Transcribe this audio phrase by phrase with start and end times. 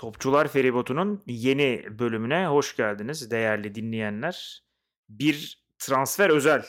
[0.00, 4.62] Topçular Feribotu'nun yeni bölümüne hoş geldiniz değerli dinleyenler.
[5.08, 6.64] Bir transfer özel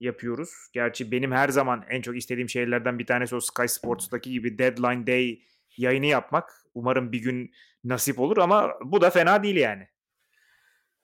[0.00, 0.50] yapıyoruz.
[0.72, 5.06] Gerçi benim her zaman en çok istediğim şeylerden bir tanesi o Sky Sports'taki gibi Deadline
[5.06, 5.42] Day
[5.76, 6.64] yayını yapmak.
[6.74, 7.52] Umarım bir gün
[7.84, 9.88] nasip olur ama bu da fena değil yani.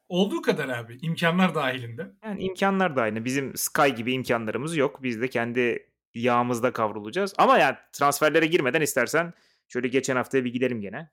[0.09, 0.99] Olduğu kadar abi.
[1.03, 2.11] imkanlar dahilinde.
[2.25, 3.25] Yani imkanlar dahilinde.
[3.25, 5.03] Bizim Sky gibi imkanlarımız yok.
[5.03, 7.35] Biz de kendi yağımızda kavrulacağız.
[7.39, 9.33] Ama yani transferlere girmeden istersen
[9.69, 11.11] şöyle geçen haftaya bir gidelim gene.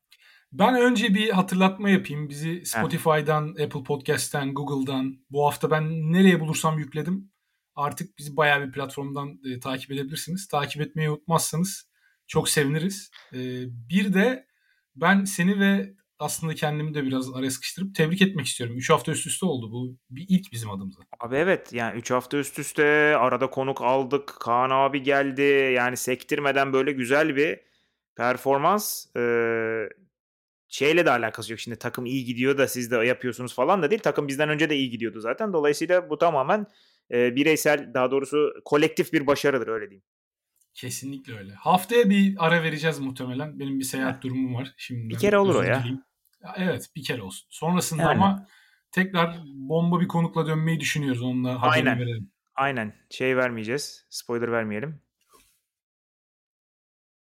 [0.53, 2.29] Ben önce bir hatırlatma yapayım.
[2.29, 3.47] Bizi Spotify'dan.
[3.49, 7.31] Apple Podcast'ten, Google'dan bu hafta ben nereye bulursam yükledim.
[7.75, 10.47] Artık bizi bayağı bir platformdan e, takip edebilirsiniz.
[10.47, 11.89] Takip etmeyi unutmazsanız
[12.27, 13.11] çok seviniriz.
[13.33, 13.39] E,
[13.89, 14.45] bir de
[14.95, 18.77] ben seni ve aslında kendimi de biraz araya sıkıştırıp tebrik etmek istiyorum.
[18.77, 19.71] 3 hafta üst üste oldu.
[19.71, 21.01] Bu bir ilk bizim adımıza.
[21.19, 22.83] Abi evet yani 3 hafta üst üste
[23.17, 24.35] arada konuk aldık.
[24.39, 25.73] Kaan abi geldi.
[25.75, 27.59] Yani sektirmeden böyle güzel bir
[28.15, 29.05] performans.
[29.15, 29.89] Ee,
[30.73, 31.59] şeyle de alakası yok.
[31.59, 34.01] Şimdi takım iyi gidiyor da siz de yapıyorsunuz falan da değil.
[34.01, 35.53] Takım bizden önce de iyi gidiyordu zaten.
[35.53, 36.65] Dolayısıyla bu tamamen
[37.11, 40.03] e, bireysel daha doğrusu kolektif bir başarıdır öyle diyeyim.
[40.73, 41.53] Kesinlikle öyle.
[41.53, 43.59] Haftaya bir ara vereceğiz muhtemelen.
[43.59, 44.73] Benim bir seyahat durumum var.
[44.77, 45.83] Şimdi bir kere olur o ya.
[46.57, 47.47] Evet bir kere olsun.
[47.49, 48.11] Sonrasında yani.
[48.11, 48.47] ama
[48.91, 51.21] tekrar bomba bir konukla dönmeyi düşünüyoruz.
[51.21, 51.99] Onunla Aynen.
[51.99, 52.31] verelim.
[52.55, 52.93] Aynen.
[53.09, 54.05] Şey vermeyeceğiz.
[54.09, 55.01] Spoiler vermeyelim.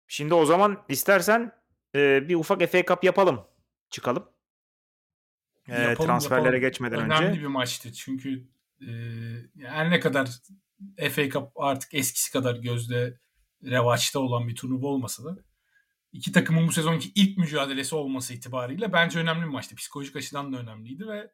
[0.08, 1.59] Şimdi o zaman istersen
[1.96, 3.42] e, bir ufak FA Cup yapalım.
[3.90, 4.30] Çıkalım.
[5.68, 6.62] E, yapalım transferlere yapalım.
[6.62, 7.24] geçmeden Önemli önce.
[7.24, 7.94] Önemli bir maçtı.
[7.94, 8.48] Çünkü
[8.82, 8.90] e,
[9.62, 10.30] her ne kadar
[11.12, 13.20] FA Cup artık eskisi kadar gözde
[13.64, 15.38] revaçta olan bir turnuva olmasa da
[16.14, 19.76] iki takımın bu sezonki ilk mücadelesi olması itibariyle bence önemli bir maçtı.
[19.76, 21.32] Psikolojik açıdan da önemliydi ve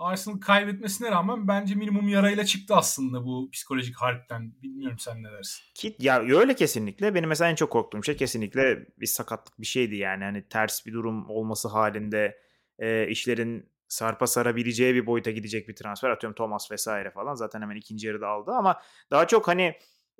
[0.00, 4.52] Arsenal kaybetmesine rağmen bence minimum yarayla çıktı aslında bu psikolojik harpten.
[4.62, 5.62] Bilmiyorum sen ne dersin?
[5.74, 7.14] Ki, ya öyle kesinlikle.
[7.14, 10.24] Benim mesela en çok korktuğum şey kesinlikle bir sakatlık bir şeydi yani.
[10.24, 12.38] Hani ters bir durum olması halinde
[12.78, 16.10] e, işlerin sarpa sarabileceği bir boyuta gidecek bir transfer.
[16.10, 17.34] Atıyorum Thomas vesaire falan.
[17.34, 19.74] Zaten hemen ikinci yarıda aldı ama daha çok hani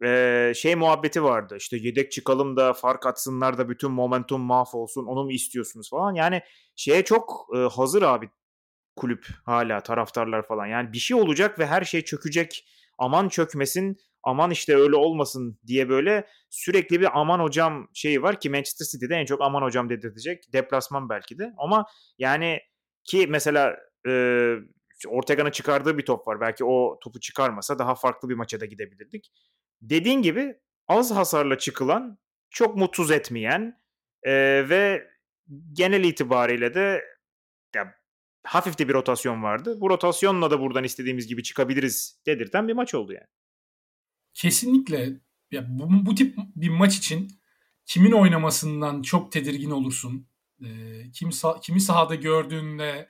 [0.05, 1.57] e, şey muhabbeti vardı.
[1.57, 5.07] İşte yedek çıkalım da fark atsınlar da bütün momentum mahvolsun.
[5.07, 6.15] Onu mu istiyorsunuz falan.
[6.15, 6.43] Yani
[6.77, 8.31] şeye çok e, hazır abi
[9.01, 10.67] kulüp hala taraftarlar falan.
[10.67, 12.67] Yani bir şey olacak ve her şey çökecek.
[12.99, 18.51] Aman çökmesin, aman işte öyle olmasın diye böyle sürekli bir aman hocam şeyi var ki
[18.51, 20.53] Manchester City'de en çok aman hocam dedirtecek.
[20.53, 21.53] Deplasman belki de.
[21.59, 21.85] Ama
[22.19, 22.61] yani
[23.05, 23.77] ki mesela
[24.09, 24.55] e,
[25.09, 26.41] Ortega'nın çıkardığı bir top var.
[26.41, 29.33] Belki o topu çıkarmasa daha farklı bir maça da gidebilirdik.
[29.83, 30.55] Dediğin gibi
[30.89, 32.19] az hasarla çıkılan,
[32.51, 33.81] çok mutsuz etmeyen
[34.23, 34.33] e,
[34.69, 35.11] ve
[35.73, 37.05] genel itibariyle de
[38.43, 39.79] hafif de bir rotasyon vardı.
[39.81, 43.27] Bu rotasyonla da buradan istediğimiz gibi çıkabiliriz dedirten bir maç oldu yani.
[44.35, 45.21] Kesinlikle.
[45.51, 47.29] Ya bu, bu tip bir maç için
[47.87, 50.29] kimin oynamasından çok tedirgin olursun.
[50.65, 50.67] E,
[51.13, 51.31] kim
[51.63, 53.09] kimi sahada gördüğünde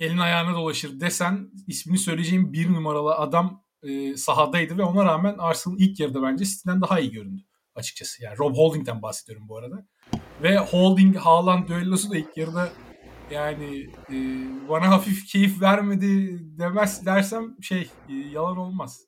[0.00, 5.76] elin ayağına dolaşır desen ismini söyleyeceğim bir numaralı adam e, sahadaydı ve ona rağmen Arsenal
[5.78, 7.42] ilk yarıda bence City'den daha iyi göründü
[7.74, 8.24] açıkçası.
[8.24, 9.86] Yani Rob Holding'den bahsediyorum bu arada.
[10.42, 12.72] Ve Holding Haaland düellosu da ilk yarıda
[13.30, 14.16] yani e,
[14.68, 19.00] bana hafif keyif vermedi demez dersem şey e, yalan olmaz.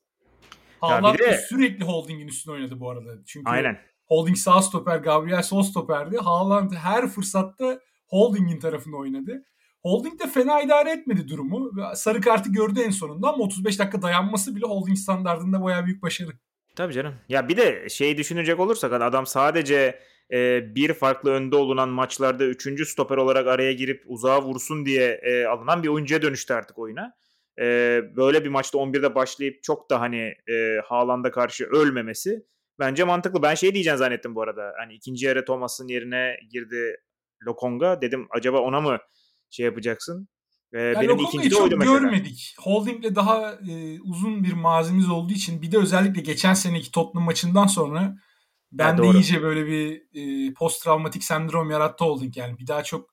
[0.81, 1.37] Haaland de...
[1.49, 3.09] sürekli Holding'in üstüne oynadı bu arada.
[3.25, 3.79] Çünkü Aynen.
[4.07, 6.17] Holding sağ stoper, Gabriel sol stoperdi.
[6.17, 9.43] Haaland her fırsatta Holding'in tarafında oynadı.
[9.83, 11.71] Holding de fena idare etmedi durumu.
[11.95, 16.29] Sarı kartı gördü en sonunda ama 35 dakika dayanması bile Holding standartında bayağı büyük başarı.
[16.75, 17.15] Tabii canım.
[17.29, 19.99] Ya bir de şeyi düşünecek olursak hani adam sadece
[20.31, 25.45] e, bir farklı önde olunan maçlarda üçüncü stoper olarak araya girip uzağa vursun diye e,
[25.45, 27.13] alınan bir oyuncuya dönüştü artık oyuna.
[27.59, 27.65] E,
[28.15, 32.45] böyle bir maçta 11'de başlayıp çok da hani e, Haaland'a karşı ölmemesi
[32.79, 33.41] bence mantıklı.
[33.41, 34.73] Ben şey diyeceğim zannettim bu arada.
[34.79, 36.97] Hani ikinci yarı Thomas'ın yerine girdi
[37.45, 38.01] Lokonga.
[38.01, 38.97] Dedim acaba ona mı
[39.49, 40.27] şey yapacaksın?
[40.73, 41.99] Ee, yani benim ikinci de oydu mesela.
[41.99, 42.55] görmedik.
[42.59, 47.67] Holding'le daha e, uzun bir mazimiz olduğu için bir de özellikle geçen seneki Tottenham maçından
[47.67, 48.15] sonra
[48.71, 52.57] ben de iyice böyle bir e, post travmatik sendrom yarattı Holding yani.
[52.57, 53.09] Bir daha çok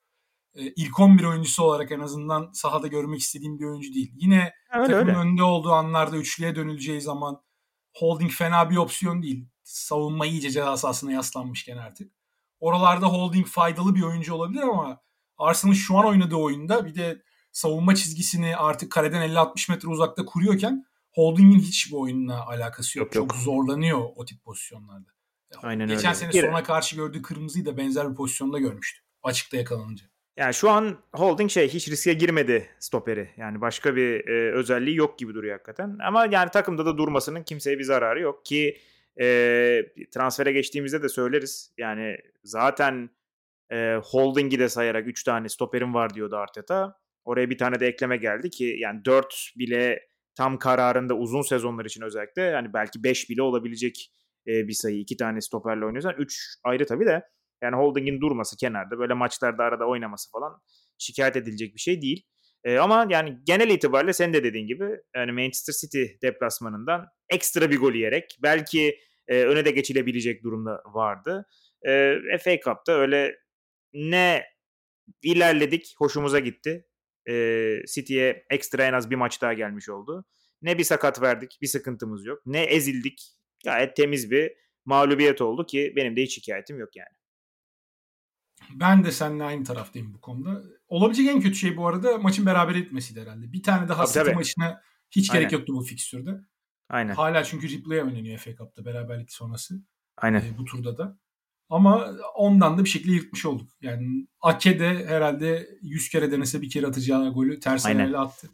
[0.55, 4.13] e, ilk 11 oyuncusu olarak en azından sahada görmek istediğim bir oyuncu değil.
[4.17, 5.19] Yine öyle, takımın öyle.
[5.19, 7.43] önde olduğu anlarda üçlüye dönüleceği zaman
[7.95, 9.49] Holding fena bir opsiyon değil.
[9.63, 12.13] Savunma iyice ceza sahasına yaslanmışken artık.
[12.61, 15.01] Oralarda Holding faydalı bir oyuncu olabilir ama
[15.39, 17.23] Arsenal şu an oynadığı oyunda bir de
[17.53, 23.07] savunma çizgisini artık kaleden 50-60 metre uzakta kuruyorken Holding'in hiç bu oyunla alakası yok.
[23.07, 23.45] yok Çok yok.
[23.45, 25.18] zorlanıyor o tip pozisyonlarda.
[25.63, 26.33] Aynen Geçen öyle.
[26.33, 29.01] sene sona karşı gördüğü kırmızıyı da benzer bir pozisyonda görmüştü.
[29.23, 30.05] Açıkta yakalanınca.
[30.37, 33.29] Yani şu an Holding şey hiç riske girmedi stoperi.
[33.37, 35.99] Yani başka bir e, özelliği yok gibi duruyor hakikaten.
[36.07, 38.79] Ama yani takımda da durmasının kimseye bir zararı yok ki
[39.21, 39.27] e,
[40.15, 41.73] transfere geçtiğimizde de söyleriz.
[41.79, 43.11] Yani zaten
[43.73, 46.95] E, holding'i de sayarak 3 tane stoperim var diyordu Arteta.
[47.25, 52.03] Oraya bir tane de ekleme geldi ki yani 4 bile tam kararında uzun sezonlar için
[52.03, 54.13] özellikle yani belki 5 bile olabilecek
[54.49, 54.99] e, bir sayı.
[54.99, 57.23] iki tane stoperle oynuyorsan 3 ayrı tabii de
[57.63, 60.61] yani Holding'in durması kenarda böyle maçlarda arada oynaması falan
[60.99, 62.27] şikayet edilecek bir şey değil.
[62.65, 67.79] E, ama yani genel itibariyle sen de dediğin gibi yani Manchester City deplasmanından ekstra bir
[67.79, 68.99] gol yiyerek belki
[69.29, 71.47] e, öne de geçilebilecek durumda vardı.
[71.87, 73.37] E, FA Cup'ta öyle
[73.93, 74.45] ne
[75.23, 76.87] ilerledik, hoşumuza gitti.
[77.29, 77.35] E,
[77.95, 80.25] City'ye ekstra en az bir maç daha gelmiş oldu.
[80.63, 82.43] Ne bir sakat verdik, bir sıkıntımız yok.
[82.47, 84.53] Ne ezildik, gayet temiz bir
[84.85, 87.19] mağlubiyet oldu ki benim de hiç şikayetim yok yani.
[88.75, 90.63] Ben de seninle aynı taraftayım bu konuda.
[90.89, 93.53] Olabilecek en kötü şey bu arada maçın beraber etmesiydi herhalde.
[93.53, 95.41] Bir tane daha City maçına hiç Aynen.
[95.41, 96.31] gerek yoktu bu fikstürde.
[96.89, 97.15] Aynen.
[97.15, 99.75] Hala çünkü replay oynanıyor FA Cup'ta beraberlik sonrası.
[100.17, 100.41] Aynen.
[100.41, 101.19] E, bu turda da.
[101.69, 103.71] Ama ondan da bir şekilde yırtmış olduk.
[103.81, 108.49] Yani Ake de herhalde 100 kere denese bir kere atacağı golü ters ayağıyla attı.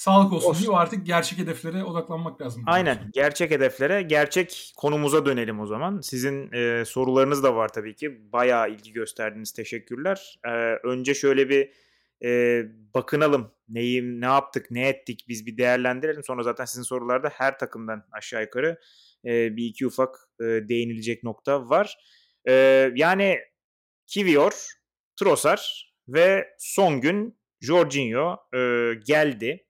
[0.00, 0.62] Sağlık olsun, olsun.
[0.62, 2.62] diye artık gerçek hedeflere odaklanmak lazım.
[2.66, 2.94] Aynen.
[2.94, 3.12] Diyorsun.
[3.12, 6.00] Gerçek hedeflere, gerçek konumuza dönelim o zaman.
[6.00, 8.32] Sizin e, sorularınız da var tabii ki.
[8.32, 9.52] Bayağı ilgi gösterdiniz.
[9.52, 10.38] Teşekkürler.
[10.44, 10.50] E,
[10.88, 11.70] önce şöyle bir
[12.24, 12.62] e,
[12.94, 13.52] bakınalım.
[13.68, 16.24] Neyi, ne yaptık, ne ettik biz bir değerlendirelim.
[16.24, 18.80] Sonra zaten sizin sorularda her takımdan aşağı yukarı
[19.24, 21.98] e, bir iki ufak e, değinilecek nokta var.
[22.48, 22.52] E,
[22.94, 23.38] yani
[24.06, 24.66] Kivior,
[25.16, 25.62] Trossard
[26.08, 28.58] ve son gün Jorginho e,
[29.06, 29.66] geldi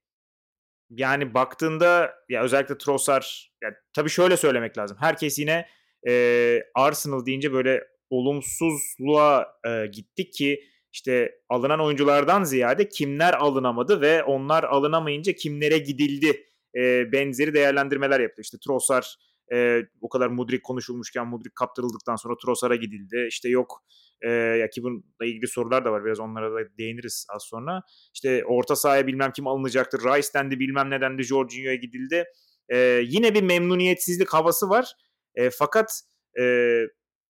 [0.91, 3.25] yani baktığında ya özellikle Trossard
[3.63, 4.97] ya tabii şöyle söylemek lazım.
[5.01, 5.67] Herkes yine
[6.09, 10.61] e, Arsenal deyince böyle olumsuzluğa e, gittik ki
[10.93, 16.47] işte alınan oyunculardan ziyade kimler alınamadı ve onlar alınamayınca kimlere gidildi
[16.77, 18.43] e, benzeri değerlendirmeler yaptı.
[18.43, 19.05] İşte Trossard
[19.53, 23.27] e, o kadar Mudrik konuşulmuşken Mudrik kaptırıldıktan sonra Trossard'a gidildi.
[23.29, 23.83] İşte yok
[24.29, 26.05] ya ki bununla ilgili sorular da var.
[26.05, 27.83] Biraz onlara da değiniriz az sonra.
[28.15, 30.01] İşte orta sahaya bilmem kim alınacaktır.
[30.01, 32.25] Rice'den de bilmem neden de Jorginho'ya gidildi.
[32.69, 34.93] E, yine bir memnuniyetsizlik havası var.
[35.35, 36.03] E, fakat
[36.41, 36.77] e,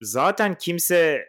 [0.01, 1.25] zaten kimse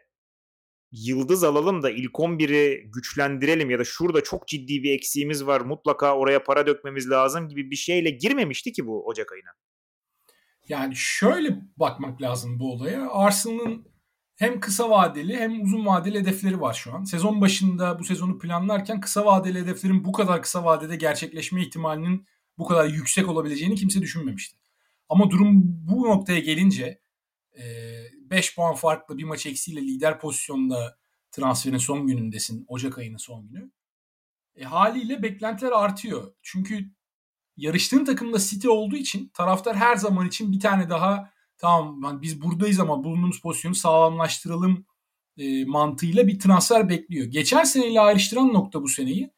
[0.92, 6.18] yıldız alalım da ilk 11'i güçlendirelim ya da şurada çok ciddi bir eksiğimiz var mutlaka
[6.18, 9.50] oraya para dökmemiz lazım gibi bir şeyle girmemişti ki bu Ocak ayına.
[10.70, 13.10] Yani şöyle bakmak lazım bu olaya.
[13.12, 13.91] Arsenal'ın
[14.42, 17.04] hem kısa vadeli hem uzun vadeli hedefleri var şu an.
[17.04, 22.28] Sezon başında bu sezonu planlarken kısa vadeli hedeflerin bu kadar kısa vadede gerçekleşme ihtimalinin
[22.58, 24.58] bu kadar yüksek olabileceğini kimse düşünmemişti.
[25.10, 27.02] Ama durum bu noktaya gelince
[28.16, 30.98] 5 puan farklı bir maç eksiyle lider pozisyonda
[31.32, 32.66] transferin son günündesin.
[32.68, 33.72] Ocak ayının son günü.
[34.56, 36.34] E, haliyle beklentiler artıyor.
[36.42, 36.92] Çünkü
[37.58, 41.32] yarıştığın takımda City olduğu için taraftar her zaman için bir tane daha
[41.62, 44.86] tamam yani biz buradayız ama bulunduğumuz pozisyonu sağlamlaştıralım
[45.38, 47.26] e, mantığıyla bir transfer bekliyor.
[47.26, 49.32] Geçen seneyle ayrıştıran nokta bu seneyi.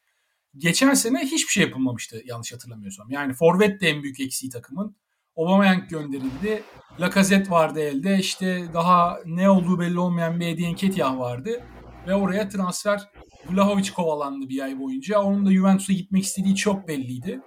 [0.57, 3.11] Geçen sene hiçbir şey yapılmamıştı yanlış hatırlamıyorsam.
[3.11, 4.95] Yani Forvet de en büyük eksiği takımın.
[5.37, 6.63] Aubameyang gönderildi.
[6.99, 8.17] Lacazette vardı elde.
[8.19, 11.63] İşte daha ne olduğu belli olmayan bir Eddie Nketiah vardı.
[12.07, 13.01] Ve oraya transfer
[13.49, 15.21] Vlahovic kovalandı bir ay boyunca.
[15.21, 17.41] Onun da Juventus'a gitmek istediği çok belliydi.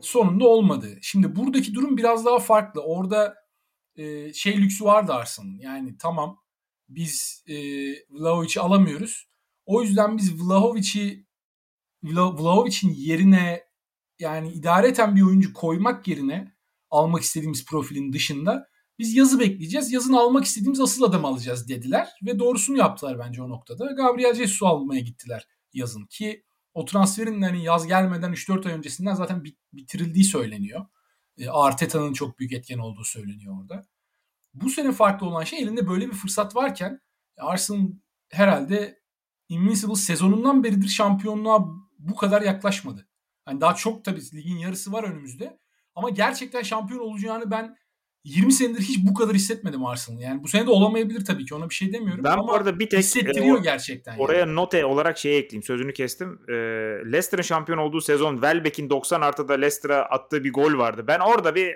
[0.00, 0.98] Sonunda olmadı.
[1.02, 2.80] Şimdi buradaki durum biraz daha farklı.
[2.80, 3.34] Orada
[3.96, 5.58] e, şey lüksü vardı Arsenal'ın.
[5.58, 6.38] Yani tamam
[6.88, 7.54] biz e,
[8.10, 9.28] Vlahovic'i alamıyoruz.
[9.66, 11.26] O yüzden biz Vlahovic'i
[12.02, 13.62] Vlahovic'in yerine
[14.18, 16.56] yani idareten bir oyuncu koymak yerine
[16.90, 19.92] almak istediğimiz profilin dışında biz yazı bekleyeceğiz.
[19.92, 23.92] Yazın almak istediğimiz asıl adamı alacağız dediler ve doğrusunu yaptılar bence o noktada.
[23.92, 29.44] Gabriel Jesus'u almaya gittiler yazın ki o transferin hani yaz gelmeden 3-4 ay öncesinden zaten
[29.72, 30.86] bitirildiği söyleniyor.
[31.38, 33.86] E, Arteta'nın çok büyük etken olduğu söyleniyor orada.
[34.54, 37.00] Bu sene farklı olan şey elinde böyle bir fırsat varken
[37.38, 37.88] Arsenal
[38.28, 39.00] herhalde
[39.48, 41.66] Invincible sezonundan beridir şampiyonluğa
[41.98, 43.08] bu kadar yaklaşmadı.
[43.48, 45.58] Yani daha çok tabii ligin yarısı var önümüzde.
[45.94, 47.76] Ama gerçekten şampiyon olacağını ben
[48.26, 50.20] 20 senedir hiç bu kadar hissetmedim Arsenal.
[50.20, 52.24] Yani bu sene de olamayabilir tabii ki ona bir şey demiyorum.
[52.24, 54.18] Ben ama bu arada bir tek hissettiriyor e, o, gerçekten.
[54.18, 54.54] Oraya yani.
[54.54, 56.38] note olarak şey ekleyeyim sözünü kestim.
[56.48, 56.52] E,
[57.04, 61.04] Leicester'ın şampiyon olduğu sezon Welbeck'in 90 artıda Leicester'a attığı bir gol vardı.
[61.06, 61.74] Ben orada bir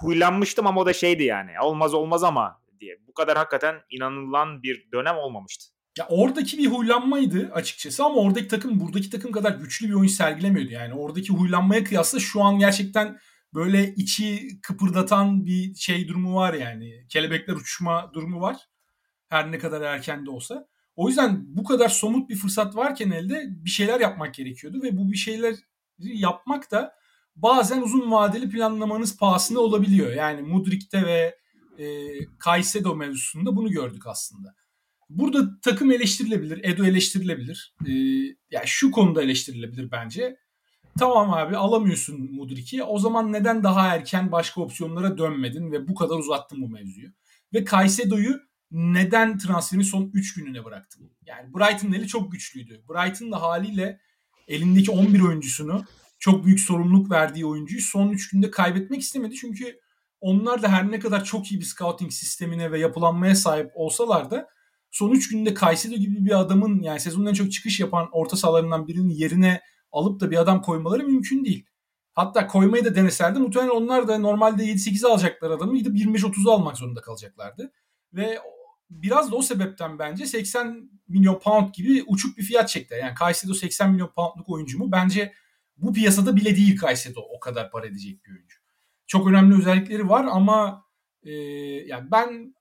[0.00, 2.96] huylanmıştım ama o da şeydi yani olmaz olmaz ama diye.
[3.08, 5.66] Bu kadar hakikaten inanılan bir dönem olmamıştı.
[5.98, 10.72] Ya oradaki bir huylanmaydı açıkçası ama oradaki takım buradaki takım kadar güçlü bir oyun sergilemiyordu.
[10.72, 13.18] Yani oradaki huylanmaya kıyasla şu an gerçekten
[13.56, 17.06] böyle içi kıpırdatan bir şey durumu var yani.
[17.08, 18.56] Kelebekler uçuşma durumu var.
[19.28, 20.68] Her ne kadar erken de olsa.
[20.96, 25.12] O yüzden bu kadar somut bir fırsat varken elde bir şeyler yapmak gerekiyordu ve bu
[25.12, 25.54] bir şeyler
[25.98, 26.94] yapmak da
[27.36, 30.12] bazen uzun vadeli planlamanız pahasına olabiliyor.
[30.12, 31.38] Yani Mudrik'te ve
[31.78, 31.86] e,
[32.38, 34.54] Kaysedo mevzusunda bunu gördük aslında.
[35.08, 37.74] Burada takım eleştirilebilir, Edo eleştirilebilir.
[37.86, 37.92] Ee,
[38.50, 40.36] yani şu konuda eleştirilebilir bence.
[40.98, 42.82] Tamam abi alamıyorsun Mudrik'i.
[42.82, 47.08] O zaman neden daha erken başka opsiyonlara dönmedin ve bu kadar uzattın bu mevzuyu?
[47.54, 51.12] Ve Caicedo'yu neden transferin son 3 gününe bıraktın?
[51.26, 52.82] Yani Brighton'ın eli çok güçlüydü.
[52.88, 54.00] Brighton da haliyle
[54.48, 55.84] elindeki 11 oyuncusunu
[56.18, 59.34] çok büyük sorumluluk verdiği oyuncuyu son 3 günde kaybetmek istemedi.
[59.34, 59.80] Çünkü
[60.20, 64.48] onlar da her ne kadar çok iyi bir scouting sistemine ve yapılanmaya sahip olsalar da
[64.90, 68.88] son 3 günde Caicedo gibi bir adamın yani sezonun en çok çıkış yapan orta sahalarından
[68.88, 69.60] birinin yerine
[69.96, 71.66] alıp da bir adam koymaları mümkün değil.
[72.12, 77.00] Hatta koymayı da deneserdi muhtemelen onlar da normalde 7-8'e alacaklar adamı gidip 25-30'u almak zorunda
[77.00, 77.72] kalacaklardı.
[78.12, 78.38] Ve
[78.90, 82.94] biraz da o sebepten bence 80 milyon pound gibi uçuk bir fiyat çekti.
[83.00, 84.92] Yani Caicedo 80 milyon poundluk oyuncu mu?
[84.92, 85.32] Bence
[85.76, 88.56] bu piyasada bile değil Caicedo o kadar para edecek bir oyuncu.
[89.06, 90.84] Çok önemli özellikleri var ama
[91.22, 91.32] e,
[91.86, 92.54] yani ben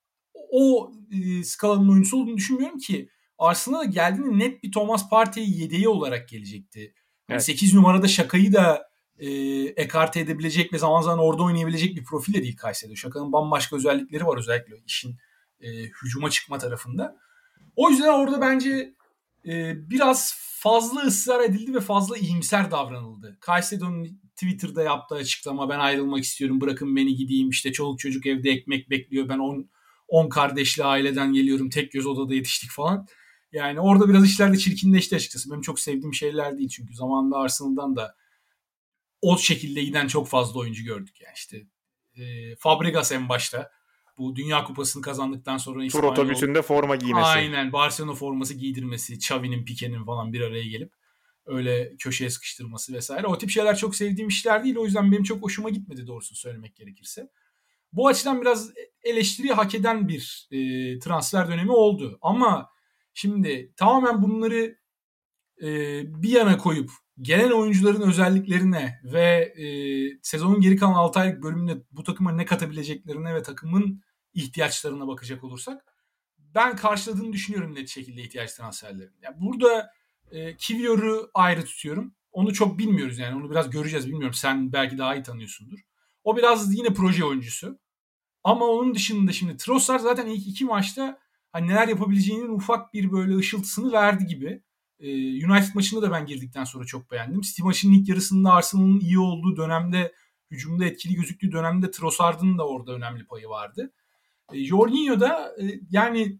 [0.51, 6.29] o e, skalanın oyuncusu olduğunu düşünmüyorum ki Arsenal'a geldiğinde net bir Thomas Partey yedeği olarak
[6.29, 6.93] gelecekti.
[7.29, 7.43] Evet.
[7.43, 8.89] 8 numarada şakayı da
[9.19, 9.29] e,
[9.65, 12.95] ekarte edebilecek ve zaman zaman orada oynayabilecek bir profil de değil Kayseri'de.
[12.95, 15.15] Şaka'nın bambaşka özellikleri var özellikle işin
[15.61, 17.15] e, hücuma çıkma tarafında.
[17.75, 18.93] O yüzden orada bence
[19.45, 23.37] e, biraz fazla ısrar edildi ve fazla iyimser davranıldı.
[23.39, 28.89] Kayseri'nin Twitter'da yaptığı açıklama ben ayrılmak istiyorum bırakın beni gideyim işte çoluk çocuk evde ekmek
[28.89, 29.69] bekliyor ben 10
[30.07, 33.07] 10 kardeşli aileden geliyorum tek göz odada yetiştik falan.
[33.55, 35.51] Yani orada biraz işler de çirkinleşti açıkçası.
[35.51, 38.15] Benim çok sevdiğim şeyler değil çünkü zamanında Arsenal'dan da
[39.21, 41.65] o şekilde giden çok fazla oyuncu gördük yani işte
[42.17, 43.71] e, Fabregas en başta
[44.17, 47.25] bu Dünya Kupası'nı kazandıktan sonra Tur İspanyol, otobüsünde forma giymesi.
[47.25, 50.93] Aynen Barcelona forması giydirmesi, Xavi'nin, Pique'nin falan bir araya gelip
[51.45, 53.27] öyle köşeye sıkıştırması vesaire.
[53.27, 54.75] O tip şeyler çok sevdiğim işler değil.
[54.75, 57.29] O yüzden benim çok hoşuma gitmedi doğrusunu söylemek gerekirse.
[57.93, 58.71] Bu açıdan biraz
[59.03, 60.59] eleştiri hak eden bir e,
[60.99, 62.19] transfer dönemi oldu.
[62.21, 62.69] Ama
[63.15, 64.77] şimdi tamamen bunları
[65.61, 65.67] e,
[66.23, 66.91] bir yana koyup
[67.21, 69.65] gelen oyuncuların özelliklerine ve e,
[70.21, 74.01] sezonun geri kalan 6 aylık bölümünde bu takıma ne katabileceklerine ve takımın
[74.33, 75.85] ihtiyaçlarına bakacak olursak
[76.37, 79.15] ben karşıladığını düşünüyorum net şekilde ihtiyaç transferlerini.
[79.21, 79.91] Yani burada
[80.31, 82.15] e, Kivior'u ayrı tutuyorum.
[82.31, 84.33] Onu çok bilmiyoruz yani onu biraz göreceğiz bilmiyorum.
[84.33, 85.79] Sen belki daha iyi tanıyorsundur.
[86.23, 87.79] O biraz yine proje oyuncusu.
[88.43, 91.19] Ama onun dışında şimdi Trossard zaten ilk iki maçta
[91.55, 94.61] hani neler yapabileceğinin ufak bir böyle ışıltısını verdi gibi.
[94.99, 97.41] Ee, United maçında da ben girdikten sonra çok beğendim.
[97.41, 100.13] City maçının ilk yarısında Arsenal'ın iyi olduğu dönemde,
[100.51, 103.93] hücumda etkili gözüktüğü dönemde Trossard'ın da orada önemli payı vardı.
[104.53, 106.39] E, Jorginho da e, yani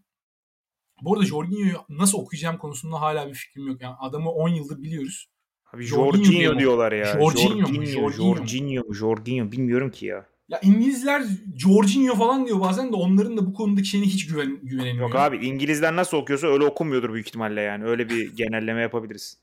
[1.02, 3.80] bu arada Jorginho'yu nasıl okuyacağım konusunda hala bir fikrim yok.
[3.80, 5.30] Yani adamı 10 yıldır biliyoruz.
[5.72, 7.04] Abi Jorginho, Jorginho diyorlar ya.
[7.04, 10.35] Jorginho, Jorginho, Jorginho, Jorginho, Jorginho bilmiyorum ki ya.
[10.48, 11.22] Ya İngilizler
[11.56, 15.08] Jorginho falan diyor bazen de onların da bu konudaki şeyine hiç güven, güvenemiyor.
[15.08, 17.84] Yok abi İngilizler nasıl okuyorsa öyle okunmuyordur büyük ihtimalle yani.
[17.84, 19.38] Öyle bir genelleme yapabiliriz.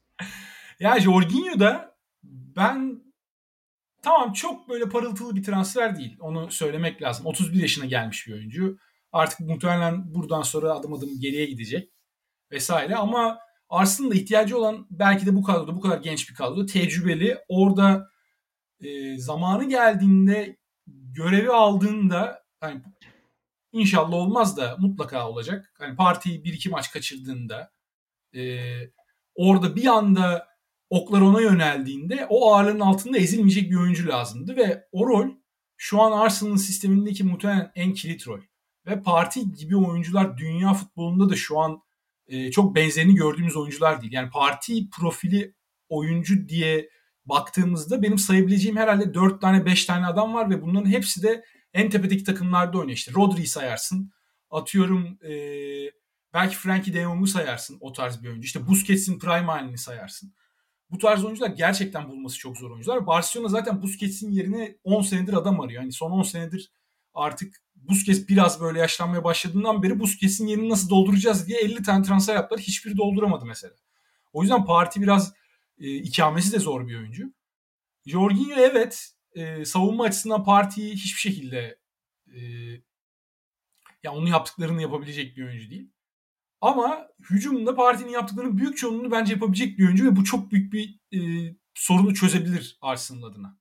[0.80, 1.96] ya Jorginho da
[2.56, 3.04] ben
[4.02, 6.18] tamam çok böyle parıltılı bir transfer değil.
[6.20, 7.26] Onu söylemek lazım.
[7.26, 8.78] 31 yaşına gelmiş bir oyuncu.
[9.12, 11.90] Artık muhtemelen buradan sonra adım adım geriye gidecek
[12.52, 16.66] vesaire ama Arsenal'ın da ihtiyacı olan belki de bu kadroda bu kadar genç bir kadro
[16.66, 18.08] tecrübeli orada
[18.80, 20.58] e, zamanı geldiğinde
[20.88, 22.82] görevi aldığında hani
[23.72, 25.74] inşallah olmaz da mutlaka olacak.
[25.78, 27.72] Hani partiyi bir iki maç kaçırdığında
[28.36, 28.64] e,
[29.36, 30.48] orada bir anda
[30.90, 35.28] oklar ona yöneldiğinde o ağırlığın altında ezilmeyecek bir oyuncu lazımdı ve o rol
[35.78, 38.40] şu an Arsenal'ın sistemindeki muhtemelen en kilit rol.
[38.86, 41.82] Ve parti gibi oyuncular dünya futbolunda da şu an
[42.28, 44.14] e, çok benzerini gördüğümüz oyuncular değil.
[44.14, 45.56] Yani parti profili
[45.90, 46.90] oyuncu diye
[47.26, 51.90] baktığımızda benim sayabileceğim herhalde 4 tane 5 tane adam var ve bunların hepsi de en
[51.90, 52.98] tepedeki takımlarda oynuyor.
[52.98, 54.12] İşte Rodri'yi sayarsın.
[54.52, 55.34] Atıyorum e,
[56.34, 58.46] belki Frankie de Jong'u sayarsın o tarz bir oyuncu.
[58.46, 60.34] İşte Busquets'in prime halini sayarsın.
[60.90, 63.08] Bu tarz oyuncular gerçekten bulması çok zor oyuncular.
[63.08, 65.82] Barcelona zaten Busquets'in yerine 10 senedir adam arıyor.
[65.82, 66.72] Yani son 10 senedir
[67.14, 72.36] artık Busquets biraz böyle yaşlanmaya başladığından beri Busquets'in yerini nasıl dolduracağız diye 50 tane transfer
[72.36, 72.62] yaptılar.
[72.62, 73.74] Hiçbiri dolduramadı mesela.
[74.34, 75.34] O yüzden parti biraz
[75.84, 77.34] e, ikamesi de zor bir oyuncu.
[78.06, 81.80] Jorginho evet e, savunma açısından partiyi hiçbir şekilde
[82.28, 82.40] e,
[84.04, 85.90] ya onun yaptıklarını yapabilecek bir oyuncu değil.
[86.62, 91.00] Ama hücumda partinin yaptıklarının büyük çoğunluğunu bence yapabilecek bir oyuncu ve bu çok büyük bir
[91.14, 91.20] e,
[91.74, 93.58] sorunu çözebilir Arsenal adına.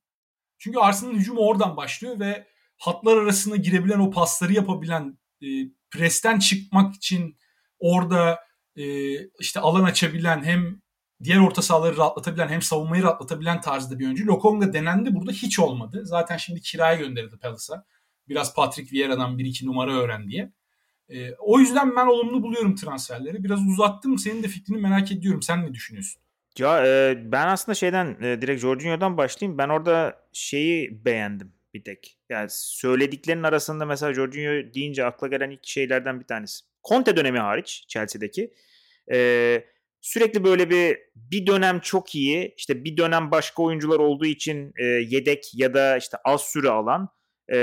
[0.57, 5.47] Çünkü Arsenal'ın hücumu oradan başlıyor ve hatlar arasına girebilen o pasları yapabilen e,
[5.91, 7.37] presten çıkmak için
[7.79, 8.39] orada
[8.75, 10.82] e, işte alan açabilen hem
[11.23, 14.27] diğer orta sahaları rahatlatabilen hem savunmayı rahatlatabilen tarzda bir oyuncu.
[14.27, 16.01] Lokonga denendi burada hiç olmadı.
[16.03, 17.85] Zaten şimdi kiraya gönderildi Palace'a.
[18.27, 20.51] Biraz Patrick Vieira'dan bir iki numara öğren diye.
[21.09, 23.43] E, o yüzden ben olumlu buluyorum transferleri.
[23.43, 24.17] Biraz uzattım.
[24.17, 25.41] Senin de fikrini merak ediyorum.
[25.41, 26.21] Sen ne düşünüyorsun?
[26.57, 29.57] Ya e, ben aslında şeyden e, direkt Jorginho'dan başlayayım.
[29.57, 32.19] Ben orada şeyi beğendim bir tek.
[32.29, 36.65] Yani söylediklerinin arasında mesela Jorginho deyince akla gelen ilk şeylerden bir tanesi.
[36.89, 38.53] Conte dönemi hariç Chelsea'deki.
[39.11, 39.17] E,
[40.03, 44.85] sürekli böyle bir bir dönem çok iyi işte bir dönem başka oyuncular olduğu için e,
[44.85, 47.09] yedek ya da işte az süre alan
[47.53, 47.57] e,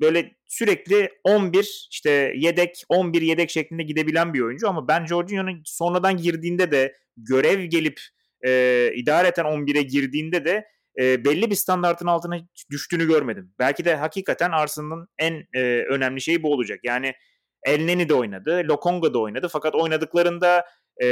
[0.00, 6.16] böyle sürekli 11 işte yedek 11 yedek şeklinde gidebilen bir oyuncu ama ben Jorginho'nun sonradan
[6.16, 8.00] girdiğinde de görev gelip
[8.46, 10.66] e, idareten 11'e girdiğinde de
[11.00, 13.52] e, belli bir standartın altına düştüğünü görmedim.
[13.58, 15.60] Belki de hakikaten Arsenal'ın en e,
[15.90, 16.80] önemli şeyi bu olacak.
[16.82, 17.14] Yani
[17.62, 20.64] Elneni de oynadı, Lokonga da oynadı fakat oynadıklarında
[21.02, 21.06] e,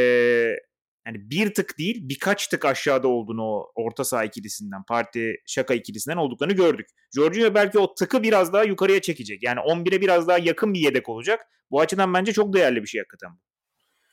[1.07, 6.16] yani bir tık değil birkaç tık aşağıda olduğunu o orta saha ikilisinden, parti şaka ikilisinden
[6.16, 6.87] olduklarını gördük.
[7.14, 9.42] Jorginho belki o tıkı biraz daha yukarıya çekecek.
[9.42, 11.47] Yani 11'e biraz daha yakın bir yedek olacak.
[11.71, 13.40] Bu açıdan bence çok değerli bir şey hakikaten bu.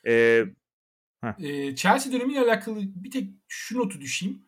[0.08, 0.44] Ee,
[1.38, 4.42] e, Chelsea dönemiyle alakalı bir tek şu notu düşeyim.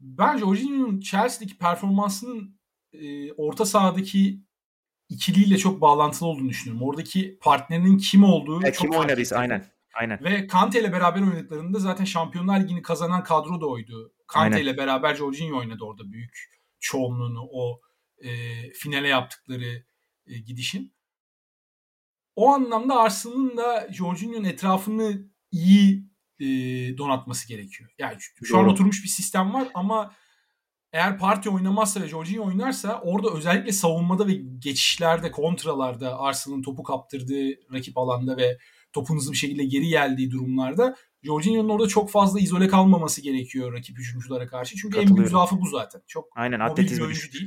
[0.00, 2.60] Ben Jorginho'nun Chelsea'deki performansının
[2.92, 4.40] e, orta sahadaki
[5.08, 6.88] ikiliyle çok bağlantılı olduğunu düşünüyorum.
[6.88, 9.64] Oradaki partnerinin kim olduğu e, çok kim oynadıysa aynen.
[9.94, 10.24] Aynen.
[10.24, 14.12] Ve Kante ile beraber oynadıklarında zaten Şampiyonlar Ligi'ni kazanan kadro da oydu.
[14.26, 14.64] Kante Aynen.
[14.64, 17.80] ile beraber Jorginho oynadı orada büyük çoğunluğunu o
[18.18, 18.30] e,
[18.72, 19.84] finale yaptıkları
[20.26, 20.94] e, gidişin.
[22.36, 26.46] O anlamda Arsenal'ın da Jorginho'nun etrafını iyi e,
[26.98, 27.90] donatması gerekiyor.
[27.98, 28.60] Yani şu Doğru.
[28.60, 30.14] an oturmuş bir sistem var ama
[30.92, 37.72] eğer parti oynamazsa ve Jorginho oynarsa orada özellikle savunmada ve geçişlerde, kontralarda Arsenal'ın topu kaptırdığı
[37.72, 38.58] rakip alanda ve
[38.92, 43.98] topun hızlı bir şekilde geri geldiği durumlarda Jorginho'nun orada çok fazla izole kalmaması gerekiyor rakip
[43.98, 44.76] hücumculara karşı.
[44.76, 46.02] Çünkü en büyük zaafı bu zaten.
[46.06, 47.44] Çok Aynen, mobil bir oyuncu değil.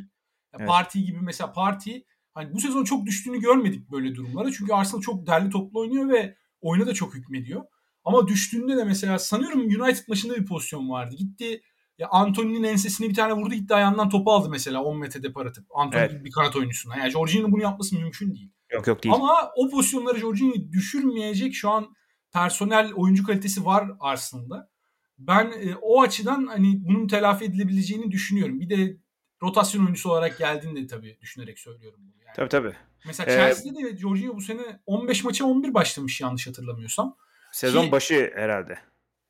[0.54, 0.68] Yani evet.
[0.68, 4.52] Parti gibi mesela Parti hani bu sezon çok düştüğünü görmedik böyle durumlara.
[4.52, 7.64] Çünkü Arsenal çok derli toplu oynuyor ve oyuna da çok hükmediyor.
[8.04, 11.16] Ama düştüğünde de mesela sanıyorum United maçında bir pozisyon vardı.
[11.16, 11.62] Gitti
[11.98, 15.66] ya Anthony'nin ensesine bir tane vurdu gitti ayağından topu aldı mesela 10 metre depar atıp.
[15.76, 16.26] Anthony evet.
[16.26, 16.98] bir kanat oyuncusuna.
[16.98, 18.52] Yani Jorginho'nun bunu yapması mümkün değil.
[18.74, 19.16] Yok yok değil.
[19.16, 21.96] Ama o pozisyonları Jorginho'yu düşürmeyecek şu an
[22.34, 24.70] personel oyuncu kalitesi var Arsenal'da.
[25.18, 28.60] Ben e, o açıdan hani bunun telafi edilebileceğini düşünüyorum.
[28.60, 28.98] Bir de
[29.44, 32.24] rotasyon oyuncusu olarak geldiğinde tabii düşünerek söylüyorum bunu.
[32.26, 32.36] Yani.
[32.36, 32.74] Tabii tabii.
[33.06, 37.18] Mesela ee, Chelsea'de de Jorginho bu sene 15 maça 11 başlamış yanlış hatırlamıyorsam.
[37.52, 38.80] Sezon Ki, başı herhalde.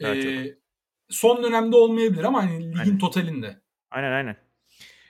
[0.04, 0.46] E,
[1.10, 2.98] son dönemde olmayabilir ama hani ligin aynen.
[2.98, 3.62] totalinde.
[3.92, 4.38] Aynen aynen.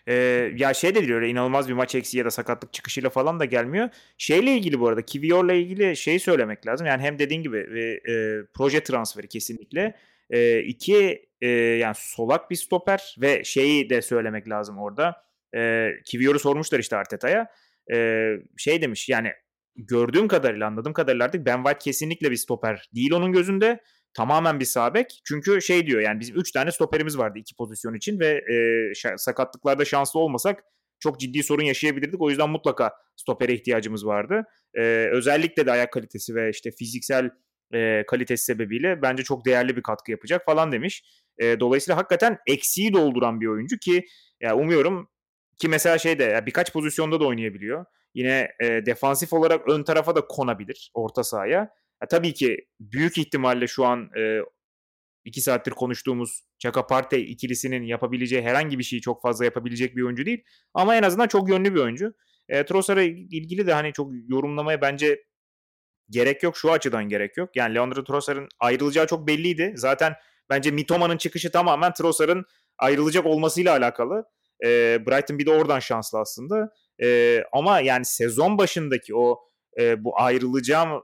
[0.08, 0.14] Ee,
[0.56, 3.90] ya şey de öyle inanılmaz bir maç eksiği ya da sakatlık çıkışıyla falan da gelmiyor.
[4.18, 6.88] Şeyle ilgili bu arada Kivior'la ilgili şey söylemek lazım.
[6.88, 9.96] Yani hem dediğin gibi e, e, proje transferi kesinlikle.
[10.30, 15.16] E, iki e, yani solak bir stoper ve şeyi de söylemek lazım orada.
[15.56, 17.48] E, Kivior'u sormuşlar işte Arteta'ya.
[17.94, 19.32] E, şey demiş yani
[19.76, 23.80] gördüğüm kadarıyla anladığım kadarıyla artık Ben White kesinlikle bir stoper değil onun gözünde.
[24.14, 25.22] Tamamen bir sağ bek.
[25.24, 29.86] Çünkü şey diyor yani bizim 3 tane stoperimiz vardı iki pozisyon için ve e, sakatlıklarda
[29.86, 30.64] şanslı olmasak
[31.00, 32.22] çok ciddi sorun yaşayabilirdik.
[32.22, 34.44] O yüzden mutlaka stopere ihtiyacımız vardı.
[34.74, 37.30] E, özellikle de ayak kalitesi ve işte fiziksel
[37.74, 41.04] e, kalitesi sebebiyle bence çok değerli bir katkı yapacak falan demiş.
[41.38, 44.06] E, dolayısıyla hakikaten eksiği dolduran bir oyuncu ki
[44.42, 45.10] ya umuyorum
[45.60, 47.86] ki mesela şeyde ya birkaç pozisyonda da oynayabiliyor.
[48.14, 51.70] Yine e, defansif olarak ön tarafa da konabilir orta sahaya.
[52.04, 54.40] Ya, tabii ki büyük ihtimalle şu an e,
[55.26, 60.26] iki saattir konuştuğumuz Chaka Partey ikilisinin yapabileceği herhangi bir şeyi çok fazla yapabilecek bir oyuncu
[60.26, 60.44] değil.
[60.74, 62.14] Ama en azından çok yönlü bir oyuncu.
[62.50, 65.24] E, Trossard'a ilgili de hani çok yorumlamaya bence
[66.10, 66.58] gerek yok.
[66.58, 67.50] Şu açıdan gerek yok.
[67.56, 69.74] Yani Leandro Trossard'ın ayrılacağı çok belliydi.
[69.76, 70.14] Zaten
[70.50, 72.46] bence Mitoma'nın çıkışı tamamen Trossard'ın
[72.78, 74.26] ayrılacak olmasıyla alakalı.
[74.66, 74.68] E,
[75.08, 76.70] Brighton bir de oradan şanslı aslında.
[77.04, 79.40] E, ama yani sezon başındaki o
[79.80, 81.04] e, bu ayrılacağım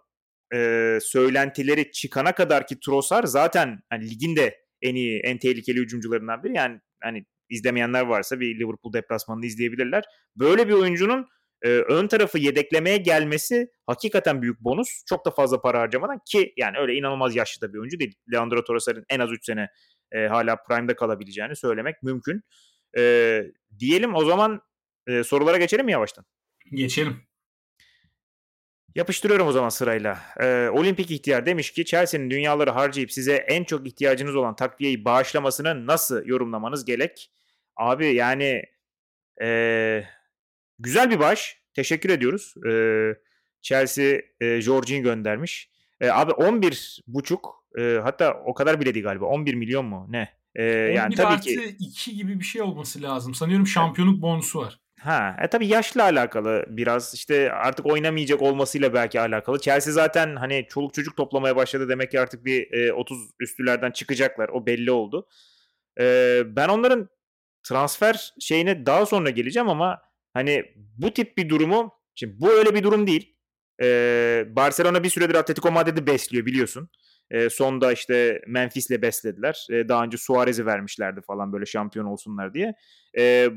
[0.53, 6.43] e, söylentileri çıkana kadar ki Trossard zaten hani ligin de en iyi, en tehlikeli hücumcularından
[6.43, 6.53] biri.
[6.55, 10.03] Yani hani izlemeyenler varsa bir Liverpool deplasmanını izleyebilirler.
[10.35, 11.27] Böyle bir oyuncunun
[11.62, 14.89] e, ön tarafı yedeklemeye gelmesi hakikaten büyük bonus.
[15.09, 18.15] Çok da fazla para harcamadan ki yani öyle inanılmaz yaşlı da bir oyuncu değil.
[18.33, 19.67] Leandro Trossard'ın en az 3 sene
[20.12, 22.41] e, hala prime'da kalabileceğini söylemek mümkün.
[22.97, 23.43] E,
[23.79, 24.62] diyelim o zaman
[25.07, 26.25] e, sorulara geçelim mi yavaştan?
[26.71, 27.28] Geçelim.
[28.95, 30.19] Yapıştırıyorum o zaman sırayla.
[30.39, 35.88] Ee, Olimpik ihtiyar demiş ki Chelsea'nin dünyaları harcayıp size en çok ihtiyacınız olan takviyeyi bağışlamasını
[35.88, 37.32] nasıl yorumlamanız gerek?
[37.75, 38.63] Abi yani
[39.41, 40.04] ee,
[40.80, 41.60] güzel bir baş.
[41.73, 42.54] Teşekkür ediyoruz.
[42.69, 43.15] Ee,
[43.62, 45.69] Chelsea e, Jorginho göndermiş.
[46.02, 50.30] E, abi 11 buçuk e, hatta o kadar bile değil galiba 11 milyon mu ne?
[50.56, 53.34] Ee, yani tabii artı ki 2 gibi bir şey olması lazım.
[53.36, 54.80] Sanıyorum şampiyonluk bonusu var.
[54.99, 59.59] Ha, e tabii yaşla alakalı biraz işte artık oynamayacak olmasıyla belki alakalı.
[59.62, 64.49] Chelsea zaten hani çoluk çocuk toplamaya başladı demek ki artık bir e, 30 üstülerden çıkacaklar.
[64.49, 65.27] O belli oldu.
[65.99, 67.09] E, ben onların
[67.63, 70.01] transfer şeyine daha sonra geleceğim ama
[70.33, 73.35] hani bu tip bir durumu şimdi bu öyle bir durum değil.
[73.81, 76.89] E, Barcelona bir süredir Atletico Madrid'i besliyor biliyorsun.
[77.31, 79.67] E, sonda işte Memphis'le beslediler.
[79.71, 82.73] E, daha önce Suarez'i vermişlerdi falan böyle şampiyon olsunlar diye.
[83.17, 83.49] E,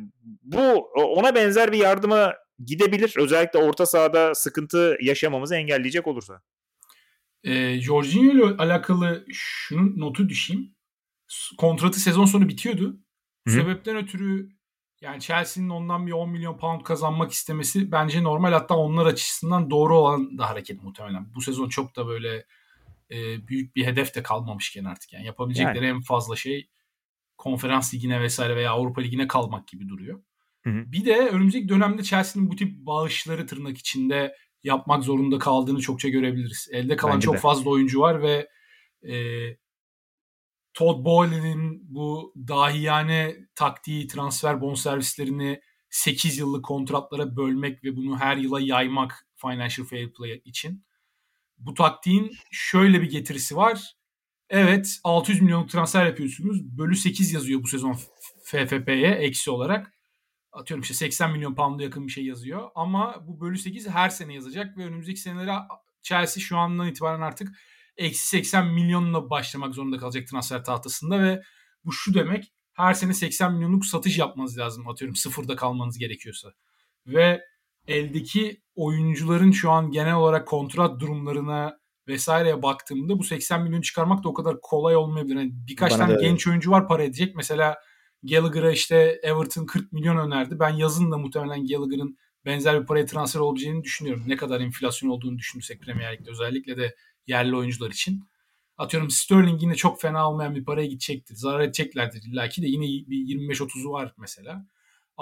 [0.42, 0.60] bu
[0.94, 3.14] ona benzer bir yardıma gidebilir.
[3.18, 6.42] Özellikle orta sahada sıkıntı yaşamamızı engelleyecek olursa.
[7.44, 10.74] E, Jorginho ile alakalı şunun notu düşeyim.
[11.58, 12.96] Kontratı sezon sonu bitiyordu.
[13.46, 13.54] Bu Hı.
[13.54, 14.48] sebepten ötürü
[15.00, 18.52] yani Chelsea'nin ondan bir 10 milyon pound kazanmak istemesi bence normal.
[18.52, 21.34] Hatta onlar açısından doğru olan da hareket muhtemelen.
[21.34, 22.46] Bu sezon çok da böyle
[23.12, 25.12] e, büyük bir hedef de kalmamışken artık.
[25.12, 25.96] Yani yapabilecekleri yani.
[25.96, 26.68] en fazla şey
[27.38, 30.22] konferans ligine vesaire veya Avrupa ligine kalmak gibi duruyor.
[30.62, 30.92] Hı hı.
[30.92, 36.68] Bir de önümüzdeki dönemde Chelsea'nin bu tip bağışları tırnak içinde yapmak zorunda kaldığını çokça görebiliriz.
[36.72, 37.38] Elde kalan Bence çok de.
[37.38, 38.48] fazla oyuncu var ve
[39.08, 39.14] e,
[40.74, 48.60] Todd Bowley'nin bu dahiyane taktiği, transfer bonservislerini 8 yıllık kontratlara bölmek ve bunu her yıla
[48.60, 50.84] yaymak Financial Fair Play için.
[51.66, 53.94] Bu taktiğin şöyle bir getirisi var.
[54.50, 56.78] Evet 600 milyonluk transfer yapıyorsunuz.
[56.78, 57.96] Bölü 8 yazıyor bu sezon
[58.44, 59.92] FFP'ye eksi olarak.
[60.52, 62.70] Atıyorum işte 80 milyon pound'a yakın bir şey yazıyor.
[62.74, 65.52] Ama bu bölü 8 her sene yazacak ve önümüzdeki senelere
[66.02, 67.48] Chelsea şu andan itibaren artık
[67.96, 71.42] eksi 80 milyonla başlamak zorunda kalacak transfer tahtasında ve
[71.84, 76.52] bu şu demek her sene 80 milyonluk satış yapmanız lazım atıyorum sıfırda kalmanız gerekiyorsa.
[77.06, 77.40] Ve
[77.86, 84.28] eldeki oyuncuların şu an genel olarak kontrat durumlarına vesaireye baktığımda bu 80 milyon çıkarmak da
[84.28, 85.36] o kadar kolay olmayabilir.
[85.36, 86.20] Yani birkaç Bana tane da...
[86.20, 87.36] genç oyuncu var para edecek.
[87.36, 87.78] Mesela
[88.22, 90.58] Gallagher'a işte Everton 40 milyon önerdi.
[90.58, 94.24] Ben yazın da muhtemelen Gallagher'ın benzer bir paraya transfer olabileceğini düşünüyorum.
[94.26, 96.94] Ne kadar enflasyon olduğunu düşünürsek Premier Lig'de özellikle de
[97.26, 98.24] yerli oyuncular için.
[98.78, 101.34] Atıyorum Sterling yine çok fena olmayan bir paraya gidecektir.
[101.34, 104.66] Zarar edeceklerdir illa ki de yine bir 25-30'u var mesela.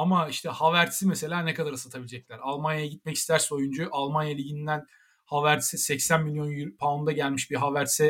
[0.01, 2.39] Ama işte Havertz'i mesela ne kadar satabilecekler?
[2.43, 4.87] Almanya'ya gitmek isterse oyuncu Almanya liginden
[5.25, 8.07] Havertz'e 80 milyon pound'a gelmiş bir Havertz'e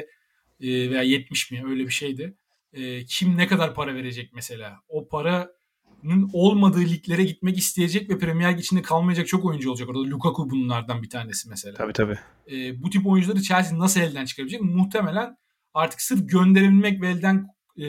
[0.60, 2.34] e, veya 70 mi öyle bir şeydi.
[2.72, 4.80] E, kim ne kadar para verecek mesela?
[4.88, 10.04] O paranın olmadığı liglere gitmek isteyecek ve Premier Lig içinde kalmayacak çok oyuncu olacak orada.
[10.04, 11.74] Lukaku bunlardan bir tanesi mesela.
[11.76, 12.18] Tabii tabii.
[12.50, 14.62] E, bu tip oyuncuları Chelsea nasıl elden çıkarabilecek?
[14.62, 15.36] Muhtemelen
[15.74, 17.46] artık sırf gönderebilmek ve elden
[17.78, 17.86] e,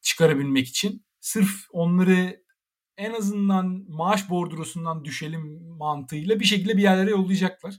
[0.00, 2.45] çıkarabilmek için sırf onları
[2.98, 7.74] en azından maaş bordrosundan düşelim mantığıyla bir şekilde bir yerlere yollayacaklar.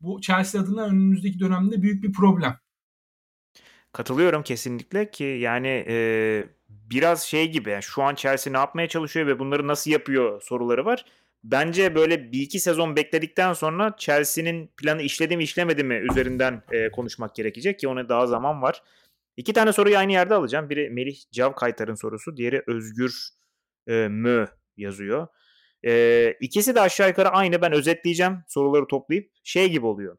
[0.00, 2.58] Bu Chelsea adına önümüzdeki dönemde büyük bir problem.
[3.92, 9.26] Katılıyorum kesinlikle ki yani e, biraz şey gibi yani şu an Chelsea ne yapmaya çalışıyor
[9.26, 11.04] ve bunları nasıl yapıyor soruları var.
[11.44, 16.90] Bence böyle bir iki sezon bekledikten sonra Chelsea'nin planı işledi mi işlemedi mi üzerinden e,
[16.90, 18.82] konuşmak gerekecek ki ona daha zaman var.
[19.36, 20.70] İki tane soruyu aynı yerde alacağım.
[20.70, 23.37] Biri Melih Cavkaytar'ın sorusu, diğeri Özgür
[23.88, 24.46] e, Mö
[24.76, 25.26] yazıyor.
[25.86, 27.62] E, ikisi de aşağı yukarı aynı.
[27.62, 30.18] Ben özetleyeceğim soruları toplayıp şey gibi oluyor.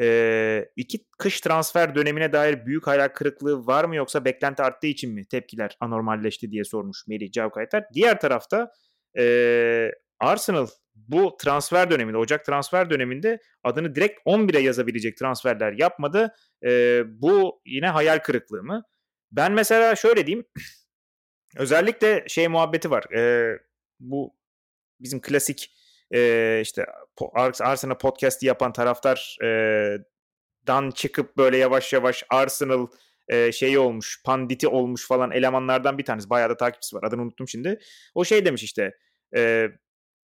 [0.00, 5.14] E, iki kış transfer dönemine dair büyük hayal kırıklığı var mı yoksa beklenti arttığı için
[5.14, 7.84] mi tepkiler anormalleşti diye sormuş Melih Cavkaytar.
[7.94, 8.70] Diğer tarafta
[9.18, 16.34] e, Arsenal bu transfer döneminde, Ocak transfer döneminde adını direkt 11'e yazabilecek transferler yapmadı.
[16.66, 18.82] E, bu yine hayal kırıklığı mı?
[19.32, 20.46] Ben mesela şöyle diyeyim.
[21.56, 23.04] Özellikle şey muhabbeti var.
[23.12, 23.52] E,
[24.00, 24.34] bu
[25.00, 25.70] bizim klasik
[26.14, 26.86] e, işte
[27.60, 29.48] Arsenal podcast'i yapan taraftar e,
[30.66, 32.86] dan çıkıp böyle yavaş yavaş Arsenal
[33.28, 36.30] e, şeyi olmuş, panditi olmuş falan elemanlardan bir tanesi.
[36.30, 37.02] Bayağı da takipçisi var.
[37.02, 37.78] Adını unuttum şimdi.
[38.14, 38.92] O şey demiş işte
[39.36, 39.68] e,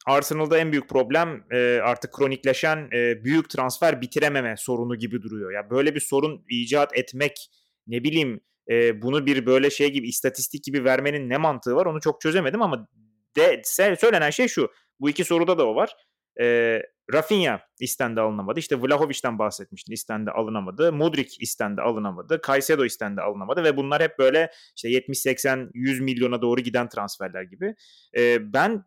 [0.07, 5.53] Arsenal'da en büyük problem e, artık kronikleşen e, büyük transfer bitirememe sorunu gibi duruyor.
[5.53, 7.51] Ya böyle bir sorun icat etmek
[7.87, 12.00] ne bileyim e, bunu bir böyle şey gibi istatistik gibi vermenin ne mantığı var onu
[12.00, 12.88] çok çözemedim ama
[13.37, 13.62] de,
[13.96, 14.70] söylenen şey şu.
[15.00, 15.96] Bu iki soruda da o var.
[16.40, 16.78] E,
[17.12, 18.61] Rafinha istendi alınamadı.
[18.61, 20.92] İşte Vlahovic'den bahsetmiştin istendi alınamadı.
[20.92, 22.40] Mudrik istendi alınamadı.
[22.46, 27.74] Caicedo istendi alınamadı ve bunlar hep böyle işte 70-80-100 milyona doğru giden transferler gibi.
[28.16, 28.85] E, ben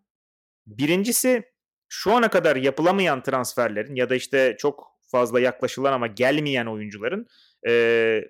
[0.67, 1.43] birincisi
[1.89, 7.28] şu ana kadar yapılamayan transferlerin ya da işte çok fazla yaklaşılan ama gelmeyen oyuncuların
[7.67, 8.24] e,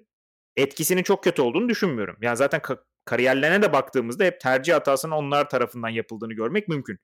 [0.57, 2.17] etkisinin çok kötü olduğunu düşünmüyorum.
[2.21, 6.97] Yani zaten ka- kariyerlerine de baktığımızda hep tercih hatasının onlar tarafından yapıldığını görmek mümkün.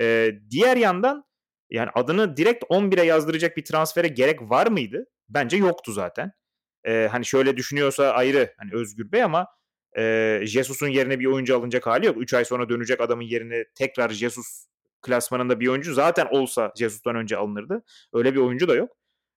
[0.00, 1.24] Ee, diğer yandan
[1.70, 5.06] yani adını direkt 11'e yazdıracak bir transfere gerek var mıydı?
[5.28, 6.32] Bence yoktu zaten.
[6.84, 9.46] Ee, hani şöyle düşünüyorsa ayrı hani Özgür Bey ama
[9.98, 12.16] e, Jesus'un yerine bir oyuncu alınacak hali yok.
[12.22, 14.66] 3 ay sonra dönecek adamın yerine tekrar Jesus
[15.02, 17.82] klasmanında bir oyuncu zaten olsa Jesus'tan önce alınırdı.
[18.12, 18.90] Öyle bir oyuncu da yok.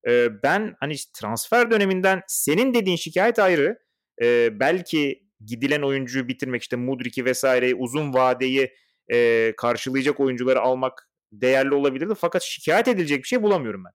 [0.08, 3.80] E, ben hani transfer döneminden senin dediğin şikayet ayrı.
[4.22, 8.74] E, belki gidilen oyuncuyu bitirmek işte Mudrik'i vesaireyi uzun vadeyi
[9.12, 12.14] e, karşılayacak oyuncuları almak değerli olabilirdi.
[12.18, 13.92] Fakat şikayet edilecek bir şey bulamıyorum ben.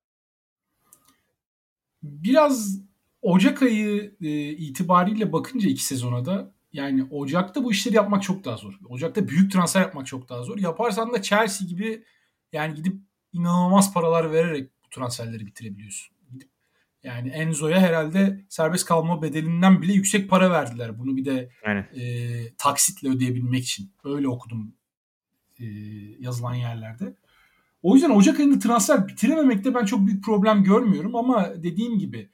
[2.02, 2.80] Biraz
[3.22, 8.56] Ocak ayı e, itibariyle bakınca iki sezona da yani Ocak'ta bu işleri yapmak çok daha
[8.56, 8.78] zor.
[8.88, 10.58] Ocak'ta büyük transfer yapmak çok daha zor.
[10.58, 12.04] Yaparsan da Chelsea gibi
[12.52, 12.96] yani gidip
[13.32, 16.16] inanılmaz paralar vererek bu transferleri bitirebiliyorsun.
[17.02, 20.98] Yani Enzo'ya herhalde serbest kalma bedelinden bile yüksek para verdiler.
[20.98, 21.50] Bunu bir de
[21.96, 23.92] e, taksitle ödeyebilmek için.
[24.04, 24.74] Öyle okudum
[25.58, 25.64] e,
[26.18, 27.14] yazılan yerlerde.
[27.82, 32.30] O yüzden Ocak ayında transfer bitirememekte ben çok büyük problem görmüyorum ama dediğim gibi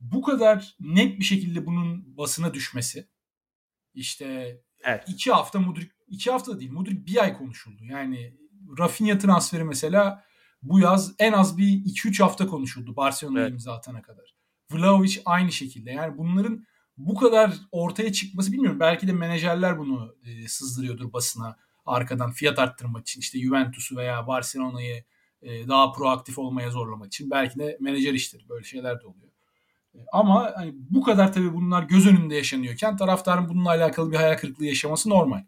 [0.00, 3.06] bu kadar net bir şekilde bunun basına düşmesi
[3.94, 5.04] işte evet.
[5.06, 7.84] iki hafta Mudrik iki hafta değil Mudrik bir ay konuşuldu.
[7.84, 8.34] Yani
[8.78, 10.24] Rafinha transferi mesela
[10.68, 13.52] bu yaz en az bir 2-3 hafta konuşuldu Barcelona'ya evet.
[13.52, 14.34] imza atana kadar.
[14.72, 15.90] Vlahovic aynı şekilde.
[15.90, 18.80] Yani bunların bu kadar ortaya çıkması bilmiyorum.
[18.80, 23.20] Belki de menajerler bunu e, sızdırıyordur basına arkadan fiyat arttırmak için.
[23.20, 25.04] işte Juventus'u veya Barcelona'yı
[25.42, 27.30] e, daha proaktif olmaya zorlamak için.
[27.30, 28.48] Belki de menajer işleri.
[28.48, 29.32] Böyle şeyler de oluyor.
[29.94, 34.36] E, ama hani bu kadar tabii bunlar göz önünde yaşanıyorken taraftarın bununla alakalı bir hayal
[34.36, 35.44] kırıklığı yaşaması normal.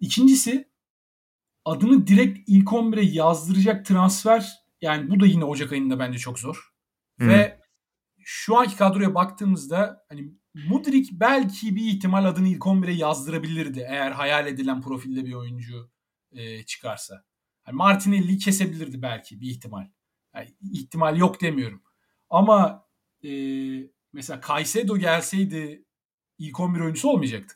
[0.00, 0.69] İkincisi
[1.64, 6.70] adını direkt ilk 11'e yazdıracak transfer yani bu da yine Ocak ayında bence çok zor.
[7.18, 7.28] Hmm.
[7.28, 7.60] Ve
[8.24, 14.46] şu anki kadroya baktığımızda hani Mudrik belki bir ihtimal adını ilk 11'e yazdırabilirdi eğer hayal
[14.46, 15.90] edilen profilde bir oyuncu
[16.32, 17.24] e, çıkarsa.
[17.66, 19.86] Yani Martinelli'yi kesebilirdi belki bir ihtimal.
[20.34, 21.82] Yani ihtimal yok demiyorum.
[22.30, 22.88] Ama
[23.24, 23.30] e,
[24.12, 25.84] mesela Caicedo gelseydi
[26.38, 27.54] ilk 11 oyuncusu olmayacaktı.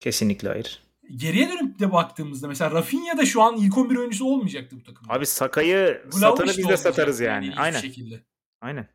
[0.00, 0.87] Kesinlikle hayır.
[1.16, 5.12] Geriye dönüp de baktığımızda mesela Rafinha da şu an ilk 11 oyuncusu olmayacaktı bu takımda.
[5.12, 7.46] Abi Sakay'ı satanı biz de satarız yani.
[7.46, 7.80] yani Aynen.
[7.80, 8.24] Şekilde.
[8.60, 8.88] Aynen.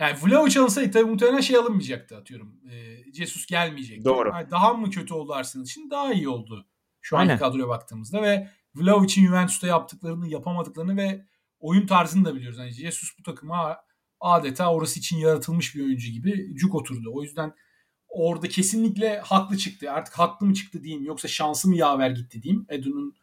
[0.00, 2.60] Yani Vlahovic alınsaydı tabii muhtemelen şey alınmayacaktı atıyorum.
[2.70, 4.04] E, Jesus gelmeyecekti.
[4.04, 4.28] Doğru.
[4.28, 5.90] Yani daha mı kötü oldu Arsenal için?
[5.90, 6.66] Daha iyi oldu.
[7.00, 11.24] Şu anki kadroya baktığımızda ve Vlahovic'in Juventus'ta yaptıklarını, yapamadıklarını ve
[11.60, 12.58] oyun tarzını da biliyoruz.
[12.58, 13.76] Yani Jesus bu takıma
[14.20, 17.10] adeta orası için yaratılmış bir oyuncu gibi cuk oturdu.
[17.14, 17.54] O yüzden
[18.08, 19.92] orada kesinlikle haklı çıktı.
[19.92, 23.14] Artık haklı mı çıktı diyeyim yoksa şansı mı yaver gitti diyeyim Edu'nun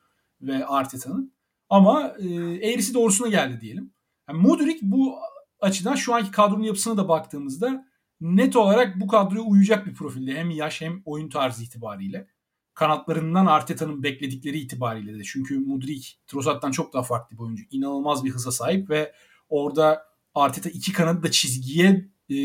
[0.41, 1.33] ve Arteta'nın.
[1.69, 2.27] Ama e,
[2.69, 3.93] eğrisi doğrusuna geldi diyelim.
[4.29, 5.15] Yani Mudrik bu
[5.59, 7.85] açıdan şu anki kadronun yapısına da baktığımızda
[8.21, 10.33] net olarak bu kadroya uyacak bir profilde.
[10.33, 12.27] Hem yaş hem oyun tarzı itibariyle.
[12.73, 15.23] Kanatlarından Arteta'nın bekledikleri itibariyle de.
[15.23, 17.63] Çünkü Mudrik Trossard'dan çok daha farklı bir oyuncu.
[17.71, 19.13] İnanılmaz bir hıza sahip ve
[19.49, 22.37] orada Arteta iki kanadı da çizgiye e,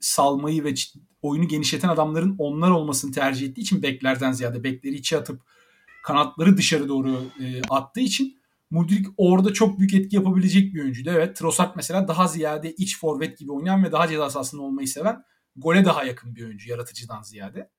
[0.00, 0.74] salmayı ve
[1.22, 5.42] oyunu genişleten adamların onlar olmasını tercih ettiği için beklerden ziyade bekleri içe atıp
[6.04, 11.10] kanatları dışarı doğru e, attığı için Mudrik orada çok büyük etki yapabilecek bir oyuncuydu.
[11.10, 15.24] Evet Trossard mesela daha ziyade iç forvet gibi oynayan ve daha ceza sahasında olmayı seven
[15.56, 17.70] gole daha yakın bir oyuncu yaratıcıdan ziyade.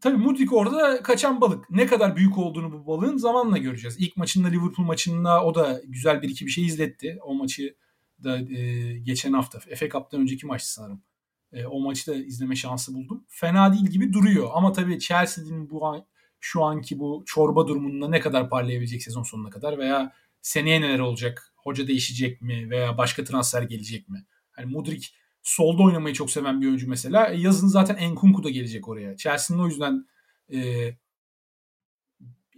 [0.00, 1.70] Tabii Mudrik orada kaçan balık.
[1.70, 3.96] Ne kadar büyük olduğunu bu balığın zamanla göreceğiz.
[3.98, 7.18] İlk maçında Liverpool maçında o da güzel bir iki bir şey izletti.
[7.22, 7.76] O maçı
[8.24, 11.02] da e, geçen hafta FA Cup'tan önceki maçtı sanırım.
[11.52, 13.24] E, o maçı da izleme şansı buldum.
[13.28, 16.06] Fena değil gibi duruyor ama tabii Chelsea'nin bu an,
[16.40, 21.52] şu anki bu çorba durumunda ne kadar parlayabilecek sezon sonuna kadar veya seneye neler olacak?
[21.56, 24.26] Hoca değişecek mi veya başka transfer gelecek mi?
[24.50, 27.28] Hani Mudrik solda oynamayı çok seven bir oyuncu mesela.
[27.28, 29.16] E, yazın zaten Enkunku da gelecek oraya.
[29.16, 30.06] Chelsea'nin o yüzden
[30.52, 30.90] e,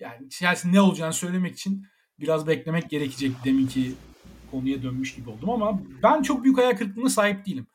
[0.03, 1.87] yani Chelsea ne olacağını söylemek için
[2.21, 3.95] biraz beklemek gerekecek deminki
[4.51, 7.67] konuya dönmüş gibi oldum ama ben çok büyük hayal kırıklığına sahip değilim.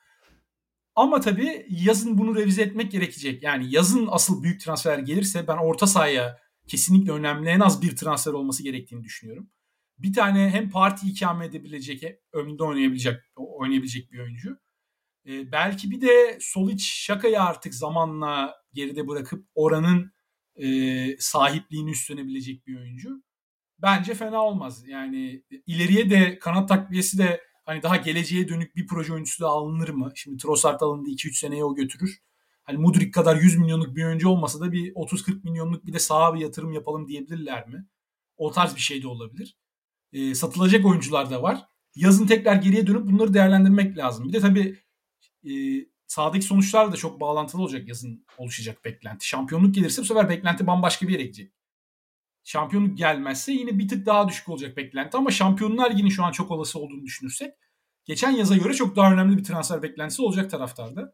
[0.98, 3.44] Ama tabii yazın bunu revize etmek gerekecek.
[3.44, 8.34] Yani yazın asıl büyük transfer gelirse ben orta sahaya kesinlikle önemli en az bir transfer
[8.34, 9.50] olması gerektiğini düşünüyorum.
[9.98, 14.58] Bir tane hem parti ikame edebilecek, önde oynayabilecek oynayabilecek bir oyuncu.
[15.28, 20.12] Ee, belki bir de Solic Şaka'yı artık zamanla geride bırakıp oranın
[20.56, 20.68] e,
[21.20, 23.24] sahipliğini üstlenebilecek bir oyuncu.
[23.82, 24.88] Bence fena olmaz.
[24.88, 29.90] Yani ileriye de kanat takviyesi de hani daha geleceğe dönük bir proje oyuncusu da alınır
[29.90, 30.12] mı?
[30.16, 32.22] Şimdi Trossard alındı 2-3 seneye o götürür.
[32.64, 36.34] Hani Mudrik kadar 100 milyonluk bir oyuncu olmasa da bir 30-40 milyonluk bir de sağa
[36.34, 37.86] bir yatırım yapalım diyebilirler mi?
[38.38, 39.58] O tarz bir şey de olabilir.
[40.14, 41.66] E, satılacak oyuncular da var.
[41.96, 44.28] Yazın tekrar geriye dönüp bunları değerlendirmek lazım.
[44.28, 44.80] Bir de tabii
[45.50, 45.52] e,
[46.08, 49.28] sahadaki sonuçlar da çok bağlantılı olacak yazın oluşacak beklenti.
[49.28, 51.57] Şampiyonluk gelirse bu sefer beklenti bambaşka bir yere gidecek.
[52.48, 56.52] Şampiyonluk gelmezse yine bir tık daha düşük olacak beklenti ama Şampiyonlar Ligi'nin şu an çok
[56.52, 57.54] olası olduğunu düşünürsek
[58.06, 61.14] geçen yaza göre çok daha önemli bir transfer beklentisi olacak taraftarda.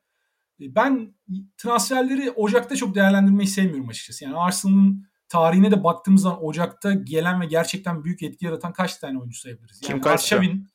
[0.59, 1.15] ben
[1.57, 4.23] transferleri Ocak'ta çok değerlendirmeyi sevmiyorum açıkçası.
[4.23, 9.19] Yani Arsenal'ın tarihine de baktığımız zaman Ocak'ta gelen ve gerçekten büyük etki yaratan kaç tane
[9.19, 9.81] oyuncu sayabiliriz?
[9.83, 10.67] Yani Kim Karlström.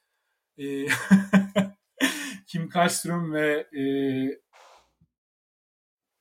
[0.59, 0.87] E,
[2.47, 3.83] Kim Karlström ve e,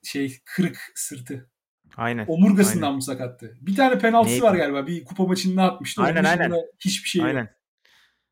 [0.03, 1.51] şey kırık sırtı.
[1.97, 2.25] Aynen.
[2.27, 2.95] Omurgasından aynen.
[2.95, 3.57] mı sakattı?
[3.61, 4.87] Bir tane penaltısı var galiba.
[4.87, 6.01] Bir kupa maçında atmıştı.
[6.01, 6.53] Aynen aynen.
[6.79, 7.39] Hiçbir şey aynen.
[7.39, 7.49] yok.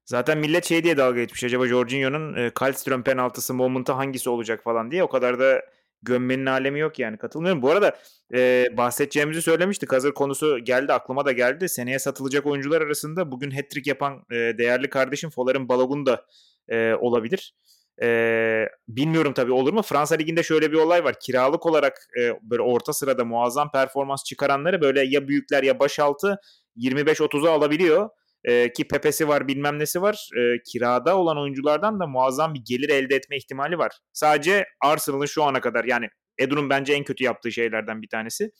[0.05, 1.43] Zaten millet şey diye dalga geçmiş.
[1.43, 5.03] Acaba Jorginho'nun e, Kallström penaltısı moment'ı hangisi olacak falan diye.
[5.03, 5.61] O kadar da
[6.01, 7.17] gömmenin alemi yok yani.
[7.17, 7.61] Katılmıyorum.
[7.61, 7.97] Bu arada
[8.33, 9.93] e, bahsedeceğimizi söylemiştik.
[9.93, 10.93] Hazır konusu geldi.
[10.93, 11.69] Aklıma da geldi.
[11.69, 16.25] Seneye satılacak oyuncular arasında bugün hat-trick yapan e, değerli kardeşim Folar'ın Balogun da
[16.69, 17.55] e, olabilir.
[18.01, 19.81] E, bilmiyorum tabii olur mu?
[19.81, 21.15] Fransa Ligi'nde şöyle bir olay var.
[21.19, 26.39] Kiralık olarak e, böyle orta sırada muazzam performans çıkaranları böyle ya büyükler ya başaltı
[26.77, 28.09] 25-30'a alabiliyor.
[28.43, 30.29] E, ki Pepe'si var bilmem nesi var.
[30.37, 33.91] E, kirada olan oyunculardan da muazzam bir gelir elde etme ihtimali var.
[34.13, 38.51] Sadece Arsenal'ın şu ana kadar yani Edu'nun bence en kötü yaptığı şeylerden bir tanesi.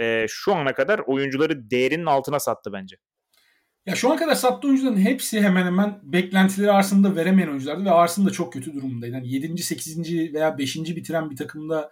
[0.00, 2.96] E, şu ana kadar oyuncuları değerinin altına sattı bence.
[3.88, 8.30] Ya şu ana kadar sattığı oyuncuların hepsi hemen hemen beklentileri Arsenal'da veremeyen oyunculardı ve Arsenal
[8.30, 9.14] çok kötü durumdaydı.
[9.14, 9.62] Yani 7.
[9.62, 10.12] 8.
[10.34, 10.76] veya 5.
[10.76, 11.90] bitiren bir takımda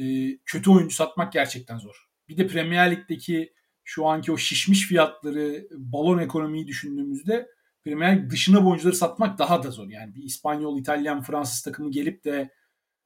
[0.00, 0.04] e,
[0.44, 2.08] kötü oyuncu satmak gerçekten zor.
[2.28, 3.52] Bir de Premier Lig'deki
[3.84, 7.48] şu anki o şişmiş fiyatları, balon ekonomiyi düşündüğümüzde
[7.84, 9.88] Premier Lig dışına bu oyuncuları satmak daha da zor.
[9.88, 12.50] Yani bir İspanyol, İtalyan, Fransız takımı gelip de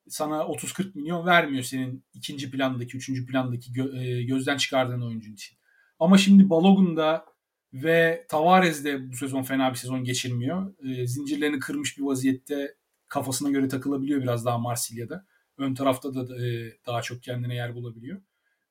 [0.09, 5.57] sana 30-40 milyon vermiyor senin ikinci plandaki, üçüncü plandaki gö- e, gözden çıkardığın oyuncun için.
[5.99, 7.32] Ama şimdi Balogun'da
[7.73, 10.75] ve Tavares de bu sezon fena bir sezon geçirmiyor.
[10.85, 12.75] E, zincirlerini kırmış bir vaziyette
[13.09, 15.27] kafasına göre takılabiliyor biraz daha Marsilya'da.
[15.59, 18.21] Ön tarafta da e, daha çok kendine yer bulabiliyor.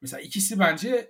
[0.02, 1.08] Mesela ikisi bence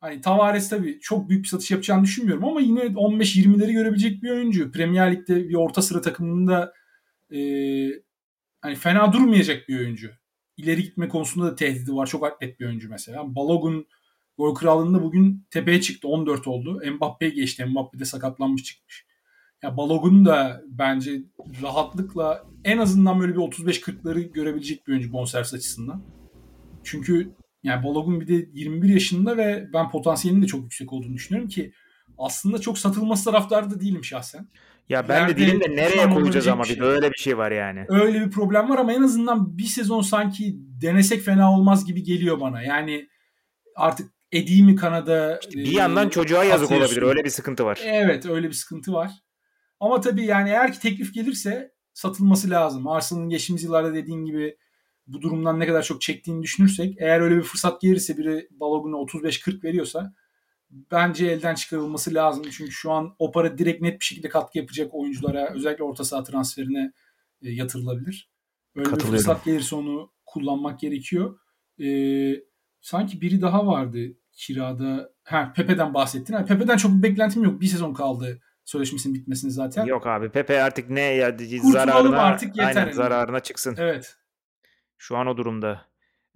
[0.00, 4.72] hani Tavares tabii çok büyük bir satış yapacağını düşünmüyorum ama yine 15-20'leri görebilecek bir oyuncu.
[4.72, 6.72] Premier Lig'de bir orta sıra takımında
[7.34, 7.38] e,
[8.60, 10.10] hani fena durmayacak bir oyuncu.
[10.56, 12.06] İleri gitme konusunda da tehdidi var.
[12.06, 13.34] Çok atlet bir oyuncu mesela.
[13.34, 13.86] Balogun
[14.38, 16.08] gol krallığında bugün tepeye çıktı.
[16.08, 16.82] 14 oldu.
[16.96, 17.64] Mbappe'ye geçti.
[17.64, 19.06] Mbappe de sakatlanmış çıkmış.
[19.62, 21.22] Ya Balogun da bence
[21.62, 26.02] rahatlıkla en azından böyle bir 35-40'ları görebilecek bir oyuncu bonservis açısından.
[26.84, 27.30] Çünkü
[27.62, 31.72] yani Balogun bir de 21 yaşında ve ben potansiyelinin de çok yüksek olduğunu düşünüyorum ki
[32.18, 34.48] aslında çok satılması taraftarı da değilim şahsen.
[34.88, 36.80] Ya ben de değilim de nereye koyacağız ama bir şey.
[36.80, 37.84] böyle bir şey var yani.
[37.88, 42.40] Öyle bir problem var ama en azından bir sezon sanki denesek fena olmaz gibi geliyor
[42.40, 42.62] bana.
[42.62, 43.08] Yani
[43.76, 47.02] artık Eddie mi Kanada işte bir yandan çocuğa yazık olabilir.
[47.02, 47.80] Öyle bir sıkıntı var.
[47.84, 49.10] Evet öyle bir sıkıntı var.
[49.80, 52.88] Ama tabii yani eğer ki teklif gelirse satılması lazım.
[52.88, 54.56] Arsenal'ın geçtiğimiz yıllarda dediğin gibi
[55.06, 59.64] bu durumdan ne kadar çok çektiğini düşünürsek eğer öyle bir fırsat gelirse biri Balogun'a 35-40
[59.64, 60.14] veriyorsa
[60.70, 62.44] bence elden çıkarılması lazım.
[62.50, 66.22] Çünkü şu an o para direkt net bir şekilde katkı yapacak oyunculara özellikle orta saha
[66.22, 66.92] transferine
[67.42, 68.30] e, yatırılabilir.
[68.74, 71.38] Öyle bir fırsat gelirse onu kullanmak gerekiyor.
[71.80, 71.86] E,
[72.80, 73.98] sanki biri daha vardı
[74.36, 75.10] kirada.
[75.24, 76.34] Ha Pepe'den bahsettin.
[76.34, 77.60] Ha, Pepe'den çok bir beklentim yok.
[77.60, 79.84] Bir sezon kaldı sözleşmesinin bitmesini zaten.
[79.84, 83.76] Yok abi Pepe artık ne ya zararına artık yeter aynen, zararına çıksın.
[83.78, 84.16] Evet.
[84.98, 85.86] Şu an o durumda.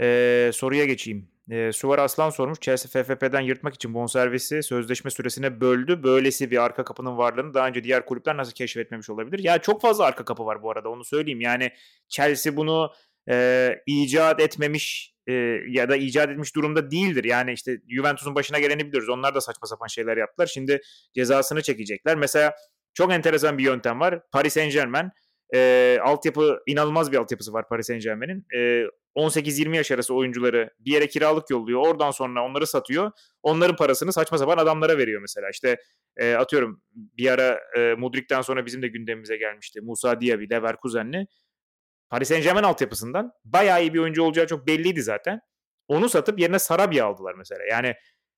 [0.01, 1.31] Ee, soruya geçeyim.
[1.51, 2.61] Ee, Suvar Aslan sormuş.
[2.61, 6.03] Chelsea FFP'den yırtmak için bonservisi sözleşme süresine böldü.
[6.03, 9.39] Böylesi bir arka kapının varlığını daha önce diğer kulüpler nasıl keşfetmemiş olabilir?
[9.39, 11.41] Ya çok fazla arka kapı var bu arada onu söyleyeyim.
[11.41, 11.71] Yani
[12.09, 12.93] Chelsea bunu
[13.31, 15.33] e, icat etmemiş e,
[15.69, 17.25] ya da icat etmiş durumda değildir.
[17.25, 19.09] Yani işte Juventus'un başına geleni biliyoruz.
[19.09, 20.47] Onlar da saçma sapan şeyler yaptılar.
[20.47, 20.81] Şimdi
[21.15, 22.17] cezasını çekecekler.
[22.17, 22.55] Mesela
[22.95, 24.21] çok enteresan bir yöntem var.
[24.33, 25.11] Paris Saint Germain
[25.55, 28.47] e, altyapı inanılmaz bir altyapısı var Paris Saint Germain'in.
[28.57, 28.85] E,
[29.17, 31.87] 18-20 yaş arası oyuncuları bir yere kiralık yolluyor.
[31.87, 33.11] Oradan sonra onları satıyor.
[33.43, 35.51] Onların parasını saçma sapan adamlara veriyor mesela.
[35.51, 35.77] İşte
[36.17, 39.81] e, atıyorum bir ara e, Mudrik'ten sonra bizim de gündemimize gelmişti.
[39.81, 41.27] Musa Diaby, Leverkusen'li.
[42.11, 45.41] Paris Saint Germain altyapısından bayağı iyi bir oyuncu olacağı çok belliydi zaten.
[45.89, 47.65] Onu satıp yerine Sarabia aldılar mesela.
[47.71, 47.95] Yani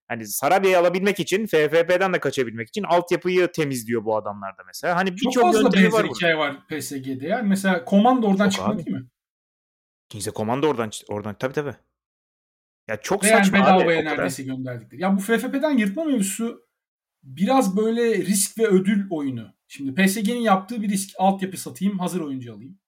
[0.07, 4.95] hani Sarabia'yı alabilmek için FFP'den de kaçabilmek için altyapıyı temizliyor bu adamlarda mesela.
[4.95, 7.27] Hani birçok Çok fazla benzer var hikaye var PSG'de.
[7.27, 8.85] Yani mesela Komando oradan çok çıkmadı abi.
[8.85, 9.07] değil mi?
[10.09, 11.75] Kimse Komando oradan oradan tabii tabii.
[12.87, 14.05] Ya çok Ve saçma yani bedavaya abi.
[14.05, 15.01] neredeyse gönderdikleri.
[15.01, 16.67] Ya bu FFP'den yırtma mevzusu
[17.23, 19.53] biraz böyle risk ve ödül oyunu.
[19.67, 22.79] Şimdi PSG'nin yaptığı bir risk altyapı satayım hazır oyuncu alayım.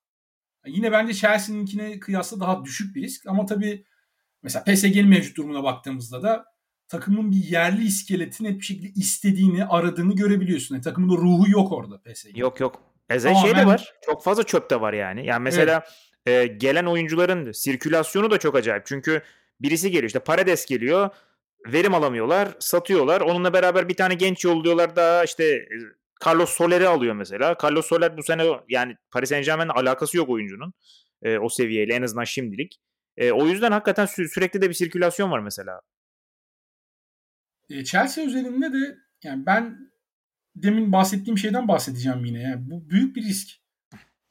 [0.66, 3.86] Yine bence Chelsea'ninkine kıyasla daha düşük bir risk ama tabii
[4.44, 6.46] mesela PSG'nin mevcut durumuna baktığımızda da
[6.88, 10.76] takımın bir yerli iskeleti net bir şekilde istediğini, aradığını görebiliyorsun.
[10.76, 12.38] Yani takımın da ruhu yok orada PSG.
[12.38, 12.82] Yok yok.
[13.10, 13.94] Eze şey de var.
[14.06, 15.26] Çok fazla çöp de var yani.
[15.26, 15.84] Yani mesela
[16.26, 16.52] evet.
[16.52, 18.86] e, gelen oyuncuların sirkülasyonu da çok acayip.
[18.86, 19.22] Çünkü
[19.60, 21.10] birisi geliyor işte Paredes geliyor.
[21.68, 23.22] Verim alamıyorlar, satıyorlar.
[23.22, 25.76] Onunla beraber bir tane genç yolluyorlar da işte e,
[26.28, 27.58] Carlos Soler'i alıyor mesela.
[27.64, 30.74] Carlos Soler bu sene yani Paris Saint Germain'le alakası yok oyuncunun.
[31.22, 32.80] E, o seviyeyle en azından şimdilik.
[33.18, 35.82] E, o yüzden hakikaten sü- sürekli de bir sirkülasyon var mesela.
[37.70, 39.92] E, Chelsea özelinde de yani ben
[40.56, 42.42] demin bahsettiğim şeyden bahsedeceğim yine.
[42.42, 43.50] Yani bu büyük bir risk.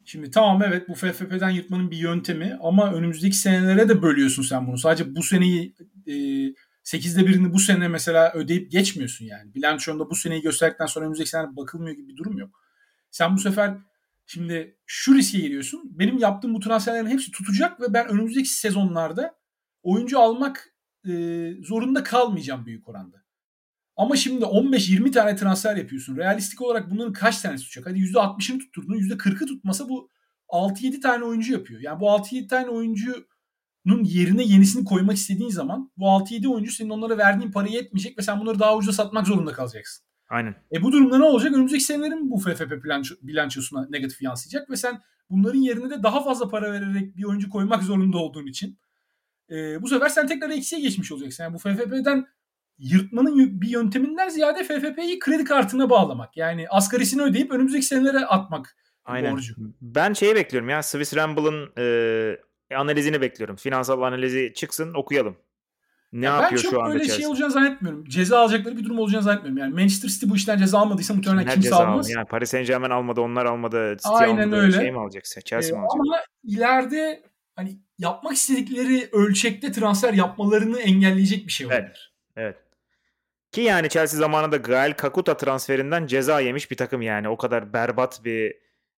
[0.04, 4.78] Şimdi tamam evet bu FFP'den yırtmanın bir yöntemi ama önümüzdeki senelere de bölüyorsun sen bunu.
[4.78, 5.74] Sadece bu seneyi
[6.06, 6.14] e,
[6.84, 9.54] 8'de birini bu sene mesela ödeyip geçmiyorsun yani.
[9.54, 12.60] Bilançonda bu seneyi gösterdikten sonra önümüzdeki sene bakılmıyor gibi bir durum yok.
[13.10, 13.76] Sen bu sefer
[14.26, 15.98] şimdi şu riske giriyorsun.
[15.98, 19.34] Benim yaptığım bu transferlerin hepsi tutacak ve ben önümüzdeki sezonlarda
[19.82, 20.74] oyuncu almak
[21.08, 21.12] e,
[21.62, 23.22] zorunda kalmayacağım büyük oranda.
[23.96, 26.16] Ama şimdi 15-20 tane transfer yapıyorsun.
[26.16, 27.86] Realistik olarak bunların kaç tanesi tutacak?
[27.86, 28.94] Hadi %60'ını tutturdun.
[28.94, 30.10] %40'ı tutmasa bu
[30.48, 31.80] 6-7 tane oyuncu yapıyor.
[31.80, 32.68] Yani bu 6-7 tane
[33.86, 38.22] oyuncunun yerine yenisini koymak istediğin zaman bu 6-7 oyuncu senin onlara verdiğin parayı yetmeyecek ve
[38.22, 40.04] sen bunları daha ucuza satmak zorunda kalacaksın.
[40.30, 40.54] Aynen.
[40.72, 41.52] E bu durumda ne olacak?
[41.52, 46.48] Önümüzdeki senelerin bu FFP bilanço, bilançosuna negatif yansıyacak ve sen bunların yerine de daha fazla
[46.48, 48.78] para vererek bir oyuncu koymak zorunda olduğun için
[49.50, 51.44] e, bu sefer sen tekrar eksiye geçmiş olacaksın.
[51.44, 52.26] Yani bu FFP'den
[52.78, 56.36] yırtmanın bir yönteminden ziyade FFP'yi kredi kartına bağlamak.
[56.36, 59.32] Yani asgarisini ödeyip önümüzdeki senelere atmak Aynen.
[59.32, 59.54] borcu.
[59.80, 61.84] Ben şeyi bekliyorum ya Swiss Ramble'ın e,
[62.76, 63.56] analizini bekliyorum.
[63.56, 65.36] Finansal analizi çıksın okuyalım.
[66.12, 67.18] Ne ya yapıyor ben çok şu anda böyle Chelsea?
[67.18, 68.04] şey olacağını zannetmiyorum.
[68.04, 69.58] Ceza alacakları bir durum olacağını zannetmiyorum.
[69.58, 72.10] Yani Manchester City bu işten ceza almadıysa muhtemelen Kimler kimse almaz.
[72.10, 74.60] Yani Paris Saint Germain almadı, onlar almadı, City Aynen almadı.
[74.60, 74.72] öyle.
[74.76, 75.24] Şey mi alacak?
[75.24, 76.00] Chelsea Ee, mi alacak?
[76.00, 77.22] ama ileride
[77.56, 81.82] hani yapmak istedikleri ölçekte transfer yapmalarını engelleyecek bir şey olabilir.
[81.84, 81.96] Evet.
[82.36, 82.56] Evet.
[83.52, 87.28] Ki yani Chelsea zamanında Gael Kakuta transferinden ceza yemiş bir takım yani.
[87.28, 88.54] O kadar berbat bir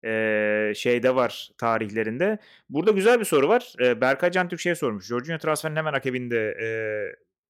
[0.05, 2.39] e, şey de var tarihlerinde.
[2.69, 3.75] Burada güzel bir soru var.
[3.81, 5.07] E, Berkay Can şey sormuş.
[5.07, 6.67] Jorginho transferinin hemen akabinde e,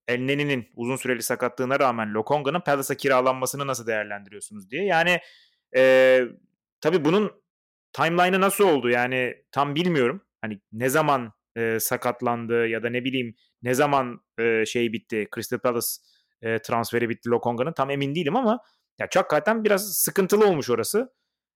[0.09, 4.85] El Neni'nin uzun süreli sakatlığına rağmen Lokonga'nın Palace'a kiralanmasını nasıl değerlendiriyorsunuz diye.
[4.85, 5.21] Yani
[5.77, 6.23] e,
[6.81, 7.33] tabii bunun
[7.93, 10.23] timeline'ı nasıl oldu yani tam bilmiyorum.
[10.41, 15.59] Hani ne zaman e, sakatlandı ya da ne bileyim ne zaman e, şey bitti Crystal
[15.59, 15.87] Palace
[16.43, 18.61] e, transferi bitti Lokonga'nın tam emin değilim ama
[18.99, 21.13] ya hakikaten biraz sıkıntılı olmuş orası.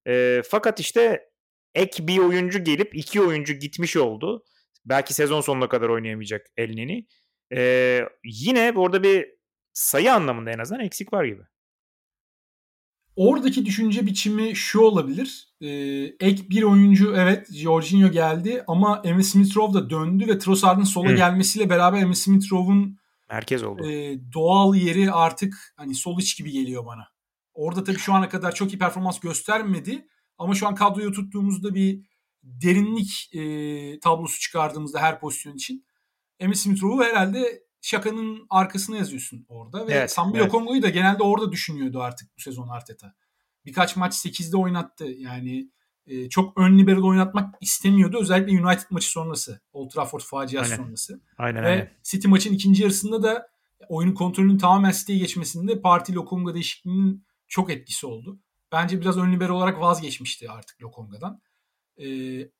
[0.06, 1.30] E, fakat işte
[1.74, 4.44] ek bir oyuncu gelip iki oyuncu gitmiş oldu.
[4.84, 7.06] Belki sezon sonuna kadar oynayamayacak Elneni.
[7.52, 9.26] E, yine orada bir
[9.72, 11.42] sayı anlamında en azından eksik var gibi.
[13.16, 15.48] Oradaki düşünce biçimi şu olabilir.
[15.60, 15.66] Ee,
[16.20, 21.14] ek bir oyuncu evet Jorginho geldi ama Emil Smith-Rowe da döndü ve Trossard'ın sola Hı.
[21.16, 22.98] gelmesiyle beraber Emil Smith-Rowe'un
[23.30, 23.90] Merkez oldu.
[23.90, 27.08] e, doğal yeri artık hani sol iç gibi geliyor bana.
[27.56, 30.06] Orada tabii şu ana kadar çok iyi performans göstermedi
[30.38, 32.00] ama şu an kadroyu tuttuğumuzda bir
[32.42, 35.86] derinlik e, tablosu çıkardığımızda her pozisyon için
[36.40, 40.46] Emil Smith-Rowe'u herhalde şakanın arkasına yazıyorsun orada ve Evet, Sambi evet.
[40.46, 43.14] Lokongo'yu da genelde orada düşünüyordu artık bu sezon Arteta.
[43.64, 45.04] Birkaç maç 8'de oynattı.
[45.04, 45.70] Yani
[46.06, 48.18] e, çok ön libero oynatmak istemiyordu.
[48.20, 49.60] Özellikle United maçı sonrası.
[49.72, 50.84] Old Trafford faciası Aynen.
[50.84, 51.20] sonrası.
[51.38, 51.90] Aynen Ve aynen.
[52.02, 53.48] City maçın ikinci yarısında da
[53.88, 58.38] oyunun kontrolünün tamamen City'ye geçmesinde Parti Lokonga değişikliğinin çok etkisi oldu.
[58.72, 61.40] Bence biraz ön libero olarak vazgeçmişti artık Lokonga'dan.
[61.98, 62.06] Ee,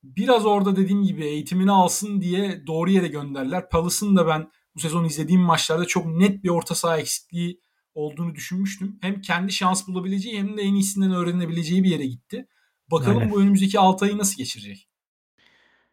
[0.03, 3.69] biraz orada dediğim gibi eğitimini alsın diye doğru yere gönderdiler.
[3.71, 7.61] Palace'ın da ben bu sezon izlediğim maçlarda çok net bir orta saha eksikliği
[7.95, 8.99] olduğunu düşünmüştüm.
[9.01, 12.47] Hem kendi şans bulabileceği hem de en iyisinden öğrenebileceği bir yere gitti.
[12.91, 13.31] Bakalım Aynen.
[13.31, 14.89] bu önümüzdeki 6 ayı nasıl geçirecek?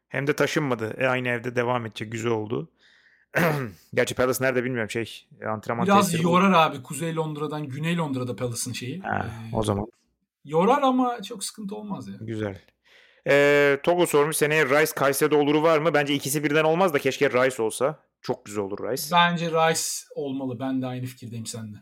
[0.08, 0.96] Hem de taşınmadı.
[0.98, 2.12] E, aynı evde devam edecek.
[2.12, 2.72] Güzel oldu.
[3.93, 5.27] Gerçi Palace nerede bilmiyorum şey.
[5.47, 6.31] Antrenman Biraz tesisleri bu.
[6.31, 8.99] yorar abi Kuzey Londra'dan Güney Londra'da Palace'ın şeyi.
[9.01, 9.86] Ha, Ee, o zaman
[10.45, 12.13] Yorar ama çok sıkıntı olmaz ya.
[12.21, 12.61] güzel.
[13.27, 15.93] Ee, Togo sormuş seneye Rice Kayseri'de oluru var mı?
[15.93, 17.99] Bence ikisi birden olmaz da keşke Rice olsa.
[18.21, 19.03] Çok güzel olur Rice.
[19.11, 19.81] Bence Rice
[20.15, 20.59] olmalı.
[20.59, 21.77] Ben de aynı fikirdeyim seninle.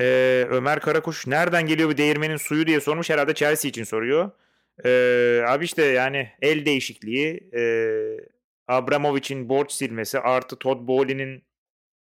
[0.00, 3.10] Ee, Ömer Karakuş nereden geliyor bu değirmenin suyu diye sormuş.
[3.10, 4.30] Herhalde Chelsea için soruyor.
[4.84, 7.60] Ee, abi işte yani el değişikliği, e,
[8.68, 11.44] Abramovich'in borç silmesi artı Todd Bowley'nin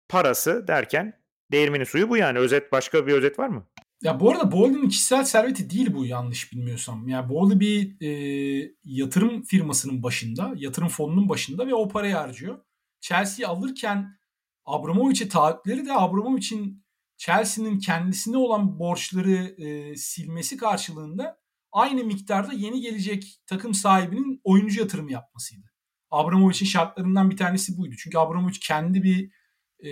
[0.09, 2.39] parası derken değirmenin suyu bu yani.
[2.39, 3.67] Özet başka bir özet var mı?
[4.03, 7.09] Ya bu arada Bowley'nin kişisel serveti değil bu yanlış bilmiyorsam.
[7.09, 12.59] Yani Bowley bir e, yatırım firmasının başında, yatırım fonunun başında ve o parayı harcıyor.
[13.01, 14.19] Chelsea'yi alırken
[14.65, 16.85] Abramovich'e taahhütleri de Abramovich'in
[17.17, 21.39] Chelsea'nin kendisine olan borçları e, silmesi karşılığında
[21.73, 25.72] aynı miktarda yeni gelecek takım sahibinin oyuncu yatırımı yapmasıydı.
[26.13, 27.95] Abramovich'in şartlarından bir tanesi buydu.
[27.99, 29.31] Çünkü Abramovich kendi bir
[29.85, 29.91] e,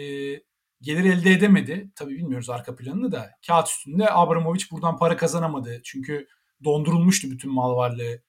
[0.81, 1.91] gelir elde edemedi.
[1.95, 3.31] Tabii bilmiyoruz arka planını da.
[3.47, 5.81] Kağıt üstünde Abramovich buradan para kazanamadı.
[5.85, 6.29] Çünkü
[6.64, 8.23] dondurulmuştu bütün mal varlığı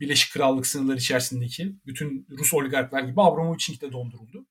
[0.00, 1.76] Birleşik Krallık sınırları içerisindeki.
[1.86, 4.46] Bütün Rus oligarklar gibi Abramovich'in de donduruldu.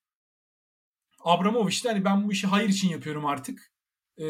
[1.20, 3.74] Abramovich de hani ben bu işi hayır için yapıyorum artık.
[4.18, 4.26] Ee,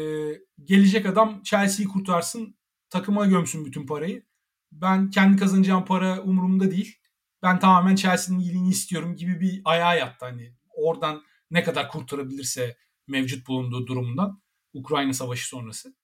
[0.64, 2.56] gelecek adam Chelsea'yi kurtarsın,
[2.90, 4.26] takıma gömsün bütün parayı.
[4.72, 6.99] Ben kendi kazanacağım para umurumda değil.
[7.42, 10.26] Ben tamamen Chelsea'nin iyiliğini istiyorum gibi bir ayağa yattı.
[10.26, 12.76] Hani oradan ne kadar kurtarabilirse
[13.08, 14.42] mevcut bulunduğu durumdan
[14.74, 15.94] Ukrayna Savaşı sonrası.